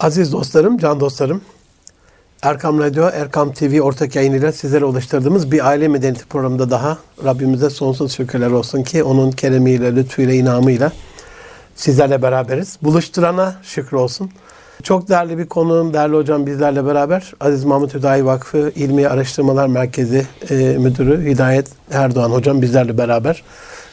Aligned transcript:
Aziz 0.00 0.32
dostlarım, 0.32 0.78
can 0.78 1.00
dostlarım, 1.00 1.40
Erkam 2.42 2.80
Radyo, 2.80 3.08
Erkam 3.12 3.52
TV 3.52 3.80
ortak 3.80 4.16
yayınıyla 4.16 4.52
sizlere 4.52 4.84
ulaştırdığımız 4.84 5.52
bir 5.52 5.66
aile 5.66 5.88
medeniyeti 5.88 6.26
programında 6.26 6.70
daha 6.70 6.98
Rabbimize 7.24 7.70
sonsuz 7.70 8.12
şükürler 8.12 8.50
olsun 8.50 8.82
ki 8.82 9.02
onun 9.02 9.30
keremiyle, 9.30 9.96
lütfuyla, 9.96 10.34
inamıyla 10.34 10.92
sizlerle 11.74 12.22
beraberiz. 12.22 12.78
Buluşturana 12.82 13.54
şükür 13.62 13.96
olsun. 13.96 14.30
Çok 14.82 15.08
değerli 15.08 15.38
bir 15.38 15.46
konuğum, 15.46 15.94
değerli 15.94 16.16
hocam 16.16 16.46
bizlerle 16.46 16.86
beraber 16.86 17.32
Aziz 17.40 17.64
Mahmut 17.64 17.94
Hüdayi 17.94 18.24
Vakfı 18.24 18.72
İlmi 18.74 19.08
Araştırmalar 19.08 19.66
Merkezi 19.66 20.26
e, 20.50 20.54
Müdürü 20.54 21.30
Hidayet 21.30 21.68
Erdoğan 21.90 22.30
hocam 22.30 22.62
bizlerle 22.62 22.98
beraber. 22.98 23.42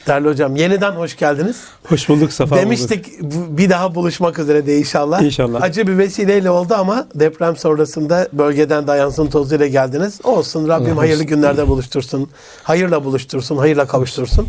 Değerli 0.07 0.27
hocam 0.29 0.55
yeniden 0.55 0.91
hoş 0.91 1.17
geldiniz. 1.17 1.55
Hoş 1.89 2.09
bulduk 2.09 2.33
Safa 2.33 2.55
Demiştik 2.55 3.21
bu- 3.21 3.57
bir 3.57 3.69
daha 3.69 3.95
buluşmak 3.95 4.39
üzere 4.39 4.67
de 4.67 4.77
inşallah. 4.77 5.21
İnşallah. 5.21 5.61
Acı 5.61 5.87
bir 5.87 5.97
vesileyle 5.97 6.49
oldu 6.49 6.73
ama 6.77 7.07
deprem 7.15 7.55
sonrasında 7.55 8.27
bölgeden 8.33 8.87
dayansın 8.87 9.27
tozuyla 9.27 9.67
geldiniz. 9.67 10.19
Olsun 10.23 10.67
Rabbim 10.67 10.91
Allah 10.93 11.01
hayırlı 11.01 11.15
olsun. 11.23 11.27
günlerde 11.35 11.67
buluştursun. 11.67 12.29
Hayırla 12.63 13.05
buluştursun, 13.05 13.57
hayırla 13.57 13.87
kavuştursun. 13.87 14.47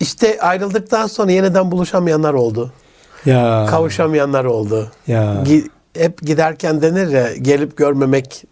İşte 0.00 0.40
ayrıldıktan 0.40 1.06
sonra 1.06 1.32
yeniden 1.32 1.70
buluşamayanlar 1.70 2.34
oldu. 2.34 2.72
Ya. 3.26 3.66
Kavuşamayanlar 3.70 4.44
oldu. 4.44 4.90
Ya. 5.06 5.44
Hep 5.96 6.22
giderken 6.22 6.82
denir 6.82 7.08
ya 7.08 7.36
gelip 7.36 7.76
görmemek, 7.76 8.44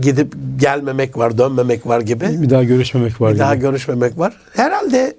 gidip 0.00 0.32
gelmemek 0.58 1.18
var, 1.18 1.38
dönmemek 1.38 1.86
var 1.86 2.00
gibi. 2.00 2.42
Bir 2.42 2.50
daha 2.50 2.64
görüşmemek 2.64 3.20
var 3.20 3.34
Bir 3.34 3.38
daha 3.38 3.54
gibi. 3.54 3.62
görüşmemek 3.64 4.18
var. 4.18 4.36
Herhalde 4.56 5.16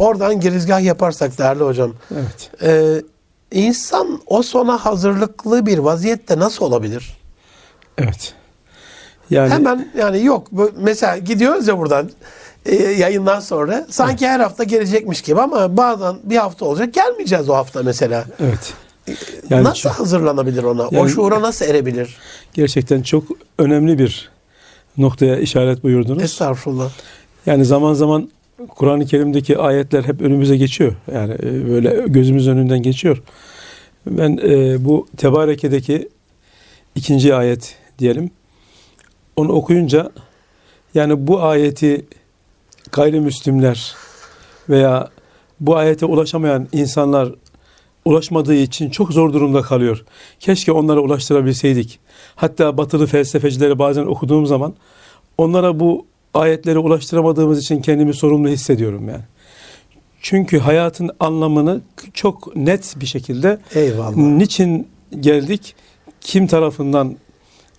oradan 0.00 0.40
girizgah 0.40 0.80
yaparsak 0.82 1.38
değerli 1.38 1.62
hocam. 1.64 1.92
Evet. 2.14 2.50
Ee, 2.62 3.02
insan 3.52 4.20
o 4.26 4.42
sona 4.42 4.76
hazırlıklı 4.84 5.66
bir 5.66 5.78
vaziyette 5.78 6.38
nasıl 6.38 6.64
olabilir? 6.64 7.16
Evet. 7.98 8.34
Yani 9.30 9.50
Hemen 9.50 9.92
yani 9.98 10.24
yok. 10.24 10.48
Mesela 10.76 11.18
gidiyoruz 11.18 11.68
ya 11.68 11.78
buradan 11.78 12.10
e, 12.66 12.74
yayından 12.76 13.40
sonra 13.40 13.86
sanki 13.90 14.28
her 14.28 14.40
hafta 14.40 14.64
gelecekmiş 14.64 15.22
gibi 15.22 15.40
ama 15.40 15.76
bazen 15.76 16.16
bir 16.24 16.36
hafta 16.36 16.64
olacak 16.64 16.94
gelmeyeceğiz 16.94 17.48
o 17.48 17.54
hafta 17.54 17.82
mesela. 17.82 18.24
evet. 18.40 18.74
Yani 19.50 19.64
nasıl 19.64 19.80
çok- 19.80 19.92
hazırlanabilir 19.92 20.62
ona? 20.62 20.82
o 20.82 20.88
Yani- 20.92 21.10
şuura 21.10 21.42
nasıl 21.42 21.64
erebilir? 21.66 22.16
gerçekten 22.52 23.02
çok 23.02 23.24
önemli 23.58 23.98
bir 23.98 24.30
noktaya 24.98 25.36
işaret 25.38 25.82
buyurdunuz. 25.84 26.22
Estağfurullah. 26.22 26.90
Yani 27.46 27.64
zaman 27.64 27.94
zaman 27.94 28.30
Kur'an-ı 28.68 29.06
Kerim'deki 29.06 29.58
ayetler 29.58 30.02
hep 30.02 30.20
önümüze 30.20 30.56
geçiyor. 30.56 30.92
Yani 31.14 31.34
e, 31.42 31.68
böyle 31.68 32.04
gözümüz 32.06 32.48
önünden 32.48 32.82
geçiyor. 32.82 33.22
Ben 34.06 34.38
e, 34.42 34.84
bu 34.84 35.06
Tebareke'deki 35.16 36.08
ikinci 36.94 37.34
ayet 37.34 37.76
diyelim. 37.98 38.30
Onu 39.36 39.52
okuyunca 39.52 40.12
yani 40.94 41.26
bu 41.26 41.42
ayeti 41.42 42.06
gayrimüslimler 42.92 43.94
veya 44.68 45.08
bu 45.60 45.76
ayete 45.76 46.06
ulaşamayan 46.06 46.68
insanlar 46.72 47.34
ulaşmadığı 48.04 48.54
için 48.54 48.90
çok 48.90 49.12
zor 49.12 49.32
durumda 49.32 49.62
kalıyor. 49.62 50.04
Keşke 50.40 50.72
onlara 50.72 51.00
ulaştırabilseydik. 51.00 51.98
Hatta 52.36 52.78
batılı 52.78 53.06
felsefecileri 53.06 53.78
bazen 53.78 54.06
okuduğum 54.06 54.46
zaman 54.46 54.74
onlara 55.38 55.80
bu 55.80 56.06
ayetleri 56.34 56.78
ulaştıramadığımız 56.78 57.58
için 57.58 57.82
kendimi 57.82 58.14
sorumlu 58.14 58.48
hissediyorum 58.48 59.08
yani. 59.08 59.22
Çünkü 60.22 60.58
hayatın 60.58 61.10
anlamını 61.20 61.80
çok 62.14 62.56
net 62.56 62.94
bir 63.00 63.06
şekilde 63.06 63.58
Eyvallah. 63.74 64.16
niçin 64.16 64.88
geldik, 65.20 65.74
kim 66.20 66.46
tarafından 66.46 67.16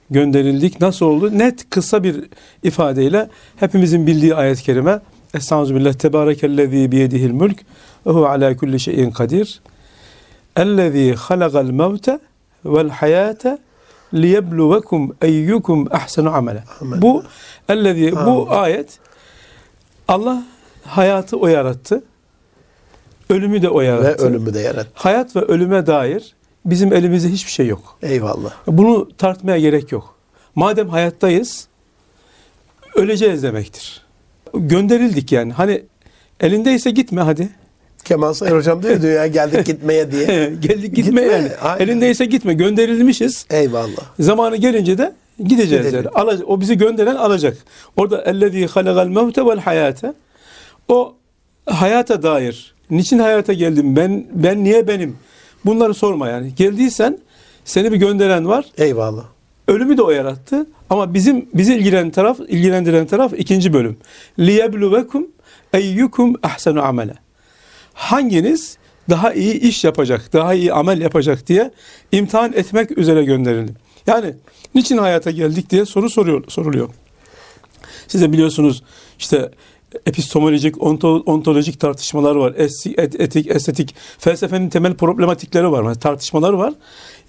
gönderildik, 0.10 0.82
nasıl 0.82 1.06
oldu? 1.06 1.38
Net 1.38 1.70
kısa 1.70 2.04
bir 2.04 2.24
ifadeyle 2.64 3.30
hepimizin 3.56 4.08
bildiği 4.08 4.36
ayet-i 4.36 4.64
kerime 4.64 5.00
Estağfirullah 5.34 5.94
tebarekellezî 5.94 6.92
biyedihil 6.92 7.32
mülk 7.32 7.60
ve 8.06 8.12
huve 8.12 8.28
alâ 8.28 8.58
kulli 8.58 8.80
şeyin 8.80 9.12
kadir. 9.12 9.62
Ellezî 10.56 11.14
halagal 11.14 11.66
mevte 11.66 12.20
vel 12.66 12.90
hayâte 12.90 13.58
liyebluvekum 14.14 15.16
eyyukum 15.22 15.88
ahsenu 15.92 16.36
amele. 16.36 16.64
Bu 16.82 17.24
ellezî 17.70 18.12
bu 18.16 18.48
ayet 18.50 19.00
Allah 20.08 20.44
hayatı 20.84 21.38
o 21.38 21.48
yarattı. 21.48 22.04
Ölümü 23.30 23.62
de 23.62 23.70
o 23.70 23.80
Ve 23.80 23.86
yarattı. 23.86 24.26
ölümü 24.26 24.54
de 24.54 24.60
yarattı. 24.60 24.90
Hayat 24.94 25.36
ve 25.36 25.40
ölüme 25.40 25.88
dair 25.88 26.36
bizim 26.66 26.94
elimizde 26.94 27.30
hiçbir 27.30 27.52
şey 27.52 27.68
yok. 27.68 27.98
Eyvallah. 28.02 28.52
Bunu 28.68 29.10
tartmaya 29.18 29.60
gerek 29.60 29.92
yok. 29.92 30.16
Madem 30.56 30.90
hayattayız, 30.90 31.68
öleceğiz 32.96 33.44
demektir. 33.44 34.02
Gönderildik 34.54 35.32
yani. 35.32 35.54
Hani 35.54 35.84
elindeyse 36.40 36.92
gitme 36.92 37.22
hadi. 37.22 37.50
Kemal 38.04 38.34
Sayın 38.34 38.56
hocam 38.56 38.84
diyor, 38.84 39.02
diyor 39.02 39.14
ya 39.14 39.28
geldik 39.28 39.66
gitmeye 39.66 40.12
diye. 40.12 40.26
Geldik 40.62 40.96
gitme, 40.96 41.22
Gitme, 41.22 41.22
yani. 41.22 41.50
aynen. 41.62 41.84
Elindeyse 41.84 42.26
gitme. 42.26 42.54
Gönderilmişiz. 42.54 43.46
Eyvallah. 43.50 44.04
Zamanı 44.20 44.56
gelince 44.56 44.98
de 44.98 45.14
gideceğiz 45.40 45.86
Gidelim. 45.86 46.04
yani. 46.06 46.16
Alacak, 46.16 46.50
o 46.50 46.62
bizi 46.62 46.78
gönderen 46.78 47.16
alacak. 47.16 47.58
Orada 47.98 48.22
ellezî 48.22 48.68
halagal 48.68 49.08
mevte 49.08 49.46
vel 49.46 49.60
hayate. 49.60 50.14
O 50.88 51.16
hayata 51.66 52.24
dair. 52.24 52.74
Niçin 52.90 53.20
hayata 53.20 53.54
geldim? 53.54 53.96
Ben 53.96 54.26
ben 54.34 54.64
niye 54.64 54.88
benim? 54.88 55.18
Bunları 55.66 55.94
sorma 55.94 56.30
yani. 56.30 56.56
Geldiysen 56.56 57.18
seni 57.66 57.92
bir 57.92 57.98
gönderen 57.98 58.48
var. 58.48 58.66
Eyvallah. 58.78 59.24
Ölümü 59.68 59.98
de 59.98 60.02
o 60.02 60.12
yarattı. 60.12 60.66
Ama 60.90 61.14
bizim 61.14 61.50
bizi 61.54 61.74
ilgilendiren 61.76 62.12
taraf, 62.12 62.40
ilgilendiren 62.48 63.08
taraf 63.08 63.34
ikinci 63.38 63.74
bölüm. 63.74 63.98
Liyebluvekum 64.40 65.28
eyyukum 65.74 66.36
ahsenu 66.44 66.82
amele. 66.84 67.14
Hanginiz 67.94 68.78
daha 69.10 69.34
iyi 69.34 69.54
iş 69.60 69.84
yapacak, 69.84 70.34
daha 70.34 70.54
iyi 70.54 70.74
amel 70.74 71.02
yapacak 71.02 71.48
diye 71.48 71.72
imtihan 72.12 72.54
etmek 72.54 72.98
üzere 72.98 73.24
gönderildim. 73.24 73.76
Yani 74.08 74.34
niçin 74.76 74.98
hayata 74.98 75.32
geldik 75.32 75.70
diye 75.70 75.86
soru 75.86 76.10
soruyor, 76.10 76.44
soruluyor. 76.48 76.90
Siz 78.08 78.22
de 78.22 78.32
biliyorsunuz 78.34 78.84
işte 79.20 79.52
epistemolojik, 80.06 80.76
onto- 80.76 81.24
ontolojik 81.26 81.80
tartışmalar 81.80 82.36
var. 82.36 82.52
Es- 82.52 83.02
et- 83.02 83.20
etik, 83.22 83.48
estetik, 83.52 83.96
felsefenin 84.20 84.70
temel 84.70 84.94
problematikleri 84.94 85.72
var. 85.72 85.94
Tartışmalar 85.96 86.54
var. 86.54 86.74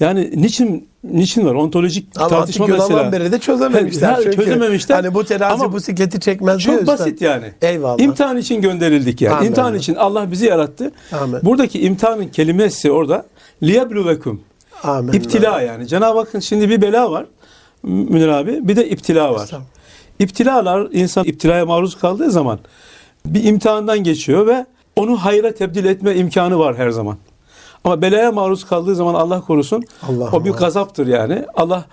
Yani 0.00 0.30
niçin 0.34 0.88
niçin 1.04 1.46
var? 1.46 1.54
Ontolojik 1.54 2.08
Ama 2.16 2.28
tartışma 2.28 2.64
antik 2.64 2.78
mesela. 2.78 3.12
beri 3.12 3.32
de 3.32 3.38
çözememişler. 3.38 4.12
Ha, 4.12 4.18
Çünkü 4.22 4.36
çözememişler. 4.36 4.96
Hani 4.96 5.14
bu 5.14 5.24
terazi 5.24 5.54
Ama 5.64 5.72
bu 5.72 5.80
sikleti 5.80 6.20
çekmez 6.20 6.58
diyor 6.58 6.72
Çok 6.74 6.80
üstad. 6.82 6.98
basit 6.98 7.22
yani. 7.22 7.52
Eyvallah. 7.62 7.98
İmtihan 8.02 8.36
için 8.36 8.60
gönderildik 8.60 9.20
yani. 9.20 9.34
Amin. 9.36 9.48
İmtihan 9.48 9.74
için 9.74 9.94
Allah 9.94 10.30
bizi 10.30 10.46
yarattı. 10.46 10.92
Amin. 11.12 11.40
Buradaki 11.42 11.80
imtihanın 11.82 12.28
kelimesi 12.28 12.90
orada 12.90 13.26
liyebluvekum. 13.62 14.40
Amin. 14.82 15.12
İptila 15.12 15.60
yani. 15.60 15.88
Cenab-ı 15.88 16.18
Hakk'ın 16.18 16.40
şimdi 16.40 16.70
bir 16.70 16.82
bela 16.82 17.10
var. 17.10 17.26
Münir 17.82 18.28
abi. 18.28 18.68
Bir 18.68 18.76
de 18.76 18.88
iptila 18.88 19.34
var. 19.34 19.50
İptilalar 20.18 20.88
insan 20.92 21.24
iptilaya 21.24 21.66
maruz 21.66 21.98
kaldığı 21.98 22.30
zaman 22.30 22.58
bir 23.26 23.44
imtihandan 23.44 23.98
geçiyor 23.98 24.46
ve 24.46 24.66
onu 24.96 25.16
hayra 25.16 25.54
tebdil 25.54 25.84
etme 25.84 26.14
imkanı 26.14 26.58
var 26.58 26.76
her 26.76 26.90
zaman. 26.90 27.16
Ama 27.84 28.02
belaya 28.02 28.32
maruz 28.32 28.66
kaldığı 28.66 28.94
zaman 28.94 29.14
Allah 29.14 29.40
korusun 29.40 29.84
Allah'ım 30.08 30.34
o 30.34 30.44
bir 30.44 30.50
Allah. 30.50 30.58
gazaptır 30.58 31.06
yani. 31.06 31.44
Allah 31.54 31.84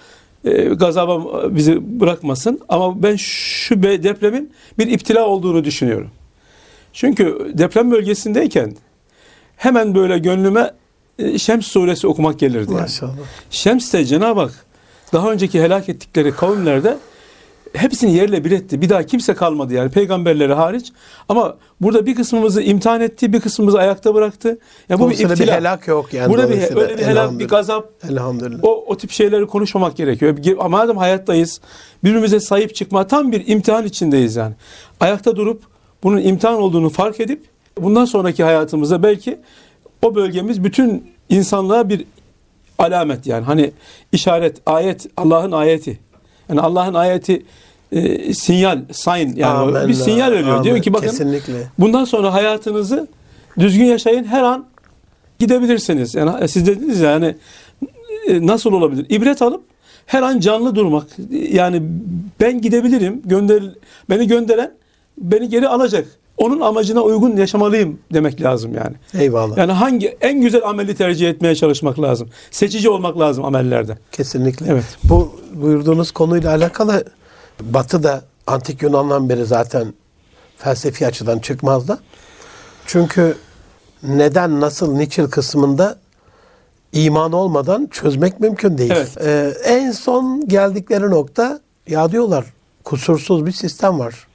e, 0.45 0.63
gazaba 0.63 1.21
bizi 1.56 2.00
bırakmasın. 2.00 2.59
Ama 2.69 3.03
ben 3.03 3.16
şu 3.16 3.83
depremin 3.83 4.51
bir 4.77 4.88
iptila 4.88 5.25
olduğunu 5.25 5.63
düşünüyorum. 5.63 6.09
Çünkü 6.94 7.51
deprem 7.53 7.91
bölgesindeyken 7.91 8.75
hemen 9.57 9.95
böyle 9.95 10.19
gönlüme 10.19 10.71
Şems 11.38 11.68
suresi 11.68 12.07
okumak 12.07 12.40
gelirdi. 12.40 12.72
Yani. 12.72 12.81
Maşallah. 12.81 13.12
Şems'te 13.50 14.06
Cenab-ı 14.06 14.39
Hak 14.39 14.66
daha 15.13 15.31
önceki 15.31 15.62
helak 15.62 15.89
ettikleri 15.89 16.31
kavimlerde 16.31 16.98
hepsini 17.74 18.13
yerle 18.13 18.44
bir 18.45 18.51
etti. 18.51 18.81
Bir 18.81 18.89
daha 18.89 19.04
kimse 19.04 19.33
kalmadı 19.33 19.74
yani 19.74 19.92
peygamberleri 19.92 20.54
hariç. 20.54 20.92
Ama 21.30 21.57
burada 21.81 22.06
bir 22.06 22.16
kısmımızı 22.16 22.62
imtihan 22.62 23.01
etti, 23.01 23.33
bir 23.33 23.42
kısmımızı 23.42 23.80
ayakta 23.80 24.16
bıraktı. 24.16 24.60
Ya 24.89 25.00
bu 25.00 25.10
bir 25.10 25.18
bir 25.19 25.48
helak 25.48 25.88
yok 25.88 26.13
yani. 26.13 26.30
burada 26.30 26.50
bir 26.50 26.54
dolayısıyla. 26.54 26.81
öyle 26.81 26.98
bir 26.98 27.04
helak, 27.04 27.39
bir 27.39 27.48
gazap. 27.48 27.89
Elhamdülillah. 28.10 28.63
O 28.63 28.86
o 28.88 28.98
tip 28.98 29.12
şeyleri 29.12 29.48
konuşmamak 29.48 29.98
gerekiyor. 29.98 30.38
Ge- 30.38 30.69
Madem 30.69 30.98
hayattayız, 30.98 31.62
birbirimize 32.04 32.39
sahip 32.39 32.75
çıkma 32.75 33.07
tam 33.07 33.31
bir 33.31 33.48
imtihan 33.48 33.86
içindeyiz 33.86 34.36
yani. 34.36 34.54
Ayakta 35.00 35.36
durup 35.36 35.63
bunun 36.04 36.22
imtihan 36.22 36.62
olduğunu 36.62 36.89
fark 36.89 37.19
edip 37.19 37.45
bundan 37.77 38.06
sonraki 38.06 38.44
hayatımızda 38.44 39.04
belki 39.04 39.39
o 40.01 40.16
bölgemiz 40.16 40.63
bütün 40.63 41.12
insanlığa 41.30 41.90
bir 41.90 42.06
alamet 42.78 43.28
yani. 43.28 43.46
Hani 43.46 43.72
işaret, 44.12 44.57
ayet, 44.66 45.07
Allah'ın 45.18 45.51
ayeti. 45.51 46.00
Yani 46.50 46.62
Allah'ın 46.62 46.94
ayeti 46.94 47.46
e, 47.92 48.34
sinyal, 48.34 48.80
sign 48.92 49.36
yani 49.36 49.46
Amenna. 49.46 49.88
bir 49.88 49.94
sinyal 49.94 50.31
veriyor. 50.31 50.50
Amin. 50.50 50.63
Diyor 50.63 50.81
ki 50.81 50.94
bakın 50.94 51.07
Kesinlikle. 51.07 51.68
bundan 51.80 52.06
sonra 52.06 52.34
hayatınızı 52.34 53.07
düzgün 53.60 53.86
yaşayın 53.86 54.24
her 54.24 54.44
an 54.44 54.66
gidebilirsiniz. 55.40 56.16
Yani 56.16 56.48
siz 56.48 56.68
dediniz 56.68 57.00
ya 57.00 57.12
hani 57.12 57.36
e, 58.28 58.48
nasıl 58.48 58.74
olabilir? 58.74 59.06
İbret 59.10 59.42
alıp 59.42 59.63
her 60.06 60.22
an 60.22 60.40
canlı 60.40 60.75
durmak. 60.75 61.07
Yani 61.51 61.81
ben 62.40 62.62
gidebilirim. 62.62 63.22
Gönder 63.25 63.63
beni 64.10 64.28
gönderen 64.28 64.72
beni 65.18 65.50
geri 65.50 65.68
alacak. 65.68 66.07
Onun 66.39 66.59
amacına 66.59 67.01
uygun 67.01 67.38
yaşamalıyım 67.38 68.00
demek 68.13 68.41
lazım 68.41 68.74
yani. 68.74 68.95
Eyvallah. 69.24 69.57
Yani 69.57 69.71
hangi 69.71 70.18
en 70.21 70.41
güzel 70.41 70.65
ameli 70.65 70.95
tercih 70.95 71.30
etmeye 71.30 71.56
çalışmak 71.56 72.01
lazım. 72.01 72.30
Seçici 72.51 72.89
olmak 72.89 73.19
lazım 73.19 73.45
amellerde. 73.45 73.97
Kesinlikle. 74.12 74.65
Evet. 74.69 74.86
Bu 75.03 75.39
buyurduğunuz 75.53 76.12
konuyla 76.12 76.50
alakalı 76.51 77.03
Batı'da 77.62 78.24
antik 78.47 78.81
Yunan'dan 78.81 79.30
beri 79.30 79.45
zaten 79.45 79.94
felsefi 80.57 81.07
açıdan 81.07 81.39
çıkmaz 81.39 81.88
da. 81.88 82.00
Çünkü 82.86 83.36
neden, 84.03 84.62
nasıl, 84.62 84.94
niçin 84.94 85.27
kısmında 85.27 86.00
iman 86.94 87.31
olmadan 87.31 87.88
çözmek 87.91 88.39
mümkün 88.39 88.77
değil. 88.77 88.94
Evet. 88.95 89.18
Ee, 89.21 89.53
en 89.65 89.91
son 89.91 90.47
geldikleri 90.47 91.09
nokta 91.09 91.59
ya 91.88 92.12
diyorlar 92.12 92.45
kusursuz 92.83 93.45
bir 93.45 93.51
sistem 93.51 94.00
var. 94.00 94.28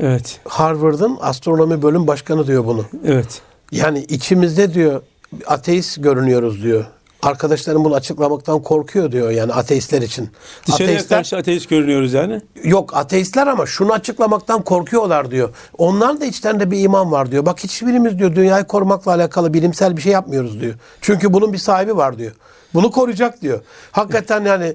Evet. 0.00 0.40
Harvard'ın 0.48 1.18
astronomi 1.20 1.82
bölüm 1.82 2.06
başkanı 2.06 2.46
diyor 2.46 2.64
bunu. 2.64 2.84
Evet. 3.04 3.40
Yani 3.72 4.04
içimizde 4.08 4.74
diyor 4.74 5.02
ateist 5.46 6.02
görünüyoruz 6.02 6.62
diyor. 6.62 6.84
Arkadaşlarım 7.22 7.84
bunu 7.84 7.94
açıklamaktan 7.94 8.62
korkuyor 8.62 9.12
diyor 9.12 9.30
yani 9.30 9.52
ateistler 9.52 10.02
için. 10.02 10.30
Dışarıya 10.66 10.88
Ateistler 10.88 11.18
karşı 11.18 11.36
ateist 11.36 11.68
görünüyoruz 11.68 12.12
yani. 12.12 12.40
yok 12.64 12.96
ateistler 12.96 13.46
ama 13.46 13.66
şunu 13.66 13.92
açıklamaktan 13.92 14.62
korkuyorlar 14.62 15.30
diyor. 15.30 15.48
Onlar 15.78 16.20
da 16.20 16.24
içlerinde 16.24 16.70
bir 16.70 16.80
iman 16.80 17.12
var 17.12 17.30
diyor. 17.30 17.46
Bak 17.46 17.64
hiçbirimiz 17.64 18.18
diyor 18.18 18.34
dünyayı 18.34 18.64
korumakla 18.64 19.12
alakalı 19.12 19.54
bilimsel 19.54 19.96
bir 19.96 20.02
şey 20.02 20.12
yapmıyoruz 20.12 20.60
diyor. 20.60 20.74
Çünkü 21.00 21.32
bunun 21.32 21.52
bir 21.52 21.58
sahibi 21.58 21.96
var 21.96 22.18
diyor. 22.18 22.32
Bunu 22.74 22.90
koruyacak 22.90 23.42
diyor. 23.42 23.60
Hakikaten 23.92 24.44
yani 24.44 24.74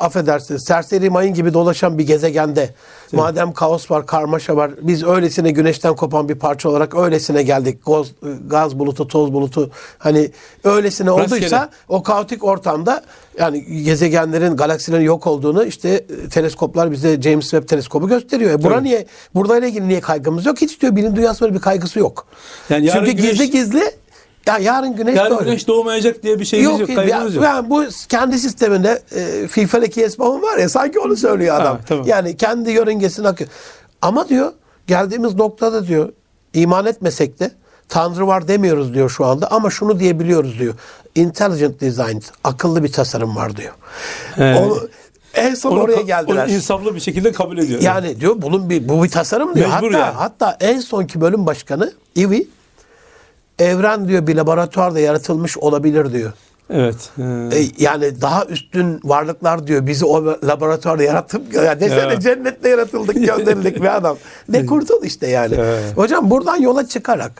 affedersiniz 0.00 0.64
serseri 0.64 1.10
mayın 1.10 1.34
gibi 1.34 1.54
dolaşan 1.54 1.98
bir 1.98 2.06
gezegende 2.06 2.74
madem 3.12 3.52
kaos 3.52 3.90
var, 3.90 4.06
karmaşa 4.06 4.56
var 4.56 4.70
biz 4.82 5.04
öylesine 5.04 5.50
güneşten 5.50 5.96
kopan 5.96 6.28
bir 6.28 6.34
parça 6.34 6.68
olarak 6.68 6.94
öylesine 6.94 7.42
geldik. 7.42 7.78
Gaz, 7.86 8.06
gaz 8.46 8.78
bulutu, 8.78 9.08
toz 9.08 9.32
bulutu 9.32 9.70
hani 9.98 10.30
öylesine 10.64 11.10
Rastgele. 11.10 11.36
olduysa 11.36 11.70
o 11.88 12.02
kaotik 12.02 12.44
ortamda 12.44 13.02
yani 13.38 13.82
gezegenlerin, 13.84 14.56
galaksilerin 14.56 15.04
yok 15.04 15.26
olduğunu 15.26 15.64
işte 15.64 15.88
e, 15.88 16.28
teleskoplar 16.28 16.92
bize 16.92 17.22
James 17.22 17.44
Webb 17.50 17.68
teleskobu 17.68 18.08
gösteriyor. 18.08 18.50
E 18.50 18.62
bura 18.62 18.80
niye 18.80 19.06
burayla 19.34 19.68
ilgili 19.68 19.88
niye 19.88 20.00
kaygımız 20.00 20.46
yok? 20.46 20.60
Hiç 20.60 20.80
diyor 20.80 20.96
bilim 20.96 21.16
dünyası 21.16 21.40
böyle 21.40 21.54
bir 21.54 21.60
kaygısı 21.60 21.98
yok. 21.98 22.26
Yani 22.70 22.90
Çünkü 22.92 23.10
güneş- 23.10 23.30
gizli 23.30 23.50
gizli 23.50 23.82
ya 24.48 24.58
yarın 24.58 24.96
güneş 24.96 25.16
Yarın 25.16 25.30
doğru. 25.30 25.44
güneş 25.44 25.68
doğmayacak 25.68 26.22
diye 26.22 26.40
bir 26.40 26.44
şeyimiz 26.44 26.80
yok, 26.80 26.88
Yok, 26.88 27.08
ya, 27.08 27.18
yok. 27.22 27.42
yani 27.42 27.70
bu 27.70 27.84
kendi 28.08 28.38
sisteminde 28.38 29.02
e, 29.16 29.48
FIFA 29.48 29.78
iki 29.78 30.02
esbabım 30.04 30.42
var 30.42 30.58
ya 30.58 30.68
sanki 30.68 30.98
onu 31.00 31.16
söylüyor 31.16 31.60
adam. 31.60 31.76
Ha, 31.76 31.80
tamam. 31.88 32.06
Yani 32.06 32.36
kendi 32.36 32.70
yörüngesine 32.70 33.28
akıyor. 33.28 33.50
Ama 34.02 34.28
diyor 34.28 34.52
geldiğimiz 34.86 35.34
noktada 35.34 35.86
diyor 35.86 36.12
iman 36.54 36.86
etmesek 36.86 37.40
de 37.40 37.50
Tanrı 37.88 38.26
var 38.26 38.48
demiyoruz 38.48 38.94
diyor 38.94 39.10
şu 39.10 39.24
anda 39.26 39.50
ama 39.50 39.70
şunu 39.70 40.00
diyebiliyoruz 40.00 40.58
diyor. 40.58 40.74
Intelligent 41.14 41.80
design, 41.80 42.18
akıllı 42.44 42.84
bir 42.84 42.92
tasarım 42.92 43.36
var 43.36 43.56
diyor. 43.56 43.74
He. 44.34 44.54
Onu, 44.54 44.88
en 45.34 45.54
son 45.54 45.72
Onu, 45.72 45.80
oraya 45.80 46.00
geldiler. 46.00 46.44
onu 46.44 46.52
insaflı 46.52 46.94
bir 46.94 47.00
şekilde 47.00 47.32
kabul 47.32 47.58
ediyor. 47.58 47.80
Yani 47.80 48.20
diyor 48.20 48.34
bunun 48.42 48.70
bir 48.70 48.88
bu 48.88 49.04
bir 49.04 49.08
tasarım 49.08 49.54
diyor. 49.54 49.68
Mecbur 49.68 49.92
hatta 49.92 49.98
yani. 50.06 50.14
hatta 50.14 50.56
en 50.60 50.80
sonki 50.80 51.20
bölüm 51.20 51.46
başkanı 51.46 51.92
Ivy 52.16 52.42
evren 53.58 54.08
diyor 54.08 54.26
bir 54.26 54.36
laboratuvarda 54.36 55.00
yaratılmış 55.00 55.58
olabilir 55.58 56.12
diyor. 56.12 56.32
Evet. 56.70 57.10
Ee, 57.18 57.22
E, 57.58 57.66
yani 57.78 58.20
daha 58.20 58.44
üstün 58.44 59.00
varlıklar 59.04 59.66
diyor 59.66 59.86
bizi 59.86 60.04
o 60.04 60.24
laboratuvarda 60.24 61.02
yaratıp 61.02 61.54
ya 61.54 61.80
desene 61.80 62.12
Ya. 62.12 62.20
cennette 62.20 62.68
yaratıldık 62.68 63.14
gönderildik 63.14 63.76
bir 63.82 63.96
adam. 63.96 64.16
Ne 64.48 64.66
kurtul 64.66 65.04
işte 65.04 65.26
yani. 65.26 65.54
Evet. 65.58 65.96
Hocam 65.96 66.30
buradan 66.30 66.56
yola 66.56 66.88
çıkarak 66.88 67.32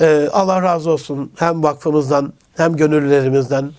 e, 0.00 0.28
Allah 0.32 0.62
razı 0.62 0.90
olsun 0.90 1.32
hem 1.36 1.62
vakfımızdan 1.62 2.32
hem 2.56 2.76
gönüllülerimizden 2.76 3.70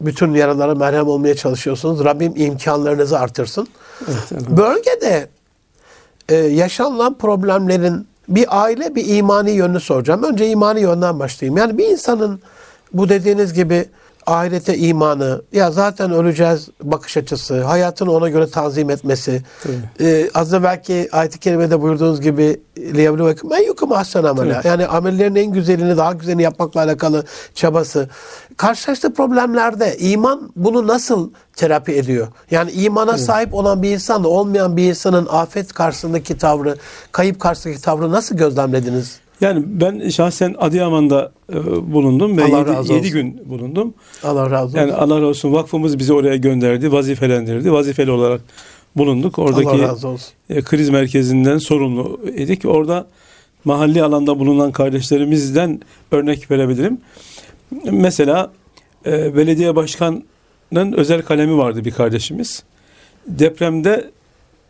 bütün 0.00 0.34
yaralara 0.34 0.74
merhem 0.74 1.08
olmaya 1.08 1.34
çalışıyorsunuz. 1.34 2.04
Rabbim 2.04 2.32
imkanlarınızı 2.36 3.18
artırsın. 3.18 3.68
evet, 4.08 4.48
Bölgede 4.50 5.28
e, 6.28 6.34
yaşanılan 6.36 7.14
problemlerin 7.18 8.06
bir 8.30 8.62
aile 8.62 8.94
bir 8.94 9.16
imani 9.16 9.50
yönünü 9.50 9.80
soracağım. 9.80 10.22
Önce 10.22 10.48
imani 10.48 10.80
yönden 10.80 11.18
başlayayım. 11.18 11.56
Yani 11.56 11.78
bir 11.78 11.88
insanın 11.88 12.40
bu 12.92 13.08
dediğiniz 13.08 13.54
gibi 13.54 13.86
ahirete 14.30 14.78
imanı, 14.78 15.42
ya 15.52 15.70
zaten 15.70 16.12
öleceğiz 16.12 16.68
bakış 16.82 17.16
açısı, 17.16 17.64
hayatını 17.64 18.12
ona 18.12 18.28
göre 18.28 18.50
tanzim 18.50 18.90
etmesi. 18.90 19.42
E, 20.00 20.30
az 20.34 20.54
evvelki 20.54 21.08
ayet-i 21.12 21.38
kerimede 21.38 21.82
buyurduğunuz 21.82 22.20
gibi 22.20 22.60
liyevluvekum 22.78 23.52
en 23.52 23.66
yukum 23.66 23.92
ahsen 23.92 24.24
amela. 24.24 24.54
Evet. 24.54 24.64
Yani 24.64 24.86
amellerin 24.86 25.34
en 25.34 25.52
güzelini, 25.52 25.96
daha 25.96 26.12
güzelini 26.12 26.42
yapmakla 26.42 26.80
alakalı 26.80 27.24
çabası. 27.54 28.08
Karşılaştığı 28.56 29.14
problemlerde 29.14 29.96
iman 29.98 30.52
bunu 30.56 30.86
nasıl 30.86 31.30
terapi 31.56 31.92
ediyor? 31.92 32.28
Yani 32.50 32.70
imana 32.70 33.18
sahip 33.18 33.54
olan 33.54 33.82
bir 33.82 33.90
insanla 33.90 34.28
olmayan 34.28 34.76
bir 34.76 34.88
insanın 34.88 35.26
afet 35.30 35.72
karşısındaki 35.72 36.38
tavrı, 36.38 36.76
kayıp 37.12 37.40
karşısındaki 37.40 37.80
tavrı 37.80 38.12
nasıl 38.12 38.36
gözlemlediniz? 38.36 39.20
Yani 39.40 39.62
ben 39.66 40.08
şahsen 40.08 40.54
Adıyaman'da 40.58 41.32
e, 41.52 41.56
bulundum 41.92 42.36
ve 42.38 42.44
Allah 42.44 42.58
7 42.58 42.68
razı 42.70 42.94
olsun. 42.94 43.10
gün 43.12 43.42
bulundum. 43.50 43.94
Allah 44.24 44.50
razı 44.50 44.64
olsun. 44.66 44.78
Yani 44.78 44.92
Allah 44.92 45.16
razı 45.16 45.26
olsun 45.26 45.52
vakfımız 45.52 45.98
bizi 45.98 46.12
oraya 46.12 46.36
gönderdi, 46.36 46.92
vazifelendirdi. 46.92 47.72
Vazifeli 47.72 48.10
olarak 48.10 48.40
bulunduk. 48.96 49.38
Allah 49.38 49.46
Oradaki 49.46 49.82
razı 49.82 50.08
olsun. 50.08 50.32
e, 50.50 50.62
kriz 50.62 50.90
merkezinden 50.90 51.58
sorumlu 51.58 52.20
idik. 52.36 52.64
Orada 52.64 53.06
mahalli 53.64 54.02
alanda 54.02 54.38
bulunan 54.38 54.72
kardeşlerimizden 54.72 55.80
örnek 56.12 56.50
verebilirim. 56.50 57.00
Mesela 57.90 58.50
e, 59.06 59.36
belediye 59.36 59.76
başkanının 59.76 60.92
özel 60.92 61.22
kalemi 61.22 61.58
vardı 61.58 61.84
bir 61.84 61.90
kardeşimiz. 61.90 62.62
Depremde 63.26 64.10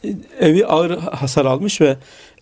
e, 0.04 0.14
evi 0.40 0.66
ağır 0.66 0.98
hasar 0.98 1.44
almış 1.44 1.80
ve 1.80 1.96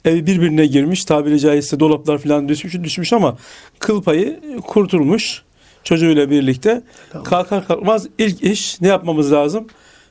evi 0.05 0.27
birbirine 0.27 0.67
girmiş. 0.67 1.05
Tabiri 1.05 1.41
caizse 1.41 1.81
dolaplar 1.81 2.19
falan 2.19 2.49
düşmüş, 2.49 2.75
düşmüş 2.75 3.13
ama 3.13 3.37
kıl 3.79 4.03
payı 4.03 4.41
kurtulmuş 4.67 5.43
çocuğuyla 5.85 6.31
birlikte. 6.31 6.83
Kalkar 7.25 7.67
kalkmaz 7.67 8.07
ilk 8.19 8.43
iş 8.43 8.81
ne 8.81 8.89
yapmamız 8.89 9.33
lazım? 9.33 9.67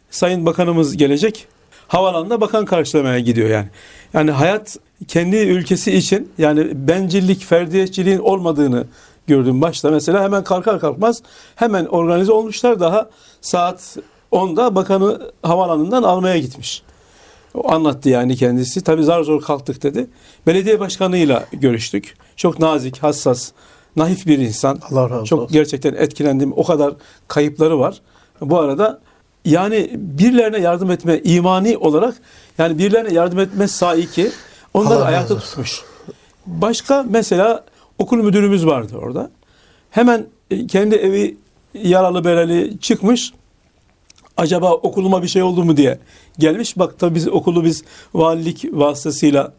Sayın 0.09 0.45
Bakanımız 0.45 0.97
gelecek. 0.97 1.47
Havalanında 1.87 2.41
bakan 2.41 2.65
karşılamaya 2.65 3.19
gidiyor 3.19 3.49
yani. 3.49 3.67
Yani 4.13 4.31
hayat 4.31 4.77
kendi 5.07 5.35
ülkesi 5.35 5.91
için 5.91 6.31
yani 6.37 6.87
bencillik, 6.87 7.43
ferdiyetçiliğin 7.43 8.19
olmadığını 8.19 8.87
gördüm 9.27 9.61
başta. 9.61 9.91
Mesela 9.91 10.23
hemen 10.23 10.43
kalkar 10.43 10.79
kalkmaz 10.79 11.21
hemen 11.55 11.85
organize 11.85 12.31
olmuşlar. 12.31 12.79
Daha 12.79 13.09
saat 13.41 13.97
10'da 14.31 14.75
bakanı 14.75 15.31
havalanından 15.43 16.03
almaya 16.03 16.37
gitmiş. 16.37 16.83
O 17.57 17.71
anlattı 17.71 18.09
yani 18.09 18.35
kendisi. 18.35 18.81
Tabii 18.83 19.03
zar 19.03 19.23
zor 19.23 19.41
kalktık 19.41 19.83
dedi. 19.83 20.07
Belediye 20.47 20.79
başkanıyla 20.79 21.45
görüştük. 21.53 22.17
Çok 22.35 22.59
nazik, 22.59 22.97
hassas, 23.03 23.51
naif 23.95 24.27
bir 24.27 24.37
insan. 24.39 24.79
Allah 24.91 25.09
razı 25.09 25.25
Çok 25.25 25.39
olsun. 25.39 25.53
gerçekten 25.53 25.93
etkilendim. 25.93 26.53
O 26.55 26.63
kadar 26.63 26.93
kayıpları 27.27 27.79
var. 27.79 28.01
Bu 28.41 28.59
arada 28.59 28.99
yani 29.45 29.89
birilerine 29.93 30.57
yardım 30.59 30.91
etme 30.91 31.21
imani 31.23 31.77
olarak 31.77 32.15
yani 32.57 32.77
birilerine 32.77 33.13
yardım 33.13 33.39
etme 33.39 33.67
saiki 33.67 34.31
onları 34.73 34.95
Allah 34.95 35.05
ayakta 35.05 35.39
tutmuş. 35.39 35.81
Başka 36.45 37.05
mesela 37.09 37.63
okul 37.97 38.17
müdürümüz 38.17 38.65
vardı 38.65 38.97
orada. 39.01 39.31
Hemen 39.91 40.25
e, 40.51 40.67
kendi 40.67 40.95
evi 40.95 41.37
yaralı 41.73 42.25
bereli 42.25 42.79
çıkmış. 42.79 43.33
Acaba 44.37 44.73
okuluma 44.73 45.23
bir 45.23 45.27
şey 45.27 45.43
oldu 45.43 45.63
mu 45.63 45.77
diye 45.77 45.99
gelmiş. 46.39 46.77
Bak 46.77 46.99
tabii 46.99 47.15
biz 47.15 47.27
okulu 47.27 47.63
biz 47.63 47.83
valilik 48.13 48.65
vasıtasıyla 48.71 49.53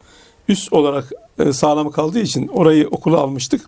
üst 0.48 0.72
olarak 0.72 1.12
e, 1.38 1.52
sağlam 1.52 1.90
kaldığı 1.90 2.20
için 2.20 2.48
orayı 2.48 2.88
okula 2.88 3.18
almıştık. 3.18 3.60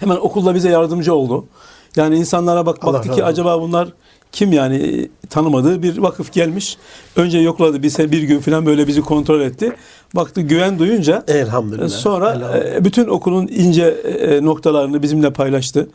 Hemen 0.00 0.16
okulla 0.16 0.54
bize 0.54 0.68
yardımcı 0.70 1.14
oldu. 1.14 1.44
Yani 1.96 2.16
insanlara 2.16 2.66
bak 2.66 2.78
Allah 2.82 2.92
baktı 2.92 3.08
razı 3.08 3.16
ki 3.16 3.22
olsun. 3.22 3.32
acaba 3.32 3.60
bunlar 3.60 3.88
kim 4.32 4.52
yani 4.52 4.76
E, 4.76 5.08
tanımadığı 5.28 5.82
bir 5.82 5.98
vakıf 5.98 6.32
gelmiş. 6.32 6.76
Önce 7.16 7.38
yokladı 7.38 7.82
bize 7.82 8.10
bir 8.12 8.22
gün 8.22 8.40
falan 8.40 8.66
böyle 8.66 8.86
bizi 8.86 9.00
kontrol 9.00 9.40
etti. 9.40 9.72
Baktı 10.16 10.40
güven 10.40 10.78
duyunca 10.78 11.24
Elhamdülillah. 11.28 11.84
e, 11.84 11.88
Sonra 11.88 12.34
Elhamdülillah. 12.34 12.84
bütün 12.84 13.08
okulun 13.08 13.46
ince 13.48 13.96
noktalarını 14.42 15.02
bizimle 15.02 15.30
paylaştı. 15.32 15.88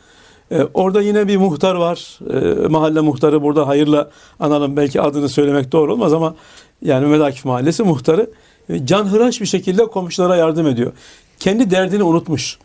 E, 0.51 0.63
Orada 0.73 1.01
yine 1.01 1.27
bir 1.27 1.37
muhtar 1.37 1.75
var. 1.75 2.19
E, 2.33 2.67
Mahalle 2.67 2.99
muhtarı 3.01 3.43
burada 3.43 3.67
hayırla 3.67 4.09
analım. 4.39 4.77
Belki 4.77 5.01
adını 5.01 5.29
söylemek 5.29 5.71
doğru 5.71 5.93
olmaz 5.93 6.13
ama 6.13 6.35
yani 6.81 7.05
Mehmet 7.05 7.21
Akif 7.27 7.45
Mahallesi 7.45 7.83
muhtarı 7.83 8.29
e, 8.69 8.85
canhıraş 8.85 9.41
bir 9.41 9.45
şekilde 9.45 9.85
komşulara 9.85 10.35
yardım 10.35 10.67
ediyor. 10.67 10.91
Kendi 11.39 11.71
derdini 11.71 12.03
unutmuş. 12.03 12.57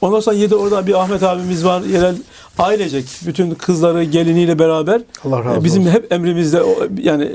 Ondan 0.00 0.20
sonra 0.20 0.36
yedi 0.36 0.54
orada 0.54 0.86
bir 0.86 1.00
Ahmet 1.02 1.22
abimiz 1.22 1.64
var. 1.64 1.82
Yerel 1.82 2.14
ailecek 2.58 3.04
bütün 3.26 3.50
kızları 3.50 4.04
geliniyle 4.04 4.58
beraber 4.58 5.00
Allah 5.24 5.44
razı 5.44 5.60
e, 5.60 5.64
bizim 5.64 5.82
olsun. 5.82 5.92
hep 5.92 6.12
emrimizde 6.12 6.62
yani 7.02 7.32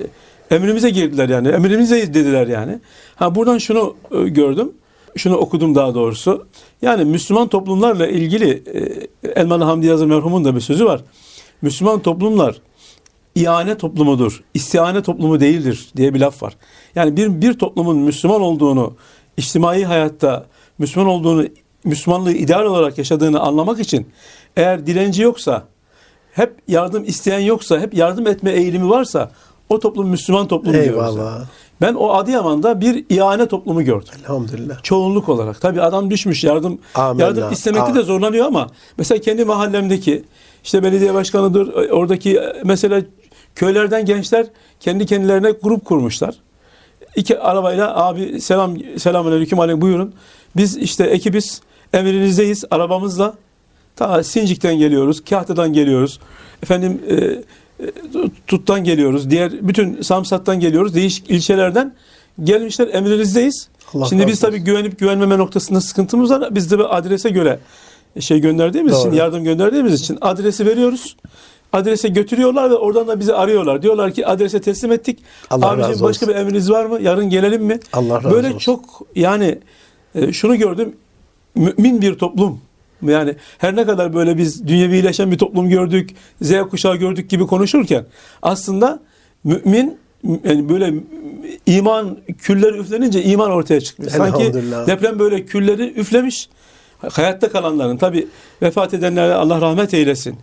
emrimize 0.52 0.90
girdiler 0.90 1.30
yani. 1.30 1.48
Emrimize 1.48 2.14
dediler 2.14 2.48
yani. 2.48 2.80
Ha 3.16 3.36
buradan 3.36 3.58
şunu 3.58 3.96
e, 4.12 4.30
gördüm. 4.30 4.72
Şunu 5.18 5.36
okudum 5.36 5.76
daha 5.76 5.96
doğrusu. 5.96 6.48
Yani 6.82 7.06
Müslüman 7.06 7.48
toplumlarla 7.48 8.08
ilgili 8.08 8.64
e, 9.24 9.30
Elmalı 9.42 9.64
Hamdi 9.64 9.86
Yazır 9.86 10.06
merhumun 10.06 10.46
da 10.46 10.56
bir 10.56 10.62
sözü 10.62 10.86
var. 10.86 11.02
Müslüman 11.62 12.00
toplumlar 12.00 12.56
ihane 13.36 13.78
toplumudur, 13.78 14.44
istihane 14.54 15.02
toplumu 15.02 15.40
değildir 15.40 15.88
diye 15.98 16.14
bir 16.14 16.20
laf 16.20 16.44
var. 16.44 16.54
Yani 16.96 17.18
bir, 17.18 17.42
bir 17.42 17.54
toplumun 17.54 17.98
Müslüman 17.98 18.42
olduğunu, 18.42 18.94
içtimai 19.38 19.84
hayatta 19.84 20.46
Müslüman 20.78 21.10
olduğunu, 21.10 21.48
Müslümanlığı 21.84 22.32
ideal 22.32 22.64
olarak 22.64 22.98
yaşadığını 22.98 23.40
anlamak 23.40 23.80
için 23.80 24.08
eğer 24.58 24.88
dilenci 24.88 25.22
yoksa, 25.22 25.64
hep 26.32 26.54
yardım 26.68 27.04
isteyen 27.04 27.40
yoksa, 27.40 27.80
hep 27.80 27.94
yardım 27.94 28.28
etme 28.28 28.52
eğilimi 28.52 28.90
varsa 28.90 29.32
o 29.70 29.80
toplum 29.80 30.10
Müslüman 30.10 30.48
toplum 30.48 30.74
diyoruz. 30.86 31.18
Ben 31.82 31.94
o 31.94 32.10
Adıyaman'da 32.10 32.82
bir 32.82 33.06
ihane 33.10 33.48
toplumu 33.48 33.84
gördüm. 33.84 34.14
Elhamdülillah. 34.22 34.84
Çoğunluk 34.84 35.30
olarak. 35.30 35.62
Tabii 35.62 35.82
adam 35.82 36.12
düşmüş 36.12 36.44
yardım 36.44 36.80
Amenna. 36.96 37.24
yardım 37.24 37.52
istemekte 37.52 37.86
Amin. 37.86 37.96
de 37.96 38.04
zorlanıyor 38.04 38.46
ama 38.46 38.68
mesela 38.98 39.22
kendi 39.22 39.46
mahallemdeki 39.46 40.24
işte 40.64 40.84
belediye 40.84 41.14
başkanıdır 41.14 41.90
oradaki 41.92 42.38
e, 42.38 42.62
mesela 42.64 43.02
köylerden 43.56 44.06
gençler 44.06 44.48
kendi 44.80 45.06
kendilerine 45.06 45.52
grup 45.52 45.86
kurmuşlar. 45.86 46.36
İki 47.16 47.40
arabayla 47.40 48.06
abi 48.06 48.42
selam 48.42 48.78
selamünaleyküm 48.98 49.60
aleyküm 49.60 49.82
buyurun. 49.82 50.14
Biz 50.56 50.78
işte 50.78 51.04
ekibiz 51.04 51.62
emrinizdeyiz 51.94 52.66
arabamızla. 52.72 53.34
Ta 53.96 54.24
Sincik'ten 54.24 54.80
geliyoruz, 54.80 55.24
Kahta'dan 55.24 55.74
geliyoruz. 55.74 56.20
Efendim 56.64 57.02
e, 57.08 57.16
e, 57.16 57.44
Tut'tan 58.48 58.84
geliyoruz. 58.84 59.30
Diğer 59.30 59.68
bütün 59.68 60.02
Samsat'tan 60.02 60.60
geliyoruz. 60.60 60.96
Değişik 60.96 61.30
ilçelerden 61.30 61.94
gelmişler 62.44 62.88
emrinizdeyiz. 62.94 63.70
Allah 63.94 64.06
Şimdi 64.06 64.28
biz 64.28 64.40
tabii 64.40 64.60
güvenip 64.60 65.00
güvenmeme 65.00 65.38
noktasında 65.38 65.82
sıkıntımız 65.82 66.32
var. 66.32 66.56
Biz 66.56 66.72
de 66.72 66.80
bir 66.80 66.98
adrese 66.98 67.30
göre 67.30 67.60
şey 68.20 68.40
gönderdiğimiz 68.40 68.94
Doğru. 68.94 69.02
için, 69.08 69.12
yardım 69.12 69.44
gönderdiğimiz 69.44 69.94
için 69.94 70.18
adresi 70.22 70.66
veriyoruz. 70.66 71.18
Adrese 71.74 72.08
götürüyorlar 72.08 72.70
ve 72.70 72.76
oradan 72.76 73.08
da 73.08 73.20
bizi 73.20 73.34
arıyorlar. 73.34 73.82
Diyorlar 73.82 74.12
ki 74.14 74.28
adrese 74.28 74.62
teslim 74.62 74.92
ettik. 74.92 75.20
Allah 75.50 75.70
Abicim 75.70 75.90
razı 75.90 76.04
başka 76.04 76.26
olsun. 76.26 76.36
bir 76.36 76.42
emriniz 76.42 76.72
var 76.72 76.86
mı? 76.86 77.02
Yarın 77.02 77.30
gelelim 77.30 77.64
mi? 77.64 77.80
Allah 77.94 78.18
razı 78.24 78.32
Böyle 78.32 78.48
olsun. 78.48 78.58
çok 78.58 79.02
yani 79.16 79.60
e, 80.16 80.34
şunu 80.34 80.56
gördüm. 80.56 80.96
Mümin 81.56 82.02
bir 82.02 82.16
toplum. 82.16 82.60
Yani 83.02 83.36
her 83.58 83.76
ne 83.76 83.86
kadar 83.86 84.14
böyle 84.14 84.38
biz 84.38 84.68
dünyevileşen 84.68 85.32
bir 85.32 85.38
toplum 85.38 85.70
gördük, 85.70 86.10
Z 86.42 86.52
kuşağı 86.72 86.96
gördük 86.96 87.30
gibi 87.30 87.48
konuşurken 87.48 88.06
aslında 88.42 89.00
mümin 89.44 89.98
yani 90.44 90.70
böyle 90.70 90.94
iman 91.66 92.18
külleri 92.38 92.78
üflenince 92.78 93.24
iman 93.24 93.52
ortaya 93.52 93.82
çıkmış. 93.82 94.14
Sanki 94.14 94.54
deprem 94.88 95.20
böyle 95.20 95.46
külleri 95.46 95.94
üflemiş. 96.00 96.50
Hayatta 97.12 97.52
kalanların 97.52 97.98
tabi 97.98 98.28
vefat 98.62 98.94
edenlere 98.94 99.34
Allah 99.34 99.62
rahmet 99.62 99.94
eylesin. 99.94 100.36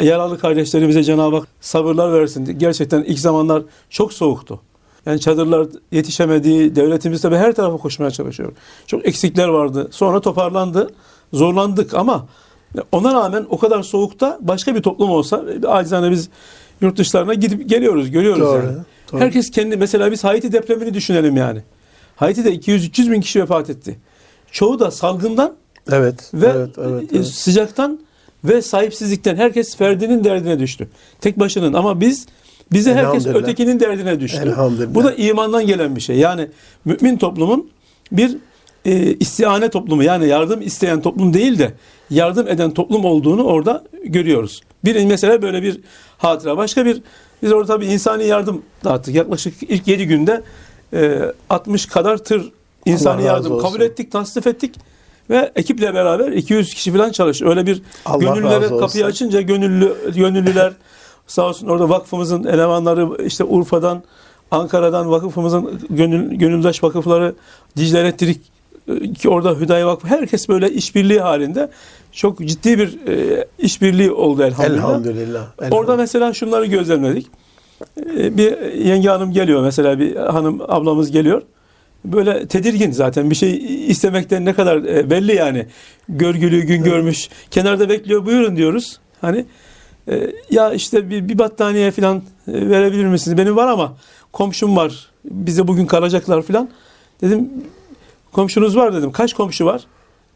Yaralı 0.00 0.38
kardeşlerimize 0.38 1.02
Cenab-ı 1.02 1.36
Hak 1.36 1.48
sabırlar 1.60 2.12
versin. 2.12 2.58
Gerçekten 2.58 3.02
ilk 3.02 3.18
zamanlar 3.18 3.62
çok 3.90 4.12
soğuktu. 4.12 4.60
Yani 5.06 5.20
çadırlar 5.20 5.68
yetişemedi. 5.92 6.76
Devletimiz 6.76 7.20
tabi 7.20 7.36
her 7.36 7.52
tarafa 7.52 7.76
koşmaya 7.76 8.10
çalışıyor. 8.10 8.52
Çok 8.86 9.06
eksikler 9.06 9.48
vardı. 9.48 9.88
Sonra 9.90 10.20
toparlandı. 10.20 10.90
Zorlandık 11.32 11.94
ama 11.94 12.26
ona 12.92 13.14
rağmen 13.14 13.46
o 13.50 13.58
kadar 13.58 13.82
soğukta 13.82 14.38
başka 14.40 14.74
bir 14.74 14.82
toplum 14.82 15.10
olsa 15.10 15.44
acizane 15.68 16.10
biz 16.10 16.28
yurt 16.80 16.98
dışlarına 16.98 17.34
gidip 17.34 17.68
geliyoruz, 17.68 18.10
görüyoruz 18.10 18.42
Doğru, 18.42 18.66
yani. 18.66 18.76
doğru. 19.12 19.20
Herkes 19.20 19.50
kendi 19.50 19.76
mesela 19.76 20.12
biz 20.12 20.24
Haiti 20.24 20.52
depremini 20.52 20.94
düşünelim 20.94 21.36
yani. 21.36 21.62
Haiti'de 22.16 22.54
200-300 22.54 23.10
bin 23.12 23.20
kişi 23.20 23.42
vefat 23.42 23.70
etti. 23.70 23.98
Çoğu 24.50 24.78
da 24.78 24.90
salgından 24.90 25.54
Evet. 25.92 26.30
ve 26.34 26.46
evet, 26.46 26.70
evet, 26.78 27.12
e, 27.12 27.16
evet. 27.16 27.26
sıcaktan 27.26 28.00
ve 28.44 28.62
sahipsizlikten 28.62 29.36
herkes 29.36 29.76
ferdinin 29.76 30.24
derdine 30.24 30.58
düştü. 30.58 30.88
Tek 31.20 31.40
başının 31.40 31.72
ama 31.72 32.00
biz 32.00 32.26
bize 32.72 32.94
herkes 32.94 33.26
ötekinin 33.26 33.80
derdine 33.80 34.20
düştü. 34.20 34.54
Bu 34.88 35.04
da 35.04 35.14
imandan 35.14 35.66
gelen 35.66 35.96
bir 35.96 36.00
şey. 36.00 36.16
Yani 36.16 36.48
mümin 36.84 37.16
toplumun 37.16 37.70
bir 38.12 38.36
e, 38.84 39.14
istihane 39.14 39.70
toplumu 39.70 40.02
yani 40.02 40.28
yardım 40.28 40.62
isteyen 40.62 41.02
toplum 41.02 41.34
değil 41.34 41.58
de 41.58 41.72
yardım 42.10 42.48
eden 42.48 42.70
toplum 42.70 43.04
olduğunu 43.04 43.44
orada 43.44 43.84
görüyoruz. 44.04 44.62
Bir 44.84 45.04
mesela 45.04 45.42
böyle 45.42 45.62
bir 45.62 45.80
hatıra. 46.18 46.56
Başka 46.56 46.84
bir 46.84 47.02
biz 47.42 47.52
orada 47.52 47.66
tabii 47.66 47.86
insani 47.86 48.26
yardım 48.26 48.62
dağıttık. 48.84 49.14
Yaklaşık 49.14 49.62
ilk 49.62 49.88
7 49.88 50.06
günde 50.06 50.42
e, 50.92 51.20
60 51.50 51.86
kadar 51.86 52.18
tır 52.18 52.52
insani 52.86 53.24
yardım 53.24 53.52
olsun. 53.52 53.68
kabul 53.68 53.80
ettik, 53.80 54.12
tasnif 54.12 54.46
ettik 54.46 54.74
ve 55.30 55.52
ekiple 55.56 55.94
beraber 55.94 56.32
200 56.32 56.74
kişi 56.74 56.92
falan 56.92 57.10
çalışıyor. 57.10 57.50
Öyle 57.50 57.66
bir 57.66 57.82
Allah 58.06 58.18
gönüllülere 58.18 58.60
razı 58.60 58.74
olsun. 58.74 58.86
kapıyı 58.86 59.04
açınca 59.04 59.40
gönüllü 59.40 59.94
gönüllüler 60.16 60.72
sağ 61.26 61.48
olsun 61.48 61.66
orada 61.66 61.88
vakfımızın 61.88 62.44
elemanları 62.44 63.26
işte 63.26 63.44
Urfa'dan 63.44 64.02
Ankara'dan 64.50 65.10
vakıfımızın 65.10 65.80
gönül, 65.90 66.34
gönüldaş 66.34 66.82
vakıfları 66.82 67.34
Dicle 67.76 68.00
Elektrik 68.00 68.40
ki 69.14 69.28
orada 69.28 69.54
Hüdayi 69.60 69.86
Vakfı 69.86 70.08
herkes 70.08 70.48
böyle 70.48 70.70
işbirliği 70.70 71.20
halinde 71.20 71.70
çok 72.12 72.38
ciddi 72.38 72.78
bir 72.78 72.98
e, 73.08 73.46
işbirliği 73.58 74.12
oldu 74.12 74.42
elhamdülillah. 74.42 74.88
Elhamdülillah. 74.88 75.46
Orada 75.70 75.96
mesela 75.96 76.32
şunları 76.32 76.66
gözlemledik. 76.66 77.26
E, 78.16 78.36
Bir 78.36 78.72
yenge 78.72 79.08
hanım 79.08 79.32
geliyor 79.32 79.62
mesela 79.62 79.98
bir 79.98 80.16
hanım 80.16 80.60
ablamız 80.68 81.10
geliyor. 81.10 81.42
Böyle 82.04 82.46
tedirgin 82.46 82.90
zaten 82.90 83.30
bir 83.30 83.34
şey 83.34 83.56
istemekten 83.90 84.44
ne 84.44 84.52
kadar 84.54 84.76
e, 84.76 85.10
belli 85.10 85.34
yani. 85.34 85.66
Görgülü 86.08 86.60
gün 86.62 86.82
görmüş. 86.82 87.28
Kenarda 87.50 87.88
bekliyor 87.88 88.26
buyurun 88.26 88.56
diyoruz. 88.56 89.00
Hani 89.20 89.44
e, 90.08 90.32
ya 90.50 90.72
işte 90.72 91.10
bir, 91.10 91.28
bir 91.28 91.38
battaniye 91.38 91.90
falan 91.90 92.22
verebilir 92.48 93.06
misiniz? 93.06 93.38
Benim 93.38 93.56
var 93.56 93.68
ama 93.68 93.96
komşum 94.32 94.76
var. 94.76 95.10
Bize 95.24 95.68
bugün 95.68 95.86
kalacaklar 95.86 96.42
falan. 96.42 96.68
Dedim 97.22 97.48
komşunuz 98.32 98.76
var 98.76 98.94
dedim. 98.94 99.12
Kaç 99.12 99.32
komşu 99.34 99.64
var? 99.66 99.82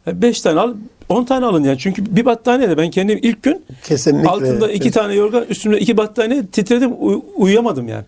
E, 0.07 0.23
Beş 0.23 0.41
tane 0.41 0.61
al, 0.61 0.75
on 1.09 1.25
tane 1.25 1.47
alın 1.47 1.65
yani. 1.65 1.79
Çünkü 1.79 2.17
bir 2.17 2.25
battaniye 2.25 2.69
de 2.71 2.77
ben 2.77 2.91
kendim 2.91 3.19
ilk 3.23 3.43
gün 3.43 3.65
Kesinlikle. 3.85 4.29
Altında 4.29 4.73
iki 4.73 4.91
tane 4.91 5.15
yorgan, 5.15 5.45
üstümde 5.45 5.79
iki 5.81 5.97
battaniye 5.97 6.47
titredim, 6.47 6.93
uy- 6.99 7.21
uyuyamadım 7.37 7.89
yani. 7.89 8.05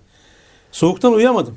Soğuktan 0.73 1.12
uyuyamadım. 1.12 1.57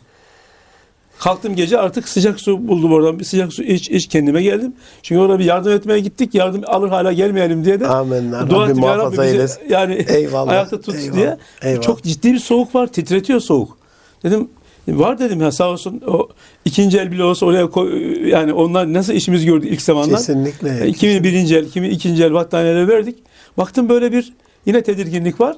Kalktım 1.20 1.56
gece 1.56 1.78
artık 1.80 2.08
sıcak 2.10 2.40
su 2.40 2.68
buldum 2.68 2.94
oradan. 2.94 3.20
Bir 3.20 3.24
sıcak 3.24 3.54
su 3.54 3.64
iç 3.64 3.90
iç 3.90 4.08
kendime 4.08 4.44
geldim. 4.44 4.74
Çünkü 5.02 5.20
orada 5.22 5.40
bir 5.40 5.46
yardım 5.46 5.72
etmeye 5.72 6.00
gittik. 6.00 6.36
Yardım 6.36 6.62
alır 6.68 6.90
hala 6.90 7.14
gelmeyelim 7.14 7.66
diye 7.66 7.80
de. 7.80 7.88
Amenna. 7.88 8.50
Dua 8.50 8.60
Rabbim 8.62 8.72
ettim, 8.72 8.84
"Ya 8.84 8.90
Rabbi 8.90 8.98
muhafaza 9.02 9.24
bizi 9.24 9.34
eylesin. 9.34 9.62
Yani 9.70 9.94
Eyvallah, 10.10 10.52
ayakta 10.52 10.82
tut 10.82 10.96
eyvallah, 10.96 11.16
diye. 11.18 11.38
eyvallah. 11.62 11.82
Çok 11.82 12.04
ciddi 12.04 12.34
bir 12.34 12.40
soğuk 12.40 12.76
var. 12.76 12.88
Titretiyor 12.88 13.40
soğuk. 13.40 13.78
Dedim 14.24 14.50
var 14.98 15.20
dedim 15.20 15.42
ya 15.42 15.52
sağ 15.52 15.70
olsun 15.70 16.02
o 16.08 16.30
ikinci 16.66 16.98
el 16.98 17.12
bile 17.12 17.24
olsa 17.24 17.46
oraya 17.46 17.70
koy, 17.70 18.30
yani 18.30 18.54
onlar 18.54 18.94
nasıl 18.94 19.14
işimiz 19.14 19.46
gördü 19.46 19.68
ilk 19.68 19.82
zamanlar. 19.82 20.18
Kesinlikle. 20.18 20.80
E, 20.88 20.92
Kimi 20.92 21.24
birinci 21.24 21.56
el, 21.56 21.70
kimi 21.70 21.90
ikinci 21.90 22.24
el 22.24 22.34
battaniyeleri 22.34 22.88
verdik. 22.88 23.18
Baktım 23.58 23.90
böyle 23.90 24.12
bir 24.12 24.34
yine 24.66 24.84
tedirginlik 24.84 25.40
var. 25.40 25.58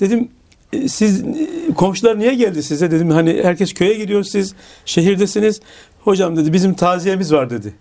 Dedim 0.00 0.28
e, 0.72 0.88
siz 0.88 1.20
e, 1.20 1.74
komşular 1.76 2.18
niye 2.18 2.34
geldi 2.34 2.62
size 2.62 2.90
dedim 2.90 3.10
hani 3.10 3.40
herkes 3.42 3.74
köye 3.74 3.94
gidiyor 3.94 4.22
siz 4.22 4.54
şehirdesiniz. 4.84 5.60
Hocam 6.00 6.36
dedi 6.36 6.52
bizim 6.52 6.74
taziyemiz 6.74 7.32
var 7.32 7.50
dedi. 7.50 7.74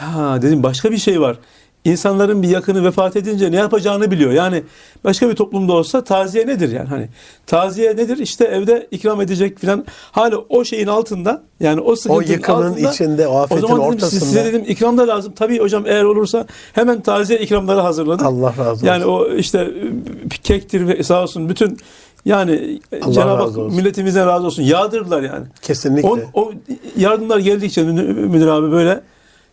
Ya 0.00 0.42
dedim 0.42 0.62
başka 0.62 0.90
bir 0.90 0.98
şey 0.98 1.20
var. 1.20 1.38
İnsanların 1.84 2.42
bir 2.42 2.48
yakını 2.48 2.84
vefat 2.84 3.16
edince 3.16 3.52
ne 3.52 3.56
yapacağını 3.56 4.10
biliyor. 4.10 4.32
Yani 4.32 4.62
başka 5.04 5.30
bir 5.30 5.34
toplumda 5.34 5.72
olsa 5.72 6.04
taziye 6.04 6.46
nedir 6.46 6.72
yani 6.72 6.88
hani 6.88 7.08
taziye 7.46 7.96
nedir 7.96 8.18
işte 8.18 8.44
evde 8.44 8.86
ikram 8.90 9.20
edecek 9.20 9.58
filan 9.58 9.84
hala 10.12 10.36
o 10.48 10.64
şeyin 10.64 10.86
altında 10.86 11.42
yani 11.60 11.80
o 11.80 11.90
O 11.92 11.96
sıkıntının 11.96 12.32
yıkımın 12.32 12.70
altında 12.70 12.90
içinde, 12.90 13.26
o 13.28 13.32
o 13.32 13.38
afetin 13.38 13.60
zaman 13.60 13.80
dedim 13.80 13.88
ortasında. 13.88 14.20
size 14.20 14.44
dedim 14.44 14.64
ikram 14.68 14.98
da 14.98 15.08
lazım. 15.08 15.32
Tabii 15.36 15.58
hocam 15.58 15.86
eğer 15.86 16.04
olursa 16.04 16.46
hemen 16.72 17.00
taziye 17.00 17.38
ikramları 17.38 17.80
hazırladım. 17.80 18.26
Allah 18.26 18.54
razı 18.58 18.70
olsun. 18.70 18.86
Yani 18.86 19.04
o 19.04 19.34
işte 19.34 19.58
e, 19.58 20.28
kektir 20.42 20.88
ve 20.88 21.02
sağ 21.02 21.22
olsun 21.22 21.48
bütün 21.48 21.78
yani 22.24 22.80
Allah 23.02 23.12
Cenab-ı 23.12 23.30
Hak 23.42 23.58
olsun. 23.58 23.74
milletimize 23.74 24.26
razı 24.26 24.46
olsun. 24.46 24.62
Yağdırdılar 24.62 25.22
yani. 25.22 25.46
Kesinlikle. 25.62 26.08
O, 26.08 26.18
o 26.34 26.52
yardımlar 26.96 27.38
geldikçe 27.38 27.82
müdür 27.82 28.46
abi 28.46 28.72
böyle 28.72 29.00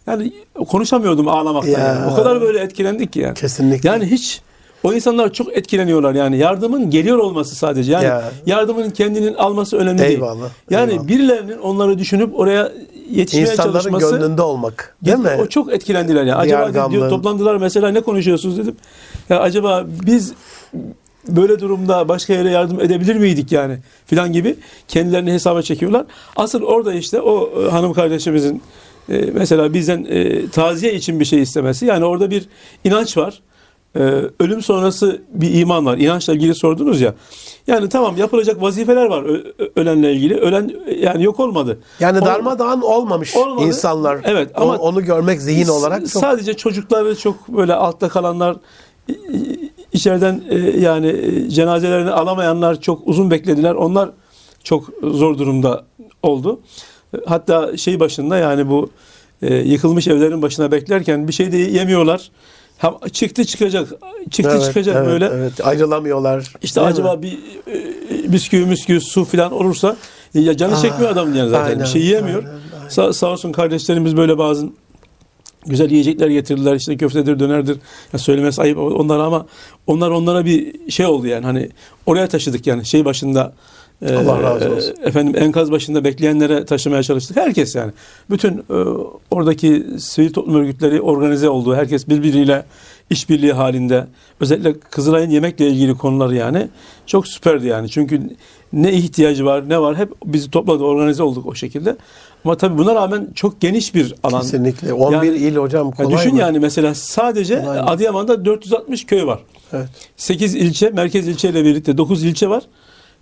yani 0.07 0.33
konuşamıyordum 0.67 1.27
ağlamaktan. 1.27 1.71
Ya. 1.71 1.79
yani. 1.79 2.11
O 2.11 2.15
kadar 2.15 2.41
böyle 2.41 2.59
etkilendik 2.59 3.13
ki 3.13 3.19
yani. 3.19 3.33
Kesinlikle. 3.33 3.89
Yani 3.89 4.05
hiç 4.05 4.41
o 4.83 4.93
insanlar 4.93 5.33
çok 5.33 5.57
etkileniyorlar 5.57 6.15
yani. 6.15 6.37
Yardımın 6.37 6.89
geliyor 6.89 7.17
olması 7.17 7.55
sadece. 7.55 7.91
Yani 7.91 8.05
Ya. 8.05 8.31
yardımın 8.45 8.89
kendinin 8.89 9.33
alması 9.33 9.77
önemli 9.77 9.99
değil. 9.99 10.11
Eyvallah. 10.11 10.49
Yani 10.69 10.91
eyvallah. 10.91 11.07
birilerinin 11.07 11.57
onları 11.57 11.97
düşünüp 11.99 12.39
oraya 12.39 12.71
yetişmeye 13.11 13.51
İnsanların 13.51 13.73
çalışması 13.73 14.17
gönlünde 14.17 14.41
olmak. 14.41 14.95
Değil 15.05 15.17
mi? 15.17 15.37
o 15.41 15.45
çok 15.47 15.73
etkilendiler 15.73 16.23
yani. 16.23 16.35
Acaba 16.35 16.91
diyor, 16.91 17.09
toplandılar 17.09 17.55
mesela 17.57 17.89
ne 17.89 18.01
konuşuyorsunuz 18.01 18.57
dedim. 18.57 18.75
Ya 19.29 19.39
acaba 19.39 19.85
biz 20.05 20.33
böyle 21.27 21.59
durumda 21.59 22.07
başka 22.07 22.33
yere 22.33 22.49
yardım 22.49 22.79
edebilir 22.81 23.15
miydik 23.15 23.51
yani 23.51 23.77
filan 24.05 24.33
gibi 24.33 24.55
kendilerini 24.87 25.31
hesaba 25.33 25.61
çekiyorlar. 25.61 26.05
Asıl 26.35 26.61
orada 26.61 26.93
işte 26.93 27.21
o 27.21 27.49
e, 27.61 27.69
hanım 27.69 27.93
kardeşimizin 27.93 28.61
e, 29.09 29.25
mesela 29.33 29.73
bizden 29.73 30.05
e, 30.09 30.47
taziye 30.49 30.93
için 30.93 31.19
bir 31.19 31.25
şey 31.25 31.41
istemesi. 31.41 31.85
Yani 31.85 32.05
orada 32.05 32.31
bir 32.31 32.47
inanç 32.83 33.17
var. 33.17 33.41
E, 33.95 33.99
ölüm 34.39 34.61
sonrası 34.61 35.21
bir 35.33 35.53
iman 35.59 35.85
var. 35.85 35.97
İnançla 35.97 36.33
ilgili 36.33 36.55
sordunuz 36.55 37.01
ya. 37.01 37.13
Yani 37.67 37.89
tamam 37.89 38.17
yapılacak 38.17 38.61
vazifeler 38.61 39.05
var 39.05 39.25
ölenle 39.75 40.13
ilgili. 40.13 40.35
Ölen 40.35 40.71
yani 40.99 41.23
yok 41.23 41.39
olmadı. 41.39 41.79
Yani 41.99 42.19
O- 42.19 42.25
darmadağın 42.25 42.81
olmamış 42.81 43.35
Olmadı. 43.35 43.65
insanlar. 43.67 44.19
Evet, 44.23 44.51
ama- 44.55 44.77
onu 44.77 45.05
görmek 45.05 45.41
zihin 45.41 45.67
olarak 45.67 45.99
çok 45.99 46.21
Sadece 46.21 46.53
çocukları 46.53 47.17
çok 47.17 47.47
böyle 47.47 47.73
altta 47.73 48.09
kalanlar 48.09 48.57
içeriden 49.93 50.43
e, 50.49 50.57
yani 50.57 51.07
e, 51.07 51.49
cenazelerini 51.49 52.11
alamayanlar 52.11 52.81
çok 52.81 53.07
uzun 53.07 53.31
beklediler. 53.31 53.73
Onlar 53.75 54.09
çok 54.63 54.89
zor 55.03 55.37
durumda 55.37 55.83
oldu. 56.23 56.59
Hatta 57.25 57.77
şey 57.77 57.99
başında 57.99 58.37
yani 58.37 58.69
bu 58.69 58.89
e, 59.41 59.55
yıkılmış 59.55 60.07
evlerin 60.07 60.41
başına 60.41 60.71
beklerken 60.71 61.27
bir 61.27 61.33
şey 61.33 61.51
de 61.51 61.57
yemiyorlar. 61.57 62.31
Ha, 62.77 62.93
çıktı 63.11 63.45
çıkacak, 63.45 63.87
çıktı 64.31 64.51
Evet, 64.53 64.65
çıkacak 64.65 64.95
evet, 64.95 65.07
böyle. 65.07 65.25
Evet, 65.25 65.65
ayrılamıyorlar. 65.67 66.53
İşte 66.61 66.81
acaba 66.81 67.15
mi? 67.15 67.21
bir 67.21 67.37
e, 67.73 68.33
bisküvi 68.33 68.65
müsküvi 68.65 69.01
su 69.01 69.25
falan 69.25 69.51
olursa 69.51 69.97
ya 70.33 70.57
canı 70.57 70.75
Ah, 70.75 70.81
çekmiyor 70.81 71.11
adam 71.11 71.35
yani 71.35 71.49
zaten. 71.49 71.65
aynen, 71.69 71.79
bir 71.83 71.85
şey 71.89 72.01
yiyemiyor. 72.01 72.43
aynen, 72.43 72.59
aynen. 72.77 72.89
Sa- 72.89 73.13
sağ 73.13 73.27
olsun 73.27 73.51
kardeşlerimiz 73.51 74.17
böyle 74.17 74.37
bazı 74.37 74.69
güzel 75.65 75.91
yiyecekler 75.91 76.27
getirdiler. 76.27 76.75
İşte 76.75 76.97
köftedir, 76.97 77.39
dönerdir. 77.39 77.77
Ya 78.13 78.19
söylemesi 78.19 78.61
ayıp 78.61 78.77
onlara 78.77 79.23
ama 79.23 79.45
onlar 79.87 80.09
onlara 80.09 80.45
bir 80.45 80.89
şey 80.91 81.05
oldu 81.05 81.27
yani. 81.27 81.45
Hani 81.45 81.69
oraya 82.05 82.27
taşıdık 82.27 82.67
yani 82.67 82.85
şey 82.85 83.05
başında 83.05 83.53
Allah 84.09 84.43
razı 84.43 84.71
olsun. 84.75 84.93
efendim 85.03 85.43
enkaz 85.43 85.71
başında 85.71 86.03
bekleyenlere 86.03 86.65
taşımaya 86.65 87.03
çalıştık. 87.03 87.37
Herkes 87.37 87.75
yani. 87.75 87.91
Bütün 88.29 88.57
e, 88.57 88.73
oradaki 89.31 89.85
sivil 89.99 90.33
toplum 90.33 90.55
örgütleri 90.55 91.01
organize 91.01 91.49
oldu. 91.49 91.75
Herkes 91.75 92.09
birbiriyle 92.09 92.65
işbirliği 93.09 93.53
halinde. 93.53 94.07
Özellikle 94.39 94.79
Kızılay'ın 94.79 95.29
yemekle 95.29 95.67
ilgili 95.67 95.97
konuları 95.97 96.35
yani 96.35 96.67
çok 97.05 97.27
süperdi 97.27 97.67
yani. 97.67 97.89
Çünkü 97.89 98.21
ne 98.73 98.93
ihtiyacı 98.93 99.45
var 99.45 99.69
ne 99.69 99.81
var 99.81 99.97
hep 99.97 100.09
bizi 100.25 100.51
topladı 100.51 100.83
organize 100.83 101.23
olduk 101.23 101.45
o 101.45 101.55
şekilde. 101.55 101.95
Ama 102.45 102.57
tabii 102.57 102.77
buna 102.77 102.95
rağmen 102.95 103.27
çok 103.35 103.61
geniş 103.61 103.95
bir 103.95 104.15
alan. 104.23 104.41
Kesinlikle. 104.41 104.93
11 104.93 105.27
Yani- 105.27 105.37
il 105.37 105.55
hocam 105.55 105.91
kolay 105.91 106.17
düşün 106.17 106.33
mı? 106.33 106.39
yani 106.39 106.59
mesela 106.59 106.95
sadece 106.95 107.61
Kolay? 107.61 107.79
Adıyaman'da 107.79 108.45
460 108.45 109.05
köy 109.05 109.25
var. 109.25 109.39
Evet. 109.73 109.87
8 110.17 110.55
ilçe, 110.55 110.89
merkez 110.89 111.27
ilçeyle 111.27 111.65
birlikte 111.65 111.97
9 111.97 112.23
ilçe 112.23 112.49
var. 112.49 112.63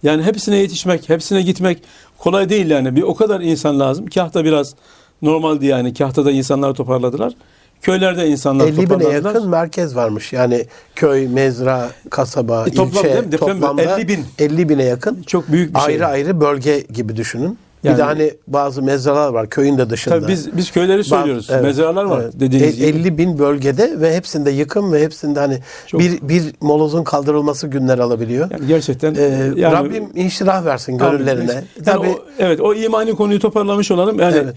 Yani 0.04 0.24
hepsine 0.24 0.58
yetişmek, 0.58 1.10
hepsine 1.10 1.42
gitmek 1.42 1.84
kolay 2.18 2.50
değil 2.50 2.70
yani. 2.70 2.96
Bir 2.96 3.02
o 3.02 3.16
kadar 3.16 3.42
insan 3.42 3.80
lazım. 3.80 4.06
Kahta 4.06 4.46
biraz 4.46 4.76
normaldi 5.22 5.66
yani. 5.66 5.94
Kahtada 5.94 6.32
insanlar 6.32 6.74
toparladılar. 6.74 7.34
Köylerde 7.82 8.28
insanlar 8.28 8.68
50 8.68 8.90
bine 8.90 9.04
yakın 9.04 9.50
merkez 9.50 9.96
varmış. 9.96 10.34
Yani 10.34 10.66
köy, 10.96 11.28
mezra, 11.28 11.90
kasaba, 12.10 12.66
E, 12.68 12.72
toplam 12.72 12.88
ilçe 12.88 13.14
değil 13.14 13.26
mi? 13.26 13.32
Deprem 13.32 13.60
toplamda 13.60 13.82
50 13.82 14.08
bin. 14.08 14.26
50 14.40 14.70
bine 14.70 14.84
yakın. 14.84 15.22
Çok 15.24 15.52
büyük 15.52 15.76
bir 15.76 15.80
şey. 15.80 15.94
ayrı 15.94 16.08
ayrı 16.08 16.42
bölge 16.42 16.80
gibi 16.80 17.16
düşünün. 17.18 17.58
Yani- 17.84 17.94
bir 17.94 17.98
de 18.00 18.04
hani 18.04 18.32
bazı 18.48 18.82
mezralar 18.82 19.30
var 19.30 19.50
köyün 19.50 19.78
de 19.78 19.90
dışında. 19.90 20.20
Tabii 20.20 20.32
biz 20.32 20.58
biz 20.58 20.72
köyleri 20.72 20.98
Bazı- 20.98 21.10
söylüyoruz. 21.10 21.48
evet, 21.52 21.64
Mezaralar 21.64 22.04
var 22.06 22.22
evet. 22.22 22.34
dediğiniz 22.40 22.82
E- 22.82 22.90
gibi. 22.92 23.00
50 23.00 23.18
bin 23.18 23.40
bölgede 23.40 24.02
ve 24.02 24.16
hepsinde 24.16 24.52
yıkım 24.52 24.94
ve 24.94 25.02
hepsinde 25.04 25.40
hani 25.40 25.60
Çok- 25.88 26.02
bir 26.02 26.22
bir 26.22 26.44
molozun 26.62 27.04
kaldırılması 27.04 27.68
günler 27.68 28.00
alabiliyor. 28.00 28.52
Yani 28.52 28.68
gerçekten 28.68 29.16
Ee, 29.16 29.22
yani, 29.56 29.74
Rabbim 29.74 30.04
inşirah 30.16 30.66
versin 30.66 30.98
gönüllerine. 30.98 31.52
Yani 31.54 31.66
Tabii 31.86 32.08
o, 32.08 32.20
evet 32.40 32.62
o 32.62 32.74
imani 32.74 33.16
konuyu 33.16 33.40
toparlamış 33.40 33.92
olalım. 33.92 34.20
Yani 34.20 34.36
Evet. 34.38 34.56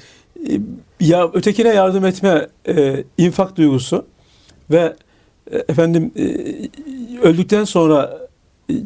e, 0.51 0.61
ya 1.07 1.31
ötekine 1.35 1.69
yardım 1.69 2.05
etme 2.05 2.49
e, 2.69 3.05
infak 3.19 3.57
duygusu 3.57 4.05
ve 4.71 4.97
e, 5.53 5.57
efendim 5.59 6.13
e, 6.17 6.23
öldükten 7.23 7.65
sonra 7.65 8.19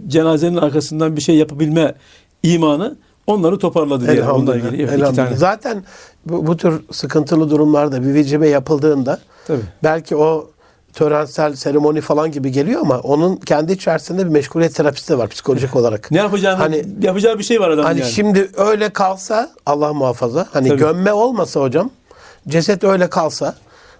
cenazenin 0.08 0.56
arkasından 0.56 1.16
bir 1.16 1.20
şey 1.20 1.36
yapabilme 1.36 1.94
imanı 2.42 2.96
onları 3.26 3.58
toparladı 3.58 4.06
diye 4.06 4.22
onunla 4.22 4.54
elhamdülillah, 4.54 4.56
ilgili. 4.56 4.82
Evet, 4.82 4.92
iki 4.92 5.00
elhamdülillah. 5.00 5.26
tane. 5.26 5.36
Zaten 5.36 5.84
bu, 6.26 6.46
bu 6.46 6.56
tür 6.56 6.82
sıkıntılı 6.92 7.50
durumlarda 7.50 8.02
bir 8.02 8.14
vecibe 8.14 8.48
yapıldığında 8.48 9.18
Tabii. 9.46 9.60
belki 9.84 10.16
o 10.16 10.50
törensel 10.92 11.54
seremoni 11.54 12.00
falan 12.00 12.32
gibi 12.32 12.52
geliyor 12.52 12.80
ama 12.80 12.98
onun 12.98 13.36
kendi 13.36 13.72
içerisinde 13.72 14.24
bir 14.24 14.30
meşguliyet 14.30 14.74
terapisi 14.74 15.08
de 15.12 15.18
var 15.18 15.28
psikolojik 15.28 15.76
olarak. 15.76 16.10
Ne 16.10 16.18
yapacağını 16.18 16.58
Hani- 16.58 16.84
yapacağı 17.02 17.38
bir 17.38 17.44
şey 17.44 17.60
var 17.60 17.68
adamın 17.68 17.82
Hani 17.88 18.00
yani. 18.00 18.10
şimdi 18.10 18.50
öyle 18.56 18.88
kalsa 18.90 19.50
Allah 19.66 19.92
muhafaza 19.92 20.46
hani 20.52 20.68
Tabii. 20.68 20.78
gömme 20.78 21.12
olmasa 21.12 21.60
hocam 21.60 21.90
ceset 22.48 22.84
öyle 22.84 23.10
kalsa 23.10 23.54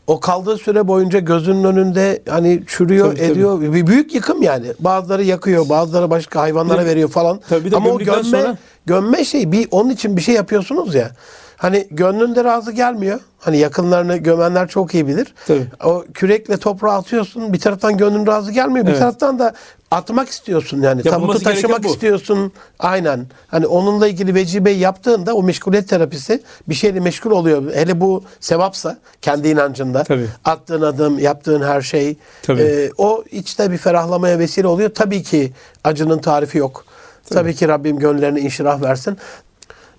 o 0.06 0.20
kaldığı 0.20 0.56
süre 0.58 0.88
boyunca 0.88 1.18
gözünün 1.18 1.64
önünde 1.64 2.22
hani 2.28 2.62
çürüyor 2.66 3.06
Tabii, 3.06 3.16
tabii. 3.18 3.32
ediyor 3.32 3.60
bir 3.62 3.86
büyük 3.86 4.14
yıkım 4.14 4.42
yani 4.42 4.66
bazıları 4.80 5.24
yakıyor 5.24 5.68
bazıları 5.68 6.10
başka 6.10 6.40
hayvanlara 6.40 6.76
Tabii. 6.78 6.86
veriyor 6.90 7.08
falan 7.08 7.40
Tabii, 7.48 7.70
de 7.70 7.76
ama 7.76 7.90
o 7.90 7.98
gömme 7.98 8.22
sonra- 8.22 8.56
gömme 8.86 9.24
şey 9.24 9.52
bir 9.52 9.68
onun 9.70 9.90
için 9.90 10.16
bir 10.16 10.22
şey 10.22 10.34
yapıyorsunuz 10.34 10.94
ya 10.94 11.10
hani 11.56 11.86
gönlünde 11.90 12.44
razı 12.44 12.72
gelmiyor 12.72 13.20
hani 13.38 13.58
yakınlarını 13.58 14.16
gömenler 14.16 14.68
çok 14.68 14.94
iyi 14.94 15.06
bilir 15.06 15.34
Tabii. 15.46 15.66
o 15.84 16.04
kürekle 16.14 16.56
toprağa 16.56 16.92
atıyorsun 16.92 17.52
bir 17.52 17.58
taraftan 17.58 17.96
gönlün 17.96 18.26
razı 18.26 18.52
gelmiyor 18.52 18.86
bir 18.86 18.90
Evet. 18.90 19.00
taraftan 19.00 19.38
da 19.38 19.52
atmak 19.90 20.28
istiyorsun 20.28 20.82
yani 20.82 21.02
Yapılması 21.04 21.32
tabutu 21.32 21.44
taşımak 21.44 21.84
bu. 21.84 21.88
istiyorsun 21.88 22.52
aynen 22.78 23.26
hani 23.48 23.66
onunla 23.66 24.08
ilgili 24.08 24.34
vecibeyi 24.34 24.78
yaptığında 24.78 25.34
o 25.34 25.42
meşguliyet 25.42 25.88
terapisi 25.88 26.42
bir 26.68 26.74
şeyle 26.74 27.00
meşgul 27.00 27.30
oluyor 27.30 27.74
hele 27.74 28.00
bu 28.00 28.24
sevapsa 28.40 28.98
kendi 29.22 29.48
inancında 29.48 30.04
Tabii. 30.04 30.26
attığın 30.44 30.82
adım 30.82 31.18
yaptığın 31.18 31.62
her 31.62 31.80
şey 31.82 32.16
Tabii. 32.42 32.62
e, 32.62 32.90
o 32.98 33.24
içte 33.30 33.70
bir 33.70 33.78
ferahlamaya 33.78 34.38
vesile 34.38 34.66
oluyor 34.66 34.90
tabii 34.94 35.22
ki 35.22 35.52
acının 35.84 36.18
tarifi 36.18 36.58
yok 36.58 36.84
tabii, 37.30 37.54
ki 37.54 37.68
Rabbim 37.68 37.98
gönüllerine 37.98 38.40
inşirah 38.40 38.82
versin 38.82 39.18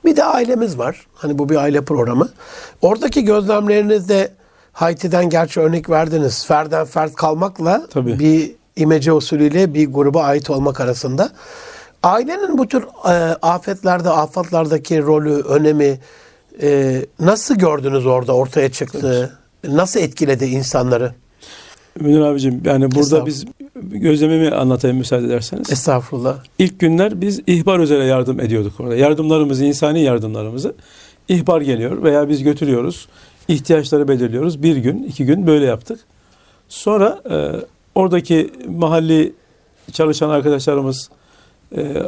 bir 0.06 0.15
de 0.15 0.23
ailemiz 0.23 0.78
var. 0.78 1.08
Hani 1.13 1.38
bu 1.39 1.50
bir 1.50 1.56
aile 1.56 1.82
programı. 1.82 2.30
Oradaki 2.82 3.23
gözlemlerinizde 3.23 4.32
Haiti'den 4.73 5.30
gerçi 5.30 5.60
örnek 5.60 5.89
verdiniz. 5.89 6.45
Ferden 6.45 6.86
fert 6.86 7.15
kalmakla 7.15 7.88
Tabii. 7.89 8.19
bir 8.19 8.52
imece 8.78 9.13
usulüyle 9.13 9.74
bir 9.74 9.88
gruba 9.88 10.24
ait 10.24 10.50
olmak 10.50 10.82
arasında. 10.82 11.30
Ailenin 12.04 12.58
bu 12.58 12.68
tür 12.68 12.84
e, 12.84 13.10
afetlerde, 13.42 14.10
afatlardaki 14.10 15.02
rolü, 15.02 15.34
önemi 15.34 16.00
e, 16.62 17.02
nasıl 17.20 17.56
gördünüz 17.56 18.06
orada 18.06 18.34
ortaya 18.36 18.72
çıktı? 18.72 19.38
Nasıl 19.63 20.00
etkiledi 20.00 20.46
insanları? 20.46 21.13
Münir 22.00 22.22
abicim 22.22 22.62
yani 22.66 22.92
burada 22.92 23.26
biz 23.26 23.46
gözlemimi 23.76 24.52
anlatayım 24.52 24.98
müsaade 24.98 25.26
ederseniz. 25.26 25.72
Estağfurullah. 25.72 26.38
İlk 26.60 26.80
günler 26.80 27.22
biz 27.22 27.40
ihbar 27.48 27.80
üzere 27.80 28.06
yardım 28.06 28.40
ediyorduk 28.40 28.80
orada. 28.80 28.96
Yardımlarımızı, 28.96 29.66
insani 29.66 30.02
yardımlarımızı 30.02 30.76
ihbar 31.28 31.62
geliyor 31.62 32.04
veya 32.04 32.30
biz 32.30 32.44
götürüyoruz. 32.44 33.08
İhtiyaçları 33.48 34.08
belirliyoruz. 34.08 34.63
Bir 34.63 34.78
gün, 34.78 35.04
iki 35.04 35.26
gün 35.26 35.48
böyle 35.48 35.66
yaptık. 35.66 36.00
Sonra 36.70 37.22
e, 37.30 37.36
oradaki 37.97 38.51
mahalli 38.67 39.33
çalışan 39.91 40.29
arkadaşlarımız, 40.29 41.10
e, 41.77 42.03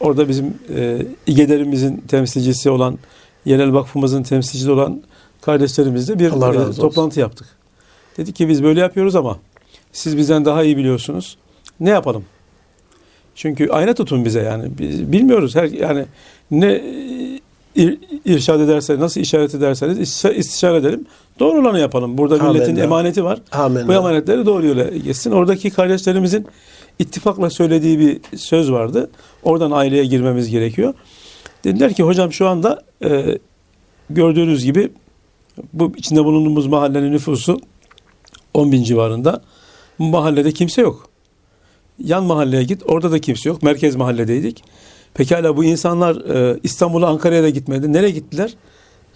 orada 0.00 0.28
bizim 0.28 0.54
e, 0.76 1.06
İGEDER'imizin 1.26 1.96
temsilcisi 1.96 2.70
olan, 2.70 2.98
yerel 3.44 3.72
vakfımızın 3.72 4.22
temsilcisi 4.22 4.70
olan 4.70 5.02
kardeşlerimizle 5.40 6.18
bir 6.18 6.30
e, 6.30 6.34
olsun. 6.34 6.82
toplantı 6.82 7.20
yaptık. 7.20 7.46
Dedik 8.16 8.36
ki 8.36 8.48
biz 8.48 8.62
böyle 8.62 8.80
yapıyoruz 8.80 9.16
ama 9.16 9.38
siz 9.92 10.16
bizden 10.16 10.44
daha 10.44 10.62
iyi 10.62 10.76
biliyorsunuz. 10.76 11.38
Ne 11.80 11.90
yapalım? 11.90 12.24
Çünkü 13.34 13.68
ayna 13.68 13.94
tutun 13.94 14.24
bize 14.24 14.40
yani. 14.40 14.78
Biz 14.78 15.12
bilmiyoruz 15.12 15.56
her 15.56 15.64
yani 15.64 16.04
ne 16.50 16.82
ir, 17.78 17.98
irşad 18.24 18.60
ederse 18.60 18.98
nasıl 18.98 19.20
işaret 19.20 19.54
ederseniz 19.54 19.98
istişare, 20.36 20.76
edelim. 20.76 21.06
Doğru 21.38 21.60
olanı 21.60 21.78
yapalım. 21.78 22.18
Burada 22.18 22.34
Amin. 22.34 22.52
milletin 22.52 22.76
emaneti 22.76 23.24
var. 23.24 23.38
Amin. 23.52 23.88
Bu 23.88 23.92
emanetleri 23.92 24.46
doğru 24.46 24.66
yola 24.66 24.84
geçsin. 24.84 25.30
Oradaki 25.30 25.70
kardeşlerimizin 25.70 26.46
ittifakla 26.98 27.50
söylediği 27.50 27.98
bir 27.98 28.38
söz 28.38 28.72
vardı. 28.72 29.10
Oradan 29.42 29.70
aileye 29.70 30.04
girmemiz 30.04 30.50
gerekiyor. 30.50 30.94
Dediler 31.64 31.94
ki 31.94 32.02
hocam 32.02 32.32
şu 32.32 32.48
anda 32.48 32.82
e, 33.04 33.38
gördüğünüz 34.10 34.64
gibi 34.64 34.90
bu 35.72 35.92
içinde 35.96 36.24
bulunduğumuz 36.24 36.66
mahallenin 36.66 37.12
nüfusu 37.12 37.60
10 38.54 38.72
bin 38.72 38.82
civarında. 38.82 39.42
Bu 39.98 40.04
mahallede 40.04 40.52
kimse 40.52 40.82
yok. 40.82 41.08
Yan 42.04 42.24
mahalleye 42.24 42.62
git 42.62 42.82
orada 42.86 43.12
da 43.12 43.18
kimse 43.18 43.48
yok. 43.48 43.62
Merkez 43.62 43.96
mahalledeydik. 43.96 44.64
Pekala 45.14 45.56
bu 45.56 45.64
insanlar 45.64 46.16
e, 46.16 46.58
İstanbul'a 46.62 47.06
Ankara'ya 47.06 47.42
da 47.42 47.48
gitmedi. 47.48 47.92
Nereye 47.92 48.10
gittiler? 48.10 48.54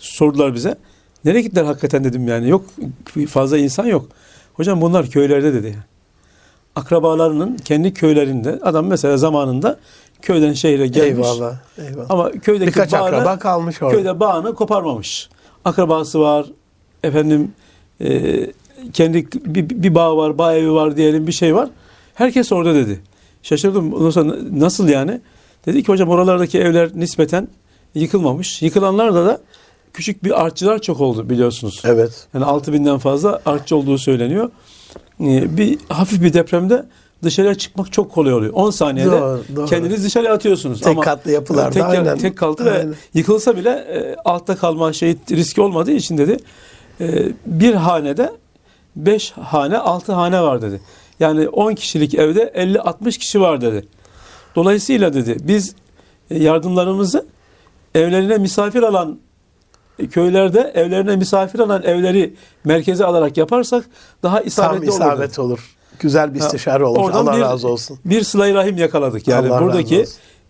sordular 0.03 0.55
bize. 0.55 0.77
Nereye 1.25 1.43
gittiler 1.43 1.65
hakikaten 1.65 2.05
dedim 2.05 2.29
yani. 2.29 2.49
Yok 2.49 2.65
fazla 3.29 3.59
insan 3.59 3.87
yok. 3.87 4.09
Hocam 4.55 4.81
bunlar 4.81 5.07
köylerde 5.07 5.55
dedi. 5.55 5.77
Akrabalarının 6.77 7.57
kendi 7.57 7.95
köylerinde 7.95 8.59
adam 8.63 8.87
mesela 8.87 9.17
zamanında 9.17 9.79
köyden 10.23 10.53
şehre 10.53 10.87
gelmiş. 10.87 11.27
Eyvallah. 11.27 11.57
Eyvallah. 11.79 12.07
Ama 12.11 12.31
köydeki 12.31 12.67
Birkaç 12.67 12.93
bağını, 12.93 13.05
akraba 13.05 13.39
kalmış 13.39 13.83
orada. 13.83 13.95
köyde 13.95 14.21
bağını 14.21 14.55
koparmamış. 14.55 15.29
Akrabası 15.65 16.21
var. 16.21 16.47
Efendim 17.03 17.53
e, 18.01 18.47
kendi 18.93 19.27
bir, 19.33 19.69
bir 19.71 19.95
bağ 19.95 20.17
var, 20.17 20.39
bağ 20.39 20.55
evi 20.55 20.73
var 20.73 20.97
diyelim 20.97 21.27
bir 21.27 21.33
şey 21.33 21.55
var. 21.55 21.69
Herkes 22.15 22.53
orada 22.53 22.75
dedi. 22.75 23.01
Şaşırdım. 23.43 23.93
Ondan 23.93 24.11
sonra 24.11 24.37
nasıl 24.53 24.89
yani? 24.89 25.21
Dedi 25.67 25.83
ki 25.83 25.89
hocam 25.89 26.09
oralardaki 26.09 26.59
evler 26.59 26.91
nispeten 26.95 27.49
yıkılmamış. 27.95 28.63
Yıkılanlarda 28.63 29.27
da 29.27 29.41
küçük 29.93 30.25
bir 30.25 30.43
artçılar 30.45 30.79
çok 30.79 31.01
oldu 31.01 31.31
biliyorsunuz. 31.31 31.83
Evet. 31.85 32.27
Yani 32.35 32.45
6000'den 32.45 32.99
fazla 32.99 33.41
artçı 33.47 33.77
olduğu 33.77 33.99
söyleniyor. 33.99 34.51
Ee, 35.21 35.57
Bir 35.57 35.79
hafif 35.89 36.23
bir 36.23 36.33
depremde 36.33 36.87
dışarıya 37.23 37.55
çıkmak 37.55 37.93
çok 37.93 38.13
kolay 38.13 38.35
oluyor. 38.35 38.53
10 38.53 38.71
saniyede 38.71 39.11
Doğru, 39.11 39.43
doğru. 39.57 39.67
kendiniz 39.67 40.05
dışarıya 40.05 40.33
atıyorsunuz. 40.35 40.81
Tek 40.81 41.03
katlı 41.03 41.31
yapılarda 41.31 41.71
tek, 41.71 41.83
aynen. 41.83 42.19
tek 42.19 42.39
katlı 42.39 42.65
ve 42.65 42.87
yıkılsa 43.15 43.57
bile 43.57 43.71
e, 43.71 44.17
altta 44.25 44.57
kalma 44.57 44.93
şey 44.93 45.17
riski 45.31 45.61
olmadığı 45.61 45.93
için 45.93 46.19
dedi. 46.19 46.37
e, 47.01 47.29
bir 47.47 47.75
hanede 47.75 48.33
5 48.97 49.31
hane 49.33 49.79
6 49.79 50.13
hane 50.13 50.43
var 50.43 50.63
dedi. 50.63 50.81
Yani 51.21 51.49
10 51.49 51.75
kişilik 51.75 52.15
evde 52.15 52.53
50-60 52.57 53.19
kişi 53.19 53.41
var 53.41 53.61
dedi. 53.61 53.87
Dolayısıyla 54.57 55.15
dedi 55.15 55.37
biz 55.43 55.75
e, 56.31 56.39
yardımlarımızı 56.43 57.27
evlerine 57.95 58.39
misafir 58.39 58.83
alan 58.83 59.19
e, 59.99 60.07
köylerde 60.09 60.73
evlerine 60.75 61.17
misafir 61.17 61.59
alan 61.59 61.83
evleri 61.83 62.35
merkeze 62.65 63.05
alarak 63.05 63.37
yaparsak 63.37 63.85
daha 64.23 64.39
Tam 64.39 64.47
isabetli 64.47 64.91
olur. 64.91 65.01
dedi. 65.01 65.05
isabet 65.11 65.39
olur. 65.39 65.77
Güzel 65.99 66.35
bir 66.35 66.41
istişare 66.41 66.85
olmuş. 66.85 67.07
oradan 67.07 67.27
Allah 67.27 67.37
bir- 67.37 67.41
razı 67.41 67.69
olsun. 67.69 67.99
Bir 68.05 68.23
sıla 68.23 68.55
rahim 68.55 68.77
yakaladık. 68.77 69.29
Yani 69.29 69.49
Allah 69.51 69.61
buradaki 69.61 70.05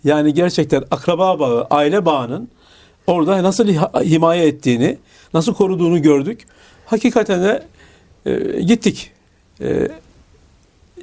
yani 0.05 0.35
gerçekten 0.35 0.85
akraba 0.91 1.39
bağı, 1.39 1.67
aile 1.71 2.05
bağının 2.05 2.49
orada 3.07 3.43
nasıl 3.43 3.69
hi- 3.69 4.05
himaye 4.05 4.47
ettiğini, 4.47 4.99
nasıl 5.35 5.55
koruduğunu 5.55 6.03
gördük. 6.03 6.47
Hakikaten 6.87 7.43
de 7.43 7.63
e, 8.27 8.61
gittik. 8.61 9.11
E, 9.61 9.89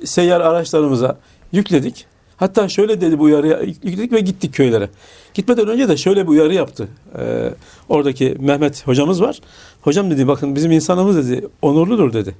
seyyar 0.05 0.41
araçlarımıza 0.41 1.17
yükledik. 1.51 2.05
Hatta 2.39 2.69
şöyle 2.69 3.01
dedi 3.01 3.19
bu 3.19 3.23
uyarıya 3.23 3.59
yükledik 3.61 4.11
ve 4.11 4.19
gittik 4.19 4.53
köylere. 4.53 4.89
Gitmeden 5.33 5.67
önce 5.67 5.89
de 5.89 5.97
şöyle 5.97 6.23
bir 6.23 6.27
uyarı 6.27 6.53
yaptı. 6.53 6.87
E, 7.19 7.49
oradaki 7.89 8.35
Mehmet 8.39 8.87
hocamız 8.87 9.21
var. 9.21 9.39
Hocam 9.81 10.11
dedi 10.11 10.27
bakın 10.27 10.55
bizim 10.55 10.71
insanımız 10.71 11.17
dedi 11.17 11.47
onurludur 11.61 12.13
dedi. 12.13 12.35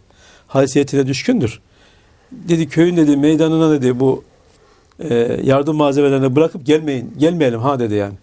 Haysiyetine 0.47 1.07
düşkündür. 1.07 1.59
Dedi 2.31 2.69
köyün 2.69 2.97
dedi 2.97 3.17
meydanına 3.17 3.71
dedi 3.71 3.99
bu 3.99 4.23
e, 4.99 5.39
yardım 5.43 5.77
malzemelerini 5.77 6.35
bırakıp 6.35 6.65
gelmeyin, 6.65 7.13
gelmeyelim 7.17 7.59
ha 7.59 7.79
dedi 7.79 7.93
yani. 7.93 8.15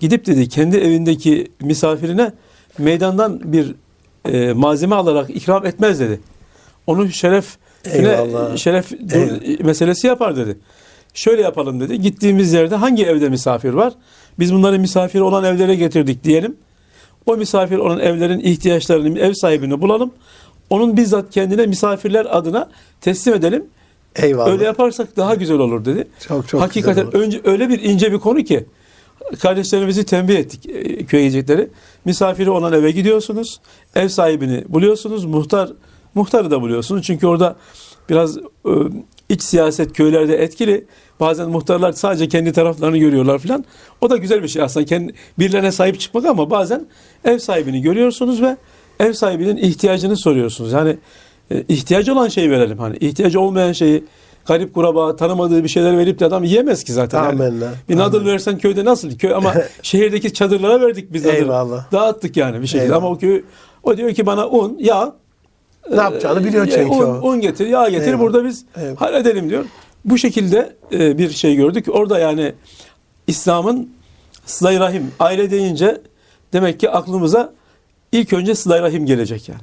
Gidip 0.00 0.26
dedi 0.26 0.48
kendi 0.48 0.76
evindeki 0.76 1.48
misafirine 1.60 2.32
meydandan 2.78 3.52
bir 3.52 3.74
e, 4.24 4.52
malzeme 4.52 4.94
alarak 4.94 5.30
ikram 5.30 5.66
etmez 5.66 6.00
dedi. 6.00 6.20
Onun 6.86 7.08
şeref 7.08 7.58
Eyvallah. 7.92 8.56
şeref 8.56 8.90
dur- 8.90 9.64
meselesi 9.64 10.06
yapar 10.06 10.36
dedi. 10.36 10.58
Şöyle 11.14 11.42
yapalım 11.42 11.80
dedi. 11.80 12.00
Gittiğimiz 12.00 12.52
yerde 12.52 12.74
hangi 12.74 13.04
evde 13.06 13.28
misafir 13.28 13.70
var? 13.70 13.92
Biz 14.38 14.54
bunları 14.54 14.78
misafir 14.78 15.20
olan 15.20 15.44
evlere 15.44 15.74
getirdik 15.74 16.24
diyelim. 16.24 16.56
O 17.26 17.36
misafir 17.36 17.76
olan 17.78 18.00
evlerin 18.00 18.40
ihtiyaçlarını 18.40 19.18
ev 19.18 19.32
sahibini 19.32 19.80
bulalım. 19.80 20.10
Onun 20.70 20.96
bizzat 20.96 21.30
kendine 21.30 21.66
misafirler 21.66 22.26
adına 22.36 22.68
teslim 23.00 23.34
edelim. 23.34 23.64
Eyvallah. 24.16 24.52
Öyle 24.52 24.64
yaparsak 24.64 25.16
daha 25.16 25.34
güzel 25.34 25.58
olur 25.58 25.84
dedi. 25.84 26.08
Çok 26.28 26.48
çok 26.48 26.60
Hakikaten 26.60 27.04
güzel 27.04 27.20
olur. 27.20 27.26
önce 27.26 27.40
öyle 27.44 27.68
bir 27.68 27.82
ince 27.82 28.12
bir 28.12 28.18
konu 28.18 28.44
ki 28.44 28.66
kardeşlerimizi 29.40 30.04
tembih 30.04 30.34
ettik 30.36 30.66
e, 30.68 31.04
köye 31.06 31.22
gidecekleri. 31.22 31.68
Misafiri 32.04 32.50
olan 32.50 32.72
eve 32.72 32.90
gidiyorsunuz. 32.90 33.60
Ev 33.94 34.08
sahibini 34.08 34.64
buluyorsunuz. 34.68 35.24
Muhtar 35.24 35.70
muhtarı 36.14 36.50
da 36.50 36.60
buluyorsunuz. 36.60 37.06
Çünkü 37.06 37.26
orada 37.26 37.56
biraz 38.08 38.36
e, 38.38 38.42
iç 39.28 39.42
siyaset 39.42 39.92
köylerde 39.92 40.36
etkili. 40.36 40.86
Bazen 41.20 41.50
muhtarlar 41.50 41.92
sadece 41.92 42.28
kendi 42.28 42.52
taraflarını 42.52 42.98
görüyorlar 42.98 43.38
falan. 43.38 43.64
O 44.00 44.10
da 44.10 44.16
güzel 44.16 44.42
bir 44.42 44.48
şey 44.48 44.62
aslında. 44.62 44.86
Kendi, 44.86 45.14
birilerine 45.38 45.72
sahip 45.72 46.00
çıkmak 46.00 46.24
ama 46.24 46.50
bazen 46.50 46.86
ev 47.24 47.38
sahibini 47.38 47.82
görüyorsunuz 47.82 48.42
ve 48.42 48.56
ev 49.00 49.12
sahibinin 49.12 49.56
ihtiyacını 49.56 50.16
soruyorsunuz. 50.16 50.72
Yani 50.72 50.98
e, 51.50 51.64
ihtiyacı 51.68 52.12
olan 52.12 52.28
şeyi 52.28 52.50
verelim. 52.50 52.78
Hani 52.78 52.96
ihtiyacı 52.96 53.40
olmayan 53.40 53.72
şeyi 53.72 54.04
garip 54.46 54.74
kuraba 54.74 55.16
tanımadığı 55.16 55.64
bir 55.64 55.68
şeyler 55.68 55.98
verip 55.98 56.20
de 56.20 56.24
adam 56.24 56.44
yiyemez 56.44 56.84
ki 56.84 56.92
zaten. 56.92 57.18
yani. 57.22 57.28
Amenna. 57.28 57.70
Bir 57.88 57.96
nadır 57.96 58.18
Amenna. 58.18 58.32
versen 58.32 58.58
köyde 58.58 58.84
nasıl? 58.84 59.18
Köy 59.18 59.34
ama 59.34 59.54
şehirdeki 59.82 60.32
çadırlara 60.32 60.80
verdik 60.80 61.12
biz 61.12 61.24
nadır. 61.24 61.36
Eyvallah. 61.36 61.92
Dağıttık 61.92 62.36
yani 62.36 62.62
bir 62.62 62.66
şekilde. 62.66 62.84
Eyvallah. 62.84 62.96
Ama 62.96 63.10
o 63.10 63.18
köy 63.18 63.42
o 63.82 63.96
diyor 63.96 64.14
ki 64.14 64.26
bana 64.26 64.48
un, 64.48 64.76
yağ 64.80 65.16
Ne 65.90 66.00
yapacağını 66.00 66.44
biliyor 66.44 66.66
e, 66.66 66.70
çünkü 66.70 66.94
un, 66.94 67.20
o. 67.20 67.28
un 67.28 67.40
getir, 67.40 67.66
yağ 67.66 67.88
getir. 67.88 68.06
Eyvallah. 68.06 68.20
Burada 68.20 68.44
biz 68.44 68.64
Eyvallah. 68.76 69.00
halledelim 69.00 69.50
diyor. 69.50 69.64
Bu 70.04 70.18
şekilde 70.18 70.76
e, 70.92 71.18
bir 71.18 71.30
şey 71.30 71.56
gördük. 71.56 71.86
Orada 71.90 72.18
yani 72.18 72.54
İslam'ın 73.26 73.90
sıla 74.46 74.80
rahim 74.80 75.12
aile 75.20 75.50
deyince 75.50 76.00
demek 76.52 76.80
ki 76.80 76.90
aklımıza 76.90 77.52
ilk 78.12 78.32
önce 78.32 78.54
sıla 78.54 78.82
rahim 78.82 79.06
gelecek 79.06 79.48
yani. 79.48 79.60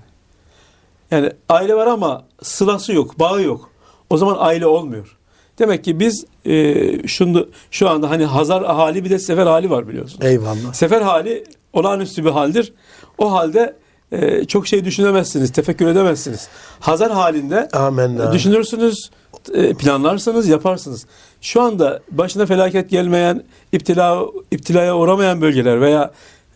Yani 1.11 1.31
aile 1.49 1.75
var 1.75 1.87
ama 1.87 2.23
sılası 2.41 2.93
yok, 2.93 3.19
bağı 3.19 3.41
yok. 3.43 3.69
O 4.09 4.17
zaman 4.17 4.35
aile 4.39 4.67
olmuyor. 4.67 5.17
Demek 5.59 5.83
ki 5.83 5.99
biz 5.99 6.25
e, 6.45 7.07
şunu, 7.07 7.47
şu 7.71 7.89
anda 7.89 8.09
hani 8.09 8.25
Hazar 8.25 8.65
hali 8.65 9.05
bir 9.05 9.09
de 9.09 9.19
sefer 9.19 9.45
hali 9.45 9.69
var 9.69 9.87
biliyorsunuz. 9.87 10.25
Eyvallah. 10.25 10.73
Sefer 10.73 11.01
hali 11.01 11.43
olağanüstü 11.73 12.25
bir 12.25 12.29
haldir. 12.29 12.73
O 13.17 13.31
halde 13.31 13.75
e, 14.11 14.45
çok 14.45 14.67
şey 14.67 14.85
düşünemezsiniz, 14.85 15.51
tefekkür 15.51 15.87
edemezsiniz. 15.87 16.47
Hazar 16.79 17.11
halinde 17.11 17.67
Amenna. 17.73 18.33
düşünürsünüz, 18.33 19.09
e, 19.53 19.73
planlarsınız, 19.73 20.47
yaparsınız. 20.47 21.05
Şu 21.41 21.61
anda 21.61 22.01
başına 22.11 22.45
felaket 22.45 22.89
gelmeyen, 22.89 23.43
iptila 23.71 24.25
iptilaya 24.51 24.97
uğramayan 24.97 25.41
bölgeler 25.41 25.81
veya 25.81 26.11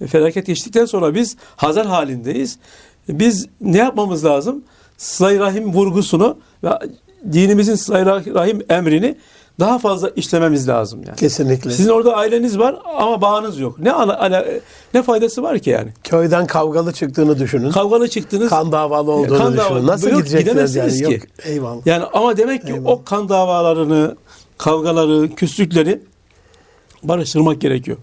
felaket 0.08 0.46
geçtikten 0.46 0.86
sonra 0.86 1.16
biz 1.16 1.38
hazar 1.56 1.88
halindeyiz. 1.88 2.60
Biz 3.10 3.48
ne 3.62 3.78
yapmamız 3.78 4.26
lazım? 4.26 4.64
Sıla-i 4.98 5.40
Rahim 5.40 5.74
vurgusunu 5.74 6.38
ve 6.64 6.70
dinimizin 7.32 7.76
Sıla-i 7.76 8.06
Rahim 8.06 8.62
emrini 8.70 9.16
daha 9.60 9.80
fazla 9.80 10.10
işlememiz 10.10 10.68
lazım 10.68 11.02
yani. 11.08 11.16
Kesinlikle. 11.16 11.72
Sizin 11.72 11.90
orada 11.90 12.16
aileniz 12.16 12.60
var 12.60 12.76
ama 12.98 13.22
bağınız 13.22 13.60
yok. 13.60 13.80
Ne 13.80 13.92
ala, 13.92 14.20
ala- 14.20 14.46
ne 14.94 15.04
faydası 15.04 15.44
var 15.44 15.60
ki 15.60 15.70
yani? 15.70 15.90
Köyden 16.04 16.48
kavgalı 16.48 16.94
çıktığını 16.94 17.40
düşünün. 17.40 17.72
Kavgalı 17.72 18.08
çıktınız. 18.10 18.50
kan 18.50 18.72
davalı 18.72 19.12
olduğunu 19.12 19.38
Kan 19.38 19.54
düşünün. 19.58 19.88
Nasıl 19.88 20.10
Yok, 20.10 20.18
gideceksiniz 20.18 20.46
yani? 20.48 20.52
gidemezsiniz 20.74 21.02
Yok. 21.02 21.12
ki. 21.12 21.28
Eyvallah. 21.44 21.82
Yani 21.86 22.04
ama 22.14 22.38
demek 22.38 22.62
ki 22.68 22.74
Eyvallah. 22.74 22.90
o 22.90 23.04
kan 23.04 23.30
davalarını, 23.30 24.16
kavgaları, 24.58 25.36
küslükleri 25.36 26.02
barıştırmak 27.04 27.62
gerekiyor. 27.62 27.98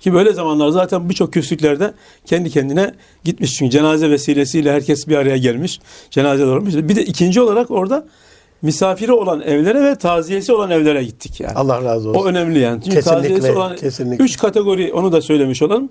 Ki 0.00 0.12
böyle 0.14 0.32
zamanlar 0.32 0.68
zaten 0.68 1.08
birçok 1.08 1.32
küslüklerde 1.32 1.94
kendi 2.26 2.50
kendine 2.50 2.94
gitmiş. 3.24 3.54
Çünkü 3.54 3.70
cenaze 3.70 4.10
vesilesiyle 4.10 4.72
herkes 4.72 5.08
bir 5.08 5.16
araya 5.16 5.36
gelmiş. 5.36 5.80
Cenazeler 6.10 6.56
olmuş. 6.56 6.74
Bir 6.74 6.96
de 6.96 7.04
ikinci 7.04 7.40
olarak 7.40 7.70
orada 7.70 8.06
misafiri 8.62 9.12
olan 9.12 9.40
evlere 9.40 9.84
ve 9.84 9.94
taziyesi 9.94 10.52
olan 10.52 10.70
evlere 10.70 11.04
gittik 11.04 11.40
yani. 11.40 11.54
Allah 11.54 11.84
razı 11.84 12.08
olsun. 12.10 12.20
O 12.20 12.24
önemli 12.24 12.58
yani. 12.58 12.80
Çünkü 12.84 12.96
Kesinlikle, 12.96 13.20
taziyesi 13.28 13.52
olan 13.58 13.76
kesinlikle. 13.76 14.24
üç 14.24 14.38
kategori 14.38 14.92
onu 14.92 15.12
da 15.12 15.22
söylemiş 15.22 15.62
olalım. 15.62 15.88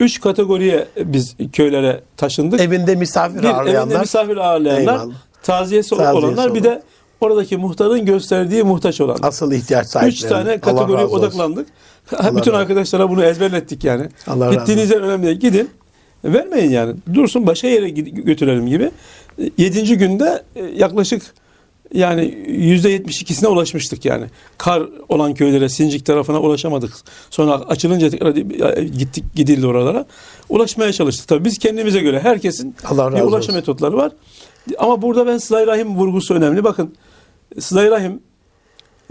Üç 0.00 0.20
kategoriye 0.20 0.84
biz 1.04 1.36
köylere 1.52 2.00
taşındık. 2.16 2.60
Evinde 2.60 2.94
misafir 2.94 3.38
bir 3.42 3.44
ağırlayanlar. 3.44 3.82
evinde 3.86 3.98
misafir 3.98 4.36
ağırlayanlar, 4.36 4.80
Eyvallah. 4.94 5.14
taziyesi, 5.42 5.90
Taziyesi 5.90 5.94
olanlar 5.94 6.54
bir 6.54 6.60
olan. 6.60 6.64
de 6.64 6.82
oradaki 7.20 7.56
muhtarın 7.56 8.04
gösterdiği 8.06 8.62
muhtaç 8.62 9.00
olan. 9.00 9.18
Asıl 9.22 9.52
ihtiyaç 9.52 9.86
sahipleri. 9.86 10.12
Üç 10.14 10.22
tane 10.22 10.58
kategoriye 10.58 11.06
odaklandık. 11.06 11.66
Allah 12.16 12.36
Bütün 12.36 12.50
razı- 12.52 12.56
arkadaşlara 12.60 13.10
bunu 13.10 13.24
ezberlettik 13.24 13.84
yani. 13.84 14.08
Allah 14.26 14.54
Gittiğiniz 14.54 14.90
yer 14.90 15.00
önemli 15.00 15.26
değil. 15.26 15.40
Gidin. 15.40 15.70
Vermeyin 16.24 16.70
yani. 16.70 16.94
Dursun 17.14 17.46
başka 17.46 17.68
yere 17.68 17.88
götürelim 17.88 18.66
gibi. 18.66 18.90
Yedinci 19.58 19.98
günde 19.98 20.42
e, 20.56 20.64
yaklaşık 20.64 21.22
yani 21.94 22.44
yüzde 22.48 22.88
yetmiş 22.88 23.22
ikisine 23.22 23.48
ulaşmıştık 23.48 24.04
yani. 24.04 24.26
Kar 24.58 24.82
olan 25.08 25.34
köylere, 25.34 25.68
Sincik 25.68 26.06
tarafına 26.06 26.40
ulaşamadık. 26.40 26.92
Sonra 27.30 27.52
açılınca 27.52 28.10
tekrar 28.10 28.30
gittik, 28.80 29.24
gidildi 29.34 29.66
oralara. 29.66 30.06
Ulaşmaya 30.48 30.92
çalıştık. 30.92 31.28
Tabii 31.28 31.44
biz 31.44 31.58
kendimize 31.58 32.00
göre 32.00 32.20
herkesin 32.20 32.76
Allah 32.84 33.16
bir 33.16 33.20
ulaşım 33.20 33.36
olsun. 33.36 33.54
metotları 33.54 33.96
var. 33.96 34.12
Ama 34.78 35.02
burada 35.02 35.26
ben 35.26 35.38
sıla 35.38 35.66
rahim 35.66 35.96
vurgusu 35.96 36.34
önemli. 36.34 36.64
Bakın 36.64 36.94
sıla 37.60 37.90
rahim 37.90 38.20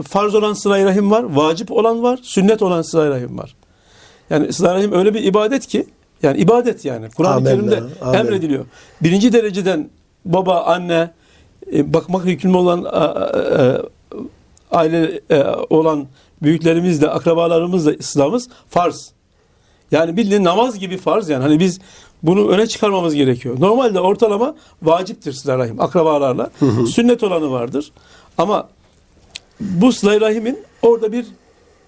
farz 0.04 0.36
olan 0.36 0.54
sıla 0.54 0.86
rahim 0.86 1.12
var, 1.12 1.24
vacip 1.24 1.72
olan 1.72 2.04
var, 2.04 2.20
sünnet 2.24 2.62
olan 2.62 2.82
sıla 2.82 3.10
rahim 3.10 3.38
var. 3.38 3.56
Yani 4.30 4.54
sıla 4.54 4.76
rahim 4.76 4.92
öyle 4.92 5.14
bir 5.14 5.24
ibadet 5.24 5.68
ki 5.68 5.88
Yani 6.24 6.38
ibadet 6.38 6.86
yani. 6.86 7.10
Kur'an-ı 7.10 7.44
Kerim'de 7.44 7.84
amen. 8.02 8.20
emrediliyor. 8.20 8.66
Birinci 9.02 9.34
dereceden 9.34 9.90
baba, 10.26 10.64
anne, 10.64 11.12
bakmak 11.74 12.26
hükümlü 12.26 12.58
olan 12.58 12.84
a- 12.84 13.82
aile 14.72 15.22
e, 15.30 15.44
olan 15.70 16.08
büyüklerimizle, 16.42 17.10
akrabalarımızla 17.10 17.94
İslam'ımız 17.94 18.50
farz. 18.70 19.12
Yani 19.92 20.18
bildiğin 20.18 20.44
namaz 20.44 20.80
gibi 20.80 20.98
farz 20.98 21.30
yani. 21.30 21.42
Hani 21.44 21.60
biz 21.60 21.80
bunu 22.24 22.48
öne 22.50 22.68
çıkarmamız 22.68 23.16
gerekiyor. 23.16 23.56
Normalde 23.60 24.00
ortalama 24.00 24.56
vaciptir 24.84 25.34
sıla 25.34 25.58
rahim 25.58 25.82
akrabalarla. 25.82 26.50
Sünnet 26.92 27.24
olanı 27.24 27.52
vardır. 27.52 27.92
Ama 28.38 28.70
bu 29.60 29.92
sıla 29.92 30.22
rahimin 30.22 30.60
orada 30.82 31.12
bir 31.12 31.26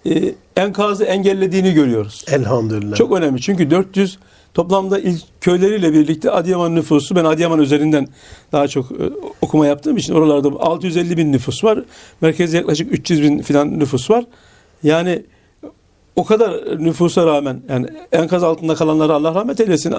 e, 0.05 0.35
enkazı 0.55 1.03
engellediğini 1.03 1.73
görüyoruz. 1.73 2.25
Elhamdülillah. 2.31 2.95
Çok 2.95 3.11
önemli 3.17 3.41
çünkü 3.41 3.71
400 3.71 4.17
toplamda 4.53 4.99
ilk 4.99 5.21
köyleriyle 5.41 5.93
birlikte 5.93 6.31
Adıyaman 6.31 6.75
nüfusu 6.75 7.15
ben 7.15 7.25
Adıyaman 7.25 7.59
üzerinden 7.59 8.07
daha 8.51 8.67
çok 8.67 8.91
e, 8.91 8.95
okuma 9.41 9.67
yaptığım 9.67 9.97
için 9.97 10.13
oralarda 10.13 10.47
650 10.47 11.17
bin 11.17 11.31
nüfus 11.31 11.63
var. 11.63 11.83
Merkezde 12.21 12.57
yaklaşık 12.57 12.93
300 12.93 13.21
bin 13.21 13.41
filan 13.41 13.79
nüfus 13.79 14.09
var. 14.09 14.25
Yani 14.83 15.23
o 16.15 16.25
kadar 16.25 16.79
nüfusa 16.83 17.25
rağmen 17.25 17.61
yani 17.69 17.87
enkaz 18.11 18.43
altında 18.43 18.75
kalanlara 18.75 19.13
Allah 19.13 19.35
rahmet 19.35 19.59
eylesin. 19.59 19.95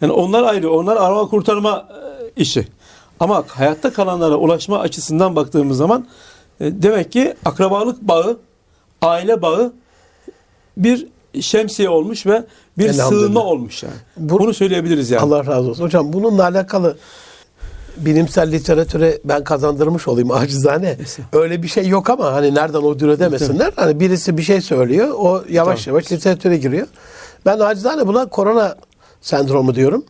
Yani 0.00 0.12
onlar 0.12 0.42
ayrı. 0.42 0.70
Onlar 0.70 0.96
arama 0.96 1.28
kurtarma 1.28 1.88
e, 1.90 2.42
işi. 2.42 2.68
Ama 3.20 3.44
hayatta 3.48 3.92
kalanlara 3.92 4.36
ulaşma 4.36 4.78
açısından 4.78 5.36
baktığımız 5.36 5.76
zaman 5.76 6.06
e, 6.60 6.82
demek 6.82 7.12
ki 7.12 7.34
akrabalık 7.44 8.02
bağı, 8.02 8.38
aile 9.02 9.42
bağı 9.42 9.72
bir 10.76 11.06
şemsiye 11.40 11.88
olmuş 11.88 12.26
ve 12.26 12.44
bir 12.78 12.92
sığınma 12.92 13.40
olmuş 13.44 13.82
yani. 13.82 13.94
Bu- 14.16 14.38
Bunu 14.38 14.54
söyleyebiliriz 14.54 15.10
yani. 15.10 15.22
Allah 15.22 15.46
razı 15.46 15.70
olsun. 15.70 15.84
Hocam 15.84 16.12
bununla 16.12 16.42
alakalı 16.44 16.96
bilimsel 17.96 18.52
literatüre 18.52 19.18
ben 19.24 19.44
kazandırmış 19.44 20.08
olayım 20.08 20.30
acizane. 20.34 20.96
Öyle 21.32 21.62
bir 21.62 21.68
şey 21.68 21.88
yok 21.88 22.10
ama 22.10 22.32
hani 22.32 22.54
nereden 22.54 22.78
uydurur 22.82 23.18
demesinler. 23.18 23.72
Hani 23.76 24.00
birisi 24.00 24.36
bir 24.38 24.42
şey 24.42 24.60
söylüyor. 24.60 25.08
O 25.18 25.44
yavaş 25.48 25.84
Tamam. 25.84 25.96
yavaş 25.96 26.12
literatüre 26.12 26.56
giriyor. 26.56 26.86
Ben 27.46 27.58
acizane 27.58 28.06
buna 28.06 28.26
korona 28.26 28.76
sendromu 29.20 29.74
diyorum. 29.74 30.04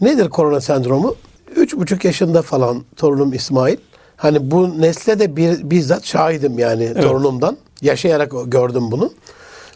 Nedir 0.00 0.28
korona 0.30 0.60
sendromu? 0.60 1.14
Üç 1.56 1.76
buçuk 1.76 2.04
yaşında 2.04 2.42
falan 2.42 2.82
torunum 2.96 3.32
İsmail. 3.32 3.76
Hani 4.16 4.50
bu 4.50 4.80
nesle 4.80 5.18
de 5.18 5.36
bir, 5.36 5.70
bizzat 5.70 6.04
şahidim 6.04 6.58
yani 6.58 6.94
torunumdan. 6.94 7.56
Yaşayarak 7.82 8.32
gördüm 8.46 8.90
bunu. 8.90 9.10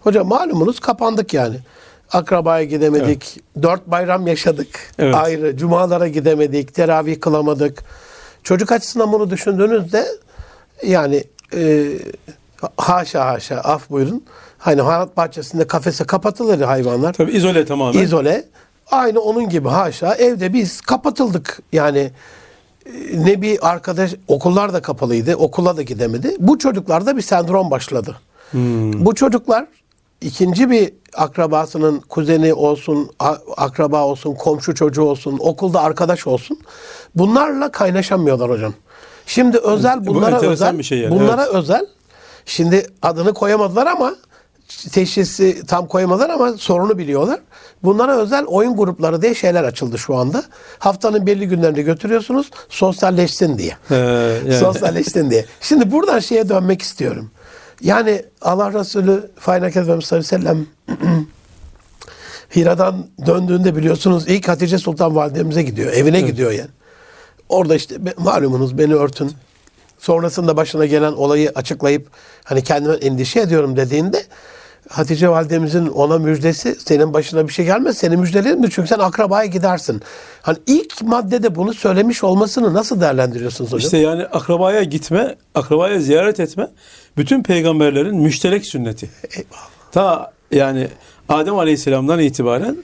Hocam 0.06 0.28
malumunuz 0.28 0.80
kapandık 0.80 1.34
yani. 1.34 1.56
Akrabaya 2.12 2.64
gidemedik. 2.64 3.40
Dört 3.62 3.86
bayram 3.86 4.26
yaşadık. 4.26 4.68
Evet. 4.98 5.14
Ayrı. 5.14 5.56
Cumalara 5.56 6.08
gidemedik. 6.08 6.74
Teravih 6.74 7.20
kılamadık. 7.20 7.84
Çocuk 8.42 8.72
açısından 8.72 9.12
bunu 9.12 9.30
düşündüğünüzde 9.30 10.06
yani 10.86 11.24
e, 11.54 11.86
haşa 12.76 13.26
haşa 13.26 13.56
af 13.56 13.90
buyurun. 13.90 14.24
Hani 14.58 14.80
hayat 14.80 15.16
bahçesinde 15.16 15.66
kafese 15.66 16.04
kapatılır 16.04 16.60
hayvanlar. 16.60 17.12
Tabii 17.12 17.32
izole 17.32 17.64
tamamen. 17.64 18.00
İzole. 18.02 18.44
Aynı 18.90 19.20
onun 19.20 19.48
gibi 19.48 19.68
haşa 19.68 20.14
evde 20.14 20.52
biz 20.52 20.80
kapatıldık. 20.80 21.62
Yani 21.72 22.10
e, 22.86 23.24
ne 23.24 23.42
bir 23.42 23.70
arkadaş 23.70 24.14
okullar 24.28 24.72
da 24.72 24.82
kapalıydı. 24.82 25.36
Okula 25.36 25.76
da 25.76 25.82
gidemedi. 25.82 26.36
Bu 26.38 26.58
çocuklarda 26.58 27.16
bir 27.16 27.22
sendrom 27.22 27.70
başladı. 27.70 28.16
Bu 29.04 29.14
çocuklar 29.14 29.66
ikinci 30.26 30.70
bir 30.70 30.92
akrabasının 31.14 32.00
kuzeni 32.00 32.54
olsun, 32.54 33.10
akraba 33.56 34.04
olsun, 34.04 34.34
komşu 34.34 34.74
çocuğu 34.74 35.02
olsun, 35.02 35.38
okulda 35.40 35.80
arkadaş 35.80 36.26
olsun. 36.26 36.60
Bunlarla 37.14 37.72
kaynaşamıyorlar 37.72 38.50
hocam. 38.50 38.74
Şimdi 39.26 39.58
özel 39.58 40.06
bu 40.06 40.14
bunlara 40.14 40.34
enteresan 40.34 40.52
özel 40.52 40.78
bir 40.78 40.82
şey 40.82 40.98
yani, 40.98 41.14
bunlara 41.14 41.44
evet. 41.44 41.54
özel. 41.54 41.86
Şimdi 42.46 42.86
adını 43.02 43.34
koyamadılar 43.34 43.86
ama 43.86 44.16
teşhisi 44.92 45.66
tam 45.66 45.86
koyamadılar 45.86 46.30
ama 46.30 46.52
sorunu 46.52 46.98
biliyorlar. 46.98 47.40
Bunlara 47.82 48.16
özel 48.16 48.44
oyun 48.44 48.76
grupları 48.76 49.22
diye 49.22 49.34
şeyler 49.34 49.64
açıldı 49.64 49.98
şu 49.98 50.16
anda. 50.16 50.44
Haftanın 50.78 51.26
belli 51.26 51.48
günlerinde 51.48 51.82
götürüyorsunuz 51.82 52.50
sosyalleşsin 52.68 53.58
diye. 53.58 53.76
Ee, 53.90 53.94
yani. 53.94 54.58
Sosyalleşsin 54.58 55.30
diye. 55.30 55.44
Şimdi 55.60 55.92
buradan 55.92 56.18
şeye 56.18 56.48
dönmek 56.48 56.82
istiyorum. 56.82 57.30
Yani 57.80 58.22
Allah 58.42 58.72
Resulü 58.72 59.30
Faynak 59.36 59.76
Efendimiz 59.76 60.04
sallallahu 60.04 60.36
aleyhi 60.36 60.46
ve 60.46 60.98
sellem 60.98 61.26
Hira'dan 62.56 63.06
döndüğünde 63.26 63.76
biliyorsunuz 63.76 64.28
ilk 64.28 64.48
Hatice 64.48 64.78
Sultan 64.78 65.16
Validemize 65.16 65.62
gidiyor. 65.62 65.92
Evine 65.92 66.20
gidiyor 66.20 66.50
yani. 66.50 66.70
Orada 67.48 67.74
işte 67.74 67.94
malumunuz 68.18 68.78
beni 68.78 68.94
örtün. 68.94 69.32
Sonrasında 69.98 70.56
başına 70.56 70.86
gelen 70.86 71.12
olayı 71.12 71.52
açıklayıp 71.54 72.08
hani 72.44 72.62
kendime 72.62 72.94
endişe 72.94 73.40
ediyorum 73.40 73.76
dediğinde 73.76 74.22
Hatice 74.88 75.28
validemizin 75.28 75.86
ona 75.86 76.18
müjdesi 76.18 76.74
senin 76.74 77.14
başına 77.14 77.48
bir 77.48 77.52
şey 77.52 77.64
gelmez 77.64 77.98
seni 77.98 78.16
müjdelerim 78.16 78.60
mi? 78.60 78.68
Çünkü 78.70 78.88
sen 78.88 78.98
akrabaya 78.98 79.46
gidersin. 79.46 80.02
Hani 80.42 80.58
ilk 80.66 81.02
maddede 81.02 81.54
bunu 81.54 81.74
söylemiş 81.74 82.24
olmasını 82.24 82.74
nasıl 82.74 83.00
değerlendiriyorsunuz 83.00 83.72
hocam? 83.72 83.86
İşte 83.86 83.98
yani 83.98 84.26
akrabaya 84.26 84.82
gitme, 84.82 85.36
akrabaya 85.54 86.00
ziyaret 86.00 86.40
etme 86.40 86.68
bütün 87.16 87.42
peygamberlerin 87.42 88.16
müşterek 88.16 88.66
sünneti. 88.66 89.10
Eyvallah. 89.36 89.68
Ta 89.92 90.32
yani 90.50 90.88
Adem 91.28 91.58
Aleyhisselam'dan 91.58 92.20
itibaren 92.20 92.76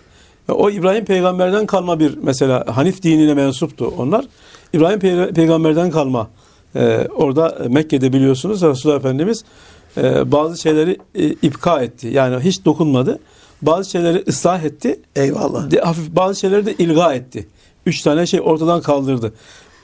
o 0.48 0.70
İbrahim 0.70 1.04
peygamberden 1.04 1.66
kalma 1.66 2.00
bir 2.00 2.18
mesela 2.22 2.64
Hanif 2.76 3.02
dinine 3.02 3.34
mensuptu 3.34 3.94
onlar. 3.98 4.24
İbrahim 4.72 4.98
pey- 4.98 5.32
peygamberden 5.34 5.90
kalma. 5.90 6.30
Ee, 6.76 7.08
orada 7.16 7.58
Mekke'de 7.68 8.12
biliyorsunuz 8.12 8.62
Resulullah 8.62 8.98
Efendimiz 8.98 9.44
e, 9.96 10.32
bazı 10.32 10.60
şeyleri 10.60 10.98
e, 11.14 11.28
ipka 11.28 11.82
etti. 11.82 12.08
Yani 12.08 12.44
hiç 12.44 12.64
dokunmadı. 12.64 13.18
Bazı 13.62 13.90
şeyleri 13.90 14.24
ıslah 14.28 14.64
etti. 14.64 15.00
Eyvallah. 15.16 15.70
De, 15.70 15.80
hafif 15.80 16.10
bazı 16.10 16.40
şeyleri 16.40 16.66
de 16.66 16.74
ilga 16.74 17.12
etti. 17.14 17.48
Üç 17.86 18.02
tane 18.02 18.26
şey 18.26 18.40
ortadan 18.40 18.80
kaldırdı. 18.80 19.32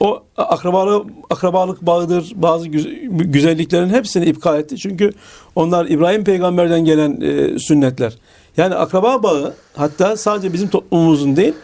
O 0.01 0.23
akrabalık, 0.37 1.07
akrabalık 1.31 1.83
bağıdır, 1.83 2.33
bazı 2.35 2.69
güz- 2.69 2.89
güzelliklerin 3.11 3.89
hepsini 3.89 4.25
ipka 4.25 4.59
etti. 4.59 4.77
Çünkü 4.77 5.13
onlar 5.57 5.87
İbrahim 5.87 6.25
peygamberden 6.25 6.85
gelen 6.85 7.21
e, 7.21 7.59
sünnetler. 7.59 8.19
Yani 8.57 8.75
akraba 8.75 9.23
bağı 9.23 9.55
hatta 9.77 10.17
sadece 10.17 10.53
bizim 10.53 10.69
toplumumuzun 10.69 11.37
değil, 11.37 11.55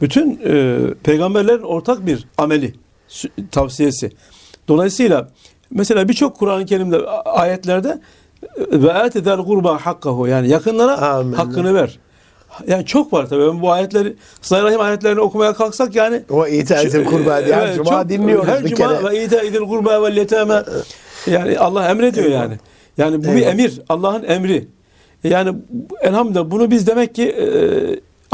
bütün 0.00 0.40
e, 0.44 0.78
peygamberlerin 1.02 1.62
ortak 1.62 2.06
bir 2.06 2.28
ameli, 2.38 2.74
tavsiyesi. 3.50 4.10
Dolayısıyla 4.68 5.28
mesela 5.70 6.08
birçok 6.08 6.36
Kur'an-ı 6.36 6.66
Kerim'de 6.66 7.06
ayetlerde 7.24 8.00
e, 8.56 8.82
ve 8.82 9.06
etedel 9.06 9.36
gurba 9.36 9.78
hakkahu 9.86 10.26
yani 10.26 10.48
yakınlara 10.48 10.98
Amin. 10.98 11.32
hakkını 11.32 11.74
ver. 11.74 11.98
Yani 12.66 12.86
çok 12.86 13.12
var 13.12 13.28
tabii. 13.28 13.46
Ben 13.46 13.62
bu 13.62 13.70
ayetleri, 13.72 14.16
Rahim 14.52 14.80
ayetlerini 14.80 15.20
okumaya 15.20 15.52
kalksak 15.54 15.94
yani 15.94 16.22
O 16.30 16.46
İta'etil 16.46 17.04
kurba 17.04 17.44
diye 17.44 17.56
Evet, 17.56 17.76
cuma 17.76 17.90
çok- 17.90 18.08
dinliyoruz 18.08 18.46
her 18.48 18.64
bir 18.64 18.74
cuma 18.76 19.00
kere. 19.00 19.10
ve 19.10 19.24
ita 19.24 19.58
kurba 19.66 20.02
ve 20.02 20.20
yeteme 20.20 20.62
yani 21.26 21.58
Allah 21.58 21.88
emrediyor 21.90 22.26
yani. 22.30 22.54
Yani 22.98 23.18
bu 23.18 23.22
bir 23.22 23.28
Eyvallah. 23.28 23.52
emir. 23.52 23.80
Allah'ın 23.88 24.22
emri. 24.24 24.68
Yani 25.24 25.54
elhamdülillah 26.00 26.50
bunu 26.50 26.70
biz 26.70 26.86
demek 26.86 27.14
ki 27.14 27.28
e, 27.28 27.46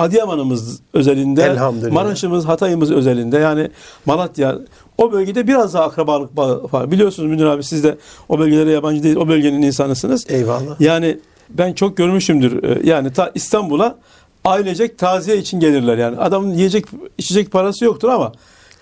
Adıyaman'ımız 0.03 0.81
özelinde. 0.95 1.57
Maraş'ımız, 1.91 2.45
Hatay'ımız 2.45 2.91
özelinde 2.93 3.39
yani 3.39 3.71
Malatya 4.07 4.59
o 4.99 5.13
bölgede 5.13 5.47
biraz 5.47 5.75
daha 5.75 5.85
akrabalık 5.85 6.39
var. 6.75 6.91
Biliyorsunuz 6.91 7.31
Münir 7.31 7.45
abi 7.45 7.65
siz 7.65 7.85
de 7.85 7.97
o 8.29 8.39
bölgelere 8.39 8.71
yabancı 8.71 9.03
değil, 9.03 9.17
o 9.17 9.29
bölgenin 9.29 9.63
insanısınız. 9.63 10.27
Eyvallah. 10.29 10.81
Yani 10.81 11.19
ben 11.51 11.73
çok 11.73 11.97
görmüşümdür. 11.97 12.63
Ee, 12.63 12.81
Yani 12.89 13.13
ta 13.13 13.31
İstanbul'a 13.35 13.99
ailecek 14.45 14.99
taziye 14.99 15.37
için 15.37 15.61
gelirler 15.61 15.99
yani. 15.99 16.17
Adamın 16.19 16.51
yiyecek 16.55 16.85
içecek 17.19 17.51
parası 17.53 17.85
yoktur 17.85 18.09
ama 18.09 18.33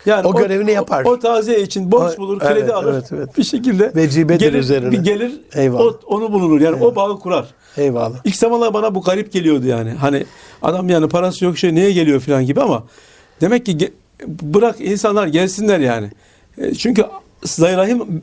yani 0.07 0.27
O 0.27 0.37
görevini 0.37 0.71
yapar. 0.73 1.05
O, 1.05 1.11
o 1.11 1.19
taziye 1.19 1.63
için 1.63 1.93
borç 1.93 2.13
O- 2.15 2.19
bulur, 2.19 2.41
evet, 2.45 2.53
kredi 2.55 2.73
alır. 2.73 2.93
evet, 2.93 3.11
evet. 3.13 3.39
Bir 3.39 3.45
şekilde 3.45 3.93
Vecibedir 3.97 4.41
gelir, 4.41 4.59
üzerine. 4.59 4.91
bir 4.91 4.99
gelir 4.99 5.33
Eyvallah. 5.55 5.81
o, 5.83 6.01
onu 6.07 6.33
bulunur. 6.33 6.61
Yani 6.61 6.85
o 6.85 6.97
bağı 6.97 7.19
kurar. 7.19 7.47
Eyvallah. 7.77 8.17
İlk 8.25 8.37
zamanlar 8.37 8.75
bana 8.75 8.95
bu 8.95 9.03
garip 9.03 9.33
geliyordu 9.33 9.67
yani. 9.67 9.91
Hani 9.91 10.25
adam 10.63 10.89
yani 10.89 11.09
parası 11.09 11.45
yok 11.45 11.59
şey 11.59 11.75
niye 11.75 11.93
geliyor 11.93 12.21
falan 12.21 12.47
gibi 12.47 12.61
ama 12.61 12.85
demek 13.41 13.67
ki 13.67 13.93
bırak 14.27 14.81
insanlar 14.81 15.27
gelsinler 15.27 15.79
yani. 15.81 16.11
E, 16.59 16.75
Çünkü 16.75 17.05
Sıla-i 17.45 17.77
Rahim 17.77 18.23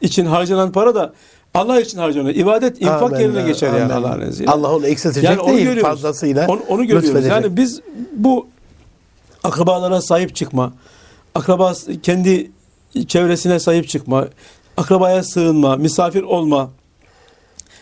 için 0.00 0.26
harcanan 0.26 0.72
para 0.72 0.94
da 0.94 1.12
Allah 1.54 1.80
için 1.80 1.98
harcanıyor. 1.98 2.34
İbadet 2.34 2.80
infak 2.82 3.02
Amenna, 3.02 3.20
yerine 3.20 3.42
geçer 3.42 3.66
yani 3.68 3.92
amenna. 3.92 4.08
Allah'ın 4.08 4.28
izniyle. 4.30 4.50
Allah 4.52 4.74
onu 4.74 4.86
eksiltecek 4.86 5.30
Yani 5.30 5.40
onu 5.40 5.52
değil 5.54 5.66
görüyoruz. 5.66 5.90
fazlasıyla. 5.90 6.46
Onu, 6.48 6.60
onu 6.68 6.82
görüyoruz. 6.82 7.08
lütfedecek. 7.08 7.32
Yani 7.32 7.56
biz 7.56 7.80
bu 8.16 8.46
akrabalara 9.44 10.00
sahip 10.00 10.36
çıkma, 10.36 10.72
akraba 11.34 11.74
kendi 12.02 12.50
çevresine 13.08 13.60
sahip 13.60 13.88
çıkma, 13.88 14.28
akrabaya 14.76 15.22
sığınma, 15.22 15.76
misafir 15.76 16.22
olma, 16.22 16.70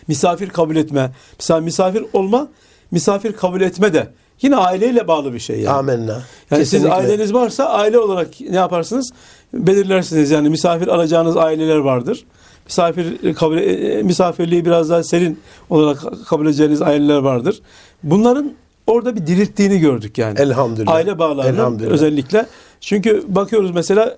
misafir 0.07 0.49
kabul 0.49 0.75
etme. 0.75 1.11
Mesela 1.39 1.59
misafir 1.61 2.05
olma, 2.13 2.47
misafir 2.91 3.33
kabul 3.33 3.61
etme 3.61 3.93
de 3.93 4.07
yine 4.41 4.55
aileyle 4.55 5.07
bağlı 5.07 5.33
bir 5.33 5.39
şey 5.39 5.59
yani. 5.59 5.77
Amenna. 5.77 6.11
Yani 6.11 6.21
siz 6.65 6.71
Kesinlikle. 6.71 6.93
aileniz 6.93 7.33
varsa 7.33 7.65
aile 7.65 7.99
olarak 7.99 8.27
ne 8.49 8.55
yaparsınız? 8.55 9.11
Belirlersiniz 9.53 10.31
yani 10.31 10.49
misafir 10.49 10.87
alacağınız 10.87 11.37
aileler 11.37 11.77
vardır. 11.77 12.25
Misafir 12.71 13.33
kabul 13.33 13.57
e, 13.57 14.03
misafirliği 14.03 14.65
biraz 14.65 14.89
daha 14.89 15.03
serin 15.03 15.39
olarak 15.69 15.99
kabul 16.27 16.45
edeceğiniz 16.45 16.81
aileler 16.81 17.17
vardır. 17.17 17.61
Bunların 18.03 18.53
orada 18.87 19.15
bir 19.15 19.27
dirilttiğini 19.27 19.79
gördük 19.79 20.17
yani. 20.17 20.39
Elhamdülillah. 20.39 20.93
Aile 20.93 21.19
bağlarının 21.19 21.53
Elhamdülillah. 21.53 21.91
özellikle. 21.91 22.45
Çünkü 22.81 23.23
bakıyoruz 23.27 23.71
mesela 23.71 24.17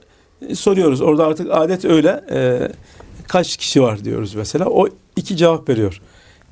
e, 0.49 0.55
soruyoruz 0.55 1.01
orada 1.01 1.25
artık 1.25 1.47
adet 1.51 1.85
öyle 1.85 2.23
e, 2.31 2.67
kaç 3.27 3.57
kişi 3.57 3.81
var 3.81 4.05
diyoruz 4.05 4.35
mesela. 4.35 4.65
O 4.65 4.87
iki 5.15 5.37
cevap 5.37 5.69
veriyor. 5.69 6.01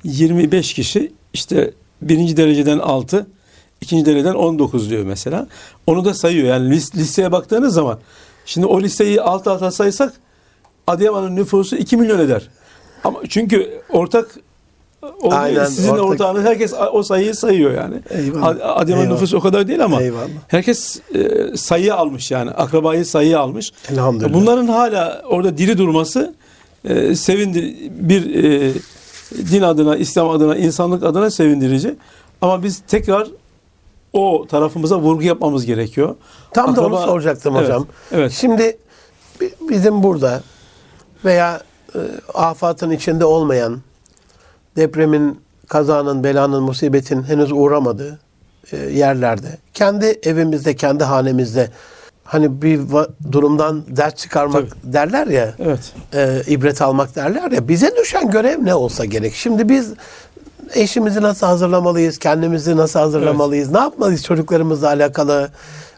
25 0.04 0.74
kişi 0.74 1.12
işte 1.34 1.72
birinci 2.02 2.36
dereceden 2.36 2.78
6 2.78 3.26
ikinci 3.80 4.06
dereceden 4.06 4.34
19 4.34 4.90
diyor 4.90 5.04
mesela. 5.04 5.48
Onu 5.86 6.04
da 6.04 6.14
sayıyor 6.14 6.46
yani 6.48 6.74
lis- 6.76 6.96
listeye 6.96 7.32
baktığınız 7.32 7.74
zaman 7.74 7.98
şimdi 8.46 8.66
o 8.66 8.80
listeyi 8.80 9.20
alt 9.22 9.46
alta 9.46 9.70
saysak 9.70 10.12
Adıyaman'ın 10.86 11.36
nüfusu 11.36 11.76
2 11.76 11.96
milyon 11.96 12.18
eder. 12.18 12.48
Ama 13.04 13.18
çünkü 13.28 13.80
ortak 13.90 14.30
o 15.22 15.32
Aynen, 15.32 15.64
sizin 15.64 15.90
ortak. 15.90 16.04
ortağınız 16.04 16.44
herkes 16.44 16.74
o 16.92 17.02
sayıyı 17.02 17.34
sayıyor 17.34 17.74
yani. 17.74 17.94
Eyvallah. 18.10 18.46
Ad- 18.46 18.60
Adıyaman 18.60 19.08
nüfusu 19.10 19.36
o 19.36 19.40
kadar 19.40 19.68
değil 19.68 19.84
ama 19.84 20.02
Eyvallah. 20.02 20.28
herkes 20.48 21.00
e, 21.14 21.56
sayı 21.56 21.94
almış 21.94 22.30
yani 22.30 22.50
akrabayı 22.50 23.04
sayı 23.06 23.38
almış. 23.38 23.72
Elhamdülillah. 23.92 24.34
Bunların 24.34 24.66
hala 24.66 25.22
orada 25.28 25.58
diri 25.58 25.78
durması 25.78 26.34
e, 26.84 27.14
sevindi 27.14 27.74
bir 27.90 28.34
e, 28.44 28.72
din 29.52 29.62
adına, 29.62 29.96
İslam 29.96 30.30
adına, 30.30 30.56
insanlık 30.56 31.02
adına 31.04 31.30
sevindirici. 31.30 31.94
Ama 32.40 32.62
biz 32.62 32.82
tekrar 32.88 33.28
o 34.12 34.46
tarafımıza 34.50 34.98
vurgu 34.98 35.22
yapmamız 35.22 35.66
gerekiyor. 35.66 36.14
Tam 36.54 36.76
da 36.76 36.86
onu 36.86 36.94
Akraba- 36.96 37.06
soracaktım 37.06 37.56
Evet, 37.56 37.66
hocam. 37.68 37.86
evet. 38.12 38.32
Şimdi 38.32 38.76
bi- 39.40 39.54
bizim 39.70 40.02
burada 40.02 40.42
veya 41.24 41.60
e, 41.94 41.98
afatın 42.34 42.90
içinde 42.90 43.24
olmayan, 43.24 43.80
depremin, 44.76 45.40
kazanın, 45.68 46.24
belanın, 46.24 46.62
musibetin 46.62 47.22
henüz 47.22 47.52
uğramadığı 47.52 48.18
e, 48.72 48.76
yerlerde, 48.76 49.58
kendi 49.74 50.20
evimizde, 50.22 50.76
kendi 50.76 51.04
hanemizde 51.04 51.70
hani 52.24 52.62
bir 52.62 52.80
durumdan 53.32 53.84
ders 53.88 54.14
çıkarmak 54.14 54.64
derler 54.82 55.26
ya, 55.26 55.54
Evet. 55.58 55.92
e, 56.14 56.42
ibret 56.46 56.82
almak 56.82 57.16
derler 57.16 57.50
ya, 57.50 57.68
bize 57.68 57.96
düşen 57.96 58.30
görev 58.30 58.64
ne 58.64 58.74
olsa 58.74 59.04
gerek. 59.04 59.34
Şimdi 59.34 59.68
biz 59.68 59.92
eşimizi 60.74 61.22
nasıl 61.22 61.46
hazırlamalıyız, 61.46 62.18
kendimizi 62.18 62.76
nasıl 62.76 62.98
hazırlamalıyız, 62.98 63.70
ne 63.70 63.78
yapmalıyız 63.78 64.22
çocuklarımızla 64.22 64.88
alakalı, 64.88 65.50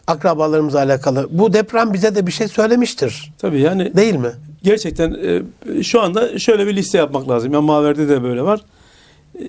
akrabalarımızla 0.07 0.79
alakalı. 0.79 1.27
Bu 1.31 1.53
deprem 1.53 1.93
bize 1.93 2.15
de 2.15 2.27
bir 2.27 2.31
şey 2.31 2.47
söylemiştir. 2.47 3.33
Tabii 3.37 3.61
yani 3.61 3.95
Değil 3.95 4.15
mi? 4.15 4.31
Gerçekten 4.65 5.17
e, 5.23 5.83
şu 5.83 6.01
anda 6.01 6.39
şöyle 6.39 6.67
bir 6.67 6.75
liste 6.75 6.97
yapmak 6.97 7.29
lazım. 7.29 7.53
Yani 7.53 7.65
Maver'de 7.65 8.09
de 8.09 8.23
böyle 8.23 8.41
var. 8.41 8.61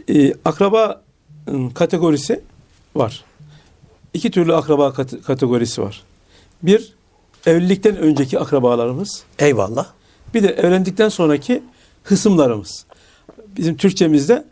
E, 0.08 0.32
akraba 0.44 1.02
ım, 1.48 1.74
kategorisi 1.74 2.40
var. 2.94 3.24
İki 4.14 4.30
türlü 4.30 4.54
akraba 4.54 4.92
kat- 4.92 5.22
kategorisi 5.22 5.82
var. 5.82 6.02
Bir, 6.62 6.92
evlilikten 7.46 7.96
önceki 7.96 8.38
akrabalarımız. 8.38 9.24
Eyvallah. 9.38 9.86
Bir 10.34 10.42
de 10.42 10.48
evlendikten 10.48 11.08
sonraki 11.08 11.62
hısımlarımız. 12.04 12.86
Bizim 13.56 13.76
Türkçemizde 13.76 14.44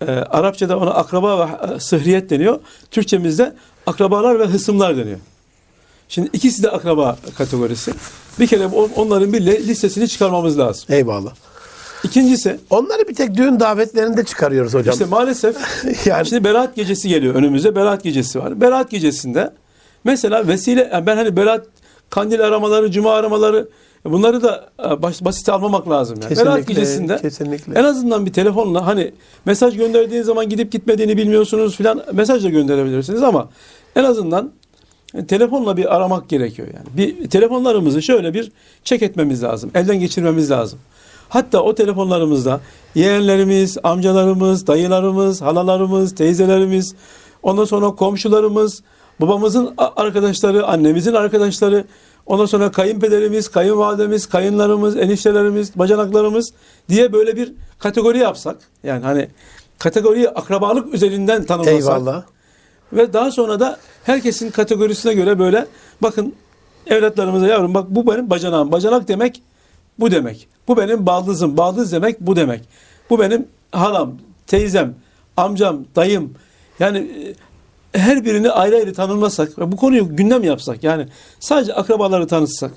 e, 0.00 0.10
Arapçada 0.10 0.78
ona 0.78 0.90
akraba 0.90 1.48
ve 1.48 1.74
e, 1.74 1.80
sıhriyet 1.80 2.30
deniyor. 2.30 2.60
Türkçemizde 2.90 3.54
akrabalar 3.86 4.38
ve 4.38 4.44
hısımlar 4.44 4.96
deniyor. 4.96 5.18
Şimdi 6.10 6.30
ikisi 6.32 6.62
de 6.62 6.70
akraba 6.70 7.16
kategorisi. 7.38 7.92
Bir 8.40 8.46
kere 8.46 8.66
on- 8.66 8.90
onların 8.96 9.32
bir 9.32 9.46
li- 9.46 9.68
listesini 9.68 10.08
çıkarmamız 10.08 10.58
lazım. 10.58 10.84
Eyvallah. 10.88 11.32
İkincisi 12.04 12.58
Onları 12.70 13.08
bir 13.08 13.14
tek 13.14 13.34
düğün 13.36 13.60
davetlerinde 13.60 14.24
çıkarıyoruz 14.24 14.74
hocam. 14.74 14.92
işte 14.92 15.04
maalesef 15.04 15.56
Yani- 16.06 16.26
şimdi 16.26 16.44
Berat 16.44 16.76
gecesi 16.76 17.08
geliyor 17.08 17.34
önümüze. 17.34 17.76
Berat 17.76 18.02
gecesi 18.02 18.38
var. 18.38 18.60
Berat 18.60 18.90
gecesinde 18.90 19.52
mesela 20.04 20.46
vesile 20.48 20.90
yani 20.92 21.06
ben 21.06 21.16
hani 21.16 21.36
Berat 21.36 21.66
kandil 22.10 22.40
aramaları, 22.44 22.90
cuma 22.90 23.12
aramaları 23.14 23.68
bunları 24.04 24.42
da 24.42 24.68
e, 24.84 25.02
baş, 25.02 25.24
basite 25.24 25.52
almamak 25.52 25.90
lazım. 25.90 26.18
Yani. 26.22 26.28
Kesinlikle, 26.28 26.72
gecesinde 26.74 27.18
kesinlikle. 27.22 27.80
en 27.80 27.84
azından 27.84 28.26
bir 28.26 28.32
telefonla 28.32 28.86
hani 28.86 29.12
mesaj 29.44 29.76
gönderdiğiniz 29.76 30.26
zaman 30.26 30.48
gidip 30.48 30.72
gitmediğini 30.72 31.16
bilmiyorsunuz 31.16 31.76
filan 31.76 32.02
mesaj 32.12 32.44
da 32.44 32.48
gönderebilirsiniz 32.48 33.22
ama 33.22 33.48
en 33.96 34.04
azından 34.04 34.50
telefonla 35.28 35.76
bir 35.76 35.96
aramak 35.96 36.28
gerekiyor 36.28 36.68
yani. 36.74 36.86
Bir 36.96 37.30
telefonlarımızı 37.30 38.02
şöyle 38.02 38.34
bir 38.34 38.52
çek 38.84 39.02
etmemiz 39.02 39.42
lazım. 39.42 39.70
Elden 39.74 40.00
geçirmemiz 40.00 40.50
lazım. 40.50 40.78
Hatta 41.28 41.62
o 41.62 41.74
telefonlarımızda 41.74 42.60
yeğenlerimiz, 42.94 43.78
amcalarımız, 43.82 44.66
dayılarımız, 44.66 45.42
halalarımız, 45.42 46.14
teyzelerimiz, 46.14 46.94
ondan 47.42 47.64
sonra 47.64 47.90
komşularımız, 47.90 48.82
babamızın 49.20 49.74
arkadaşları, 49.96 50.66
annemizin 50.66 51.14
arkadaşları, 51.14 51.84
ondan 52.26 52.46
sonra 52.46 52.70
kayınpederimiz, 52.70 53.48
kayınvalidemiz, 53.48 54.26
kayınlarımız, 54.26 54.96
eniştelerimiz, 54.96 55.78
bacanaklarımız 55.78 56.52
diye 56.88 57.12
böyle 57.12 57.36
bir 57.36 57.52
kategori 57.78 58.18
yapsak. 58.18 58.56
Yani 58.84 59.04
hani 59.04 59.28
kategoriyi 59.78 60.30
akrabalık 60.30 60.94
üzerinden 60.94 61.44
tanımlasak. 61.44 61.74
Eyvallah. 61.74 62.24
Ve 62.92 63.12
daha 63.12 63.30
sonra 63.30 63.60
da 63.60 63.78
herkesin 64.04 64.50
kategorisine 64.50 65.14
göre 65.14 65.38
böyle 65.38 65.66
bakın 66.02 66.34
evlatlarımıza 66.86 67.46
yavrum 67.46 67.74
bak 67.74 67.86
bu 67.90 68.06
benim 68.06 68.30
bacanağım. 68.30 68.72
Bacanak 68.72 69.08
demek 69.08 69.42
bu 69.98 70.10
demek. 70.10 70.48
Bu 70.68 70.76
benim 70.76 71.06
baldızım. 71.06 71.56
Baldız 71.56 71.92
demek 71.92 72.20
bu 72.20 72.36
demek. 72.36 72.60
Bu 73.10 73.20
benim 73.20 73.46
halam, 73.72 74.12
teyzem, 74.46 74.94
amcam, 75.36 75.84
dayım. 75.96 76.34
Yani 76.78 76.98
e, 76.98 77.98
her 77.98 78.24
birini 78.24 78.50
ayrı 78.50 78.76
ayrı 78.76 78.94
tanımlasak 78.94 79.58
ve 79.58 79.72
bu 79.72 79.76
konuyu 79.76 80.16
gündem 80.16 80.42
yapsak 80.42 80.84
yani 80.84 81.06
sadece 81.40 81.74
akrabaları 81.74 82.26
tanıtsak 82.26 82.70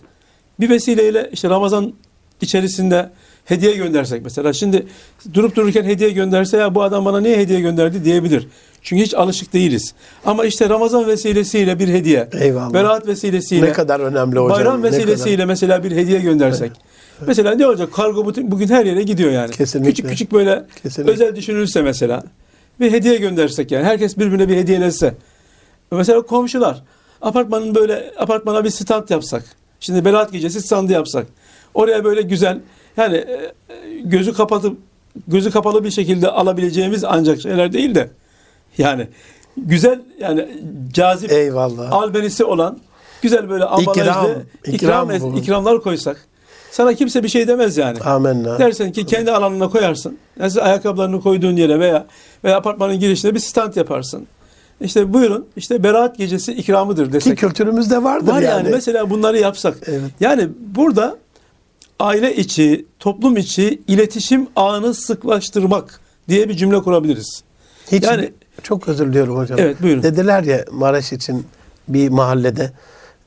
bir 0.59 0.69
vesileyle 0.69 1.29
işte 1.33 1.49
Ramazan 1.49 1.93
içerisinde 2.41 3.09
hediye 3.45 3.73
göndersek 3.73 4.23
mesela 4.23 4.53
şimdi 4.53 4.87
durup 5.33 5.55
dururken 5.55 5.83
hediye 5.83 6.09
gönderse 6.09 6.57
ya 6.57 6.75
bu 6.75 6.83
adam 6.83 7.05
bana 7.05 7.19
niye 7.19 7.37
hediye 7.37 7.59
gönderdi 7.59 8.05
diyebilir. 8.05 8.47
Çünkü 8.83 9.03
hiç 9.03 9.13
alışık 9.13 9.53
değiliz. 9.53 9.93
Ama 10.25 10.45
işte 10.45 10.69
Ramazan 10.69 11.07
vesilesiyle 11.07 11.79
bir 11.79 11.87
hediye, 11.87 12.29
Eyvallah. 12.41 12.73
Berat 12.73 13.07
vesilesiyle, 13.07 13.65
Ne 13.65 13.71
kadar 13.73 13.99
önemli 13.99 14.39
hocam. 14.39 14.49
bayram 14.57 14.83
vesilesiyle 14.83 15.45
mesela 15.45 15.83
bir 15.83 15.91
hediye 15.91 16.19
göndersek. 16.19 16.71
Mesela 17.27 17.55
ne 17.55 17.67
olacak? 17.67 17.93
Kargo 17.93 18.27
bütün- 18.27 18.51
bugün 18.51 18.67
her 18.67 18.85
yere 18.85 19.03
gidiyor 19.03 19.31
yani. 19.31 19.51
Kesinlikle. 19.51 19.89
Küçük 19.91 20.09
küçük 20.09 20.31
böyle 20.31 20.65
Kesinlikle. 20.83 21.13
özel 21.13 21.35
düşünülürse 21.35 21.81
mesela 21.81 22.23
bir 22.79 22.91
hediye 22.91 23.17
göndersek 23.17 23.71
yani 23.71 23.83
herkes 23.85 24.17
birbirine 24.17 24.49
bir 24.49 24.55
hediyelese. 24.57 25.13
Mesela 25.91 26.21
komşular 26.21 26.83
apartmanın 27.21 27.75
böyle 27.75 28.11
apartmana 28.17 28.63
bir 28.63 28.69
stand 28.69 29.09
yapsak. 29.09 29.43
Şimdi 29.79 30.05
Berat 30.05 30.31
gecesi 30.31 30.61
standı 30.61 30.93
yapsak. 30.93 31.27
Oraya 31.73 32.03
böyle 32.03 32.21
güzel 32.21 32.59
yani 32.97 33.15
e, 33.17 33.31
e, 33.31 33.51
gözü 34.03 34.33
kapatıp 34.33 34.77
gözü 35.27 35.51
kapalı 35.51 35.83
bir 35.83 35.91
şekilde 35.91 36.29
alabileceğimiz 36.29 37.03
ancak 37.03 37.41
şeyler 37.41 37.73
değil 37.73 37.95
de 37.95 38.09
yani 38.77 39.07
güzel 39.57 39.99
yani 40.19 40.47
cazip 40.93 41.31
Eyvallah. 41.31 41.91
albenisi 41.93 42.45
olan 42.45 42.79
güzel 43.21 43.49
böyle 43.49 43.63
ambalajlı 43.65 44.01
İkram, 44.01 44.25
ikram, 44.73 45.11
ikram 45.11 45.37
ikramlar 45.37 45.81
koysak 45.81 46.25
sana 46.71 46.93
kimse 46.93 47.23
bir 47.23 47.27
şey 47.29 47.47
demez 47.47 47.77
yani. 47.77 47.99
Amenna. 47.99 48.59
Dersen 48.59 48.91
ki 48.91 49.05
kendi 49.05 49.31
alanına 49.31 49.69
koyarsın. 49.69 50.17
Mesela 50.35 50.65
ayakkabılarını 50.65 51.21
koyduğun 51.21 51.55
yere 51.55 51.79
veya 51.79 52.05
veya 52.43 52.57
apartmanın 52.57 52.99
girişinde 52.99 53.35
bir 53.35 53.39
stand 53.39 53.75
yaparsın. 53.75 54.27
İşte 54.81 55.13
buyurun 55.13 55.47
işte 55.55 55.83
Berat 55.83 56.17
gecesi 56.17 56.53
ikramıdır 56.53 57.07
Ki 57.07 57.13
desek. 57.13 57.37
kültürümüzde 57.37 58.03
vardır 58.03 58.27
Var 58.31 58.41
yani. 58.41 58.45
yani. 58.45 58.69
mesela 58.71 59.09
bunları 59.09 59.37
yapsak. 59.39 59.77
Evet. 59.87 60.01
Yani 60.19 60.47
burada 60.59 61.17
aile 61.99 62.35
içi, 62.35 62.85
toplum 62.99 63.37
içi 63.37 63.81
iletişim 63.87 64.47
ağını 64.55 64.93
sıklaştırmak 64.93 65.99
diye 66.29 66.49
bir 66.49 66.53
cümle 66.53 66.81
kurabiliriz. 66.81 67.43
Hiç 67.91 68.03
Yani- 68.03 68.33
çok 68.63 68.87
özür 68.87 69.07
diliyorum 69.09 69.37
hocam. 69.37 69.59
Evet, 69.59 69.81
buyurun. 69.81 70.03
Dediler 70.03 70.43
ya 70.43 70.65
Maraş 70.71 71.13
için 71.13 71.45
bir 71.87 72.09
mahallede 72.09 72.71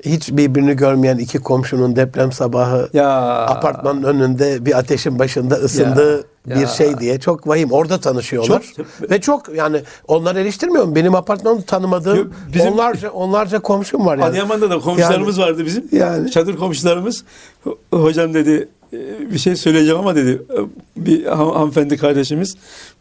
hiç 0.05 0.31
birbirini 0.33 0.77
görmeyen 0.77 1.19
iki 1.19 1.39
komşunun 1.39 1.97
deprem 1.97 2.33
sabahı 2.33 2.89
Ya 2.93 3.09
apartmanın 3.47 4.03
önünde 4.03 4.67
bir 4.67 4.79
ateşin 4.79 5.19
başında 5.19 5.55
ısındığı 5.55 6.17
Ya, 6.17 6.57
bir 6.57 6.61
ya. 6.61 6.67
şey 6.67 6.99
diye 6.99 7.21
çok 7.21 7.49
vahim. 7.49 7.73
Orada 7.73 8.01
tanışıyorlar. 8.01 8.63
Çok- 8.77 9.11
Ve 9.11 9.21
çok 9.21 9.55
yani 9.55 9.81
onlar 10.09 10.37
eleştirmiyorum. 10.37 10.95
Benim 10.95 11.15
apartmanı 11.15 11.63
tanımadığım 11.63 12.17
Yok, 12.17 12.27
bizim- 12.55 12.73
onlarca 12.73 13.11
onlarca 13.11 13.59
komşum 13.59 14.07
var 14.07 14.17
yani. 14.19 14.29
Adıyaman'da 14.31 14.71
da 14.71 14.79
komşularımız 14.79 15.39
vardı 15.41 15.67
bizim. 15.67 15.85
Yani. 15.93 16.31
Çadır 16.31 16.57
komşularımız. 16.57 17.25
Ho- 17.65 17.77
Hocam 18.03 18.35
dedi 18.35 18.69
e, 18.93 18.99
bir 19.33 19.39
şey 19.39 19.57
söyleyeceğim 19.57 19.99
ama 20.01 20.15
dedi 20.17 20.43
e, 20.57 20.59
bir 21.07 21.27
han- 21.27 21.53
hanımefendi 21.55 21.97
kardeşimiz. 21.97 22.57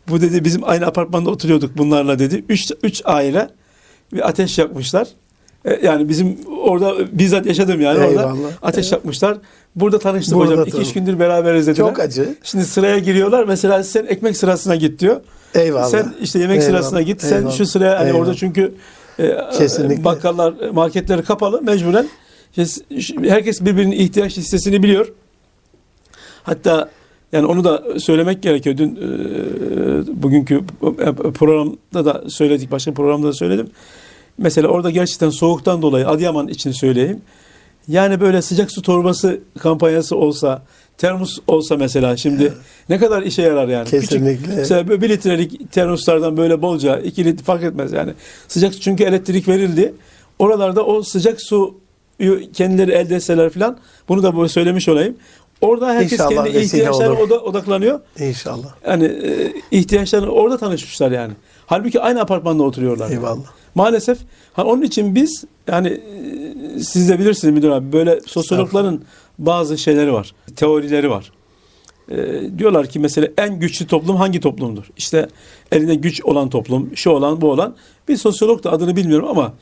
Bu 0.10 0.22
dedi 0.22 0.44
bizim 0.46 0.64
aynı 0.64 0.86
apartmanda 0.86 1.30
oturuyorduk 1.30 1.78
bunlarla 1.78 2.20
dedi. 2.20 2.46
Üç, 2.50 2.72
üç 2.84 3.02
aile 3.06 3.50
bir 4.14 4.28
ateş 4.30 4.58
yakmışlar. 4.58 5.08
E, 5.66 5.80
Yani 5.86 6.10
bizim 6.10 6.38
orada 6.64 7.20
bizzat 7.20 7.46
yaşadım 7.46 7.82
yani 7.82 7.98
orada. 8.00 8.10
Eyvallah. 8.12 8.50
Ateş 8.62 8.92
yakmışlar. 8.92 9.38
Burada 9.76 10.00
tanıştık 10.00 10.36
Burada 10.36 10.46
hocam. 10.52 10.58
tanıştık. 10.64 10.82
İki 10.82 10.90
üç 10.90 10.94
gündür 10.94 11.20
beraberiz 11.20 11.68
dediler. 11.68 11.88
Çok 11.88 12.00
acı. 12.00 12.36
Şimdi 12.44 12.66
sıraya 12.66 13.00
giriyorlar. 13.00 13.44
Mesela 13.48 13.84
sen 13.84 14.06
ekmek 14.06 14.38
sırasına 14.38 14.76
git 14.76 15.00
diyor. 15.00 15.22
Eyvallah. 15.56 15.90
Sen 15.90 16.14
işte 16.22 16.40
yemek 16.40 16.62
Eyvallah. 16.62 16.70
sırasına 16.80 17.02
git. 17.02 17.22
Sen 17.22 17.38
Eyvallah. 17.38 17.58
şu 17.58 17.66
sıraya 17.66 18.00
hani 18.00 18.08
Eyvallah. 18.08 18.22
orada 18.22 18.34
çünkü 18.36 18.74
e, 19.20 19.32
Kesinlikle. 19.58 20.04
bakkallar, 20.04 20.54
marketleri 20.74 21.24
kapalı 21.24 21.62
mecburen. 21.62 22.08
İşte 22.58 23.02
ş- 23.02 23.16
herkes 23.30 23.62
birbirinin 23.62 23.92
ihtiyaç 23.92 24.38
listesini 24.38 24.84
biliyor. 24.84 25.08
Hatta 26.44 26.90
yani 27.32 27.46
onu 27.46 27.64
da 27.64 27.84
söylemek 28.00 28.44
gerekiyor. 28.44 28.78
Dün 28.78 28.96
e, 28.96 30.24
bugünkü 30.24 30.62
programda 31.34 32.06
da 32.06 32.30
söyledik, 32.30 32.72
başka 32.72 32.94
programda 32.94 33.28
da 33.28 33.34
söyledim. 33.34 33.70
Mesela 34.38 34.68
orada 34.68 34.90
gerçekten 34.90 35.30
soğuktan 35.30 35.82
dolayı 35.82 36.08
Adıyaman 36.08 36.48
için 36.48 36.72
söyleyeyim. 36.72 37.22
Yani 37.88 38.22
böyle 38.22 38.42
sıcak 38.42 38.72
su 38.72 38.82
torbası 38.82 39.40
kampanyası 39.60 40.16
olsa, 40.16 40.62
termos 40.98 41.40
olsa 41.48 41.78
mesela 41.78 42.18
şimdi 42.18 42.54
ne 42.90 42.98
kadar 42.98 43.24
işe 43.24 43.42
yarar 43.42 43.68
yani. 43.68 43.86
Küçük, 43.86 44.10
Kesinlikle. 44.10 44.56
mesela 44.56 44.88
böyle 44.88 45.02
bir 45.02 45.10
litrelik 45.10 45.72
termoslardan 45.72 46.38
böyle 46.38 46.62
bolca, 46.62 46.98
iki 46.98 47.26
litre 47.26 47.44
fark 47.44 47.64
etmez 47.64 47.94
yani. 47.94 48.14
Sıcak 48.48 48.74
su 48.74 48.82
çünkü 48.82 49.04
elektrik 49.04 49.48
verildi. 49.48 49.94
Oralarda 50.40 50.86
o 50.86 51.04
sıcak 51.04 51.42
su 51.42 51.76
kendileri 52.54 52.92
elde 52.92 53.16
etseler 53.16 53.50
falan 53.50 53.78
bunu 54.10 54.24
da 54.24 54.38
böyle 54.38 54.50
söylemiş 54.50 54.90
olayım. 54.90 55.16
Orada 55.62 55.88
herkes 55.94 56.12
İnşallah 56.12 56.46
kendi 56.46 56.58
ihtiyaçlarına 56.58 57.20
oda- 57.20 57.40
odaklanıyor. 57.44 58.00
İnşallah. 58.20 58.76
Yani 58.88 59.06
e, 59.06 59.54
ihtiyaçlarını 59.72 60.30
orada 60.32 60.58
tanışmışlar 60.58 61.12
yani. 61.12 61.34
Halbuki 61.66 62.02
aynı 62.02 62.22
apartmanda 62.22 62.64
oturuyorlar. 62.64 63.10
Eyvallah. 63.12 63.46
Maalesef 63.76 64.18
ha 64.54 64.64
onun 64.64 64.82
için 64.82 65.16
biz 65.16 65.44
yani 65.68 65.88
e, 65.88 66.80
siz 66.80 67.10
de 67.10 67.20
bilirsiniz 67.20 67.54
müdür 67.54 67.70
abi 67.70 67.92
böyle 67.94 68.20
sosyologların 68.26 69.02
bazı 69.40 69.78
şeyleri 69.78 70.14
var. 70.14 70.34
Teorileri 70.56 71.10
var. 71.10 71.32
E, 72.12 72.18
diyorlar 72.58 72.88
ki 72.88 73.00
mesela 73.00 73.28
en 73.38 73.60
güçlü 73.60 73.88
toplum 73.88 74.16
hangi 74.16 74.40
toplumdur? 74.40 74.84
İşte 74.98 75.28
elinde 75.72 75.96
güç 75.96 76.22
olan 76.24 76.50
toplum, 76.50 76.98
şu 76.98 77.10
olan, 77.10 77.42
bu 77.42 77.52
olan. 77.52 77.76
Bir 78.08 78.18
sosyolog 78.18 78.64
da 78.64 78.72
adını 78.72 78.96
bilmiyorum 78.96 79.28
ama 79.30 79.54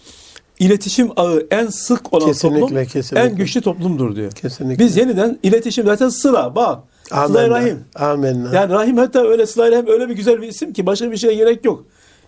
iletişim 0.60 1.10
ağı 1.16 1.47
en 1.51 1.68
sık 1.68 2.14
olan 2.14 2.28
Kesinlikle, 2.28 2.60
toplum 2.62 2.86
kesinlikle. 2.86 3.30
en 3.30 3.36
güçlü 3.36 3.62
toplumdur 3.62 4.16
diyor. 4.16 4.32
Kesinlikle. 4.32 4.86
Biz 4.86 4.97
yeniden 4.97 5.39
iletişim 5.43 5.86
zaten 5.86 6.10
sıra, 6.10 6.56
bağ, 6.56 6.84
sıla 7.10 7.24
Amenna. 7.24 7.49
rahim. 7.49 7.80
Amenna. 7.95 8.56
Yani 8.56 8.74
rahim 8.74 8.97
hatta 8.97 9.28
öyle 9.28 9.45
sıla 9.45 9.72
rahim 9.72 9.88
öyle 9.88 10.10
bir 10.10 10.16
güzel 10.16 10.41
bir 10.41 10.47
isim 10.47 10.74
ki 10.74 10.86
başka 10.86 11.12
bir 11.12 11.18
şeye 11.18 11.34
gerek 11.34 11.66
yok. 11.66 11.84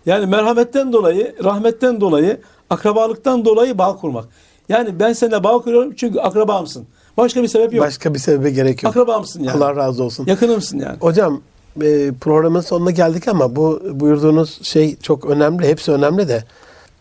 Yani 0.05 0.25
merhametten 0.25 0.93
dolayı, 0.93 1.35
rahmetten 1.43 2.01
dolayı, 2.01 2.37
akrabalıktan 2.69 3.45
dolayı 3.45 3.77
bağ 3.77 3.95
kurmak. 3.95 4.25
Yani 4.69 4.99
ben 4.99 5.13
seninle 5.13 5.43
bağ 5.43 5.57
kuruyorum 5.61 5.93
çünkü 5.95 6.19
akrabamsın. 6.19 6.85
Başka 7.17 7.43
bir 7.43 7.47
sebep 7.47 7.73
yok. 7.73 7.85
Başka 7.85 8.13
bir 8.13 8.19
sebebe 8.19 8.49
gerek 8.49 8.83
yok. 8.83 8.89
Akrabamsın 8.97 9.43
yani. 9.43 9.57
Allah 9.57 9.75
razı 9.75 10.03
olsun. 10.03 10.25
Yakınımsın 10.27 10.79
yani. 10.79 10.97
Hocam 10.99 11.41
e, 11.81 12.11
programın 12.21 12.61
sonuna 12.61 12.91
geldik 12.91 13.27
ama 13.27 13.55
bu 13.55 13.81
buyurduğunuz 13.91 14.63
şey 14.63 14.95
çok 14.95 15.25
önemli. 15.25 15.67
Hepsi 15.67 15.91
önemli 15.91 16.27
de 16.27 16.43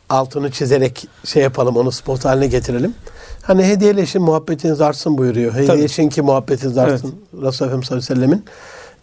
altını 0.08 0.50
çizerek 0.50 1.08
şey 1.24 1.42
yapalım 1.42 1.76
onu 1.76 1.92
spot 1.92 2.24
haline 2.24 2.46
getirelim. 2.46 2.94
Hani 3.42 3.64
hediyeleşin 3.64 4.22
muhabbetiniz 4.22 4.80
artsın 4.80 5.18
buyuruyor. 5.18 5.54
Hediyeleşin 5.54 6.08
ki 6.08 6.22
muhabbetiniz 6.22 6.78
artsın. 6.78 7.14
Resulullah 7.32 7.54
Efendimiz 7.54 7.86
sallallahu 7.86 8.12
aleyhi 8.12 8.32
ve 8.32 8.40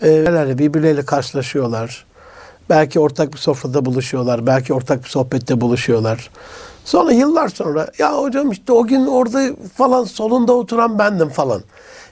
sellemin. 0.03 0.49
E, 0.51 0.57
birbirleriyle 0.57 1.05
karşılaşıyorlar. 1.05 2.05
Belki 2.69 2.99
ortak 2.99 3.33
bir 3.33 3.37
sofrada 3.37 3.85
buluşuyorlar. 3.85 4.47
Belki 4.47 4.73
ortak 4.73 5.03
bir 5.03 5.09
sohbette 5.09 5.61
buluşuyorlar. 5.61 6.29
Sonra 6.85 7.11
yıllar 7.11 7.49
sonra 7.49 7.87
ya 7.99 8.17
hocam 8.17 8.51
işte 8.51 8.73
o 8.73 8.87
gün 8.87 9.07
orada 9.07 9.49
falan 9.77 10.03
solunda 10.03 10.53
oturan 10.53 10.99
bendim 10.99 11.29
falan. 11.29 11.63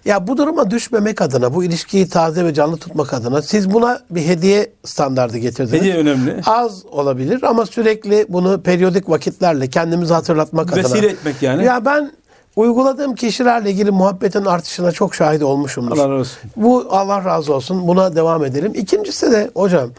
Ya 0.05 0.27
bu 0.27 0.37
duruma 0.37 0.71
düşmemek 0.71 1.21
adına, 1.21 1.53
bu 1.53 1.63
ilişkiyi 1.63 2.09
taze 2.09 2.45
ve 2.45 2.53
canlı 2.53 2.77
tutmak 2.77 3.13
adına 3.13 3.41
siz 3.41 3.73
buna 3.73 4.01
bir 4.09 4.21
hediye 4.25 4.71
standardı 4.85 5.37
getirdiniz. 5.37 5.79
Hediye 5.79 5.95
önemli. 5.95 6.41
Az 6.45 6.85
olabilir 6.85 7.43
ama 7.43 7.65
sürekli 7.65 8.25
bunu 8.29 8.61
periyodik 8.61 9.09
vakitlerle 9.09 9.69
kendimizi 9.69 10.13
hatırlatmak 10.13 10.73
adına. 10.73 10.83
Vesile 10.83 11.07
etmek 11.07 11.41
yani. 11.41 11.65
Ya 11.65 11.85
ben 11.85 12.11
uyguladığım 12.55 13.15
kişilerle 13.15 13.71
ilgili 13.71 13.91
muhabbetin 13.91 14.45
artışına 14.45 14.91
çok 14.91 15.15
şahit 15.15 15.43
olmuşumdur. 15.43 15.97
Allah 15.97 16.09
razı 16.09 16.19
olsun. 16.19 16.51
Bu 16.55 16.87
Allah 16.89 17.25
razı 17.25 17.53
olsun. 17.53 17.87
Buna 17.87 18.15
devam 18.15 18.45
edelim. 18.45 18.71
İkincisi 18.75 19.31
de 19.31 19.51
hocam 19.55 19.89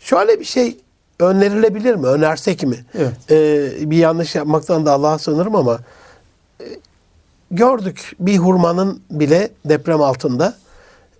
şöyle 0.00 0.40
bir 0.40 0.44
şey 0.44 0.76
önerilebilir 1.20 1.94
mi? 1.94 2.06
Önersek 2.06 2.62
mi? 2.62 2.76
Evet. 2.98 3.12
Ee, 3.30 3.90
bir 3.90 3.96
yanlış 3.96 4.34
yapmaktan 4.34 4.86
da 4.86 4.92
Allah'a 4.92 5.18
sığınırım 5.18 5.56
ama 5.56 5.78
e, 6.60 6.64
gördük 7.50 8.12
bir 8.20 8.36
hurmanın 8.38 9.00
bile 9.10 9.48
deprem 9.64 10.02
altında 10.02 10.54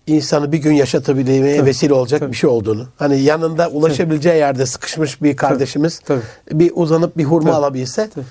insanı 0.07 0.53
bir 0.53 0.59
gün 0.59 0.73
yaşatabilmeye 0.73 1.57
Tabii, 1.57 1.67
vesile 1.69 1.95
olacak 1.95 2.21
tabii. 2.21 2.33
bir 2.33 2.37
şey 2.37 2.51
olduğunu. 2.51 2.87
Hani 2.99 3.21
yanında 3.21 3.69
ulaşabileceği 3.69 4.37
yerde 4.39 4.67
sıkışmış 4.67 5.23
bir 5.23 5.37
kardeşimiz 5.37 5.99
tabii. 5.99 6.21
bir 6.53 6.73
uzanıp 6.75 7.17
bir 7.17 7.25
hurma 7.25 7.51
Tabii, 7.51 7.57
alabilse 7.59 8.09
tabii. 8.15 8.25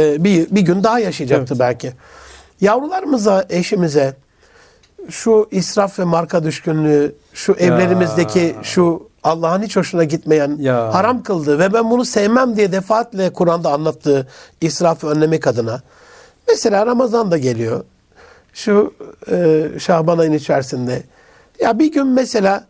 e, 0.00 0.24
bir, 0.24 0.50
bir 0.50 0.60
gün 0.60 0.84
daha 0.84 0.98
yaşayacaktı 0.98 1.54
Evet. 1.54 1.60
belki. 1.60 1.92
Yavrularımıza, 2.60 3.44
eşimize 3.50 4.16
şu 5.10 5.48
israf 5.50 5.98
ve 5.98 6.04
marka 6.04 6.44
düşkünlüğü, 6.44 7.14
şu 7.34 7.52
evlerimizdeki 7.52 8.54
şu 8.62 9.08
Allah'ın 9.22 9.62
hiç 9.62 9.76
hoşuna 9.76 10.04
gitmeyen, 10.04 10.56
Ya. 10.60 10.94
haram 10.94 11.22
kıldığı 11.22 11.58
ve 11.58 11.72
ben 11.72 11.90
bunu 11.90 12.04
sevmem 12.04 12.56
diye 12.56 12.72
defaatle 12.72 13.32
Kur'an'da 13.32 13.72
anlattığı 13.72 14.28
israfı 14.60 15.06
önlemek 15.06 15.46
adına. 15.46 15.82
Mesela 16.48 16.86
Ramazan 16.86 17.30
da 17.30 17.38
geliyor. 17.38 17.84
Şu 18.52 18.94
e, 19.30 19.66
Şaban 19.78 20.18
ayının 20.18 20.36
içerisinde. 20.36 21.02
Ya 21.60 21.78
bir 21.78 21.92
gün 21.92 22.06
mesela 22.06 22.64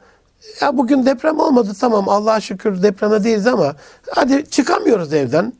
ya 0.61 0.77
bugün 0.77 1.07
deprem 1.07 1.39
olmadı 1.41 1.72
tamam 1.81 2.09
Allah'a 2.09 2.41
şükür 2.41 2.83
depreme 2.83 3.25
değiliz 3.25 3.47
ama 3.47 3.75
hadi 4.11 4.51
çıkamıyoruz 4.51 5.12
evden 5.12 5.53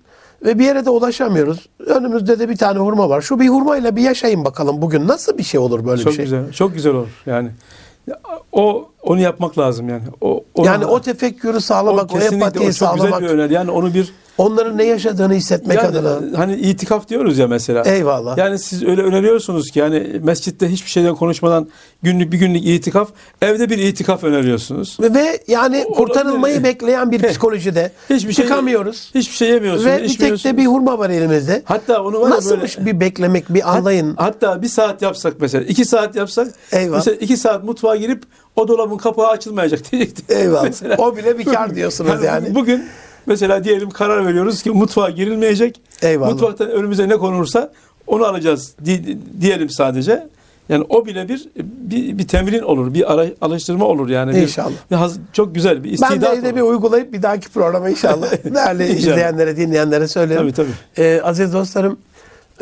ve 0.45 0.59
bir 0.59 0.65
yere 0.65 0.85
de 0.85 0.91
ulaşamıyoruz. 0.91 1.69
Önümüzde 1.87 2.39
de 2.39 2.49
bir 2.49 2.57
tane 2.57 2.79
hurma 2.79 3.09
var. 3.09 3.21
Şu 3.21 3.41
bir 3.41 3.49
hurmayla 3.49 3.97
bir 3.97 4.03
yaşayın 4.03 4.45
bakalım 4.45 4.83
bugün 4.83 5.09
nasıl 5.09 5.39
bir 5.39 5.43
şey 5.43 5.61
olur 5.61 5.87
böyle 5.87 6.03
Çok 6.03 6.13
bir 6.13 6.17
şey. 6.17 6.25
güzel. 6.25 6.53
Çok 6.53 6.75
güzel 6.75 6.95
olur 6.95 7.23
yani. 7.27 7.51
Ya, 8.07 8.21
O 8.53 8.89
onu 9.03 9.21
yapmak 9.21 9.59
lazım 9.59 9.89
yani. 9.89 10.03
O 10.21 10.45
onu- 10.55 10.67
Yani 10.67 10.87
o 10.87 11.01
tefekkürü 11.01 11.61
sağlamak, 11.61 12.05
o, 12.05 12.15
kesinlikle 12.15 12.35
empatiyi 12.37 12.69
o 12.69 12.73
çok 12.73 12.95
güzel 12.95 13.09
sağlamak, 13.11 13.23
bir 13.23 13.29
öneri. 13.29 13.53
Yani 13.53 13.71
onu 13.71 13.95
bir 13.95 14.15
onların 14.39 14.79
ne 14.79 14.85
yaşadığını 14.85 15.35
hissetmek 15.35 15.79
yani, 15.79 15.99
adına. 15.99 16.39
hani 16.39 16.55
itikaf 16.55 17.09
diyoruz 17.09 17.39
ya 17.39 17.49
mesela. 17.49 17.83
Eyvallah. 17.85 18.39
Yani 18.39 18.59
siz 18.59 18.83
öyle 18.83 19.03
öneriyorsunuz 19.03 19.71
ki 19.71 19.79
yani 19.79 20.21
mescitte 20.23 20.69
hiçbir 20.69 20.91
şeyden 20.91 21.15
konuşmadan 21.15 21.69
günlük 22.03 22.33
bir 22.33 22.39
günlük 22.39 22.67
itikaf, 22.67 23.09
evde 23.43 23.71
bir 23.71 23.79
itikaf 23.79 24.25
öneriyorsunuz. 24.25 24.97
Ve 25.01 25.41
yani 25.49 25.85
O- 25.89 25.95
kurtarılmayı 25.95 26.55
olabilir. 26.55 26.75
bekleyen 26.75 27.11
bir 27.13 27.23
Heh. 27.23 27.29
psikolojide 27.29 27.93
Hiçbir 28.11 28.33
şey 28.33 28.45
çıkamıyoruz. 28.45 29.11
Hiçbir 29.15 29.37
şey 29.37 29.49
yemiyorsunuz. 29.49 29.87
Ve 29.87 30.03
bir 30.03 30.19
tek 30.19 30.45
de 30.45 30.57
bir 30.57 30.67
hurma 30.67 30.99
var 30.99 31.11
elimizde. 31.11 31.63
Hatta 31.65 32.03
onu 32.03 32.21
var 32.21 32.31
Nasılmış 32.31 32.79
böyle 32.79 32.91
bir 32.91 33.01
beklemek, 33.01 33.55
bir 33.55 33.75
anlayın. 33.77 34.15
Hatta 34.17 34.63
bir 34.63 34.69
saat 34.69 35.03
yapsak 35.03 35.35
mesela, 35.41 35.65
iki 35.65 35.85
saat 35.85 36.17
yapsak, 36.17 36.49
Eyvah. 36.73 36.97
mesela 36.97 37.17
iki 37.21 37.37
saat 37.37 37.65
mutfağa 37.65 37.97
girip 37.97 38.23
o 38.57 38.69
dolabın 38.69 38.97
kapağı 38.97 39.29
açılmayacak 39.29 39.93
diyecekti. 39.93 40.35
Eyvallah. 40.35 40.65
Mesela. 40.75 40.97
O 40.99 41.17
bile 41.17 41.39
bir 41.39 41.45
kar 41.45 41.75
diyorsunuz 41.75 42.25
yani. 42.25 42.55
Bugün 42.55 42.85
mesela 43.27 43.65
diyelim 43.65 43.91
karar 43.91 44.27
veriyoruz 44.27 44.63
ki 44.63 44.71
mutfağa 44.71 45.11
girilmeyecek. 45.11 45.81
Eyvallah. 46.03 46.31
Mutfaktan 46.33 46.71
önümüze 46.71 47.09
ne 47.09 47.17
konursa 47.17 47.73
onu 48.07 48.25
alacağız 48.25 48.75
di- 48.85 49.19
diyelim 49.41 49.71
sadece. 49.71 50.29
Yani 50.69 50.85
o 50.89 51.07
bile 51.07 51.29
bir 51.29 51.49
bir, 51.57 52.19
bir 52.19 52.29
temrin 52.29 52.63
olur, 52.63 52.95
bir 52.95 53.13
ara, 53.13 53.27
alıştırma 53.41 53.85
olur 53.85 54.09
yani. 54.09 54.39
İnşallah. 54.39 54.71
bir 54.91 54.97
çok 55.33 55.55
güzel 55.55 55.85
bir 55.85 55.89
Ben 55.89 55.95
istidat 55.95 56.23
de 56.23 56.27
evde 56.27 56.57
bir 56.57 56.61
uygulayıp 56.61 57.13
bir 57.13 57.23
dahaki 57.23 57.49
programa 57.49 57.89
inşallah 57.91 58.33
değerli 58.55 58.83
İnşallah. 58.83 58.99
izleyenlere, 58.99 59.57
dinleyenlere 59.57 60.09
söylerim. 60.09 60.41
Tabii 60.43 60.53
tabii. 60.53 61.05
Ee, 61.07 61.21
aziz 61.25 61.53
dostlarım, 61.53 61.97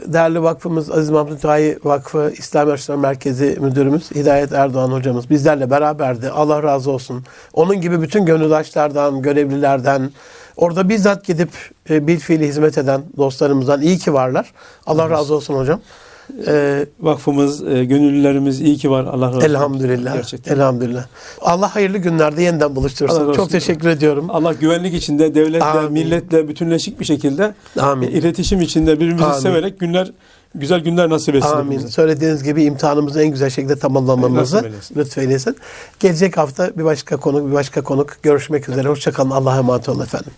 değerli 0.06 0.42
vakfımız 0.42 0.90
Aziz 0.90 1.10
Mahmut 1.10 1.42
Tayi 1.42 1.78
Vakfı 1.84 2.32
İslam 2.38 2.68
Araştırma 2.68 3.00
Merkezi 3.00 3.56
Müdürümüz 3.60 4.10
Hidayet 4.10 4.52
Erdoğan 4.52 4.90
hocamız 4.92 5.30
bizlerle 5.30 5.70
beraberdi. 5.70 6.30
Allah 6.30 6.62
razı 6.62 6.90
olsun. 6.90 7.24
Onun 7.52 7.80
gibi 7.80 8.02
bütün 8.02 8.24
gönüldaşlardan, 8.26 9.22
görevlilerden, 9.22 10.10
orada 10.56 10.88
bizzat 10.88 11.24
gidip 11.24 11.50
e, 11.90 12.06
bil 12.06 12.18
fiili 12.18 12.46
hizmet 12.48 12.78
eden 12.78 13.02
dostlarımızdan 13.16 13.82
iyi 13.82 13.98
ki 13.98 14.12
varlar. 14.14 14.52
Allah 14.86 15.10
razı 15.10 15.34
olsun 15.34 15.54
hocam. 15.54 15.80
Ee, 16.46 16.86
Vakfımız, 17.00 17.68
e, 17.68 17.84
gönüllülerimiz 17.84 18.60
iyi 18.60 18.76
ki 18.76 18.90
var. 18.90 19.04
Allah 19.04 19.26
razı 19.26 19.36
olsun. 19.36 19.48
elhamdülillah. 19.48 20.14
Gerçekten. 20.14 20.54
Elhamdülillah. 20.54 21.04
Allah 21.40 21.74
hayırlı 21.74 21.98
günlerde 21.98 22.42
yeniden 22.42 22.76
buluştursun. 22.76 23.32
Çok 23.32 23.50
teşekkür 23.50 23.88
ediyorum. 23.88 24.26
Allah 24.30 24.52
güvenlik 24.52 24.94
içinde, 24.94 25.34
devletle, 25.34 25.64
Amin. 25.64 25.92
milletle 25.92 26.48
bütünleşik 26.48 27.00
bir 27.00 27.04
şekilde 27.04 27.54
Amin. 27.80 28.08
e, 28.08 28.10
iletişim 28.10 28.60
içinde 28.60 28.96
birbirimizi 29.00 29.24
Amin. 29.24 29.38
severek 29.40 29.80
günler 29.80 30.10
güzel 30.54 30.80
günler 30.80 31.10
nasip 31.10 31.34
etsin. 31.34 31.48
Amin. 31.48 31.64
hepimize. 31.64 31.88
Söylediğiniz 31.88 32.42
gibi 32.42 32.64
imtihanımızı 32.64 33.22
en 33.22 33.30
güzel 33.30 33.50
şekilde 33.50 33.76
tamamlamamızı 33.76 34.70
lütfeylesin. 34.96 35.56
Gelecek 36.00 36.36
hafta 36.36 36.70
bir 36.76 36.84
başka 36.84 37.16
konuk, 37.16 37.48
bir 37.48 37.52
başka 37.52 37.82
konuk 37.82 38.16
görüşmek 38.22 38.68
üzere. 38.68 38.88
Hoşçakalın. 38.88 39.30
Allah'a 39.30 39.58
emanet 39.58 39.88
olun 39.88 40.02
efendim. 40.02 40.32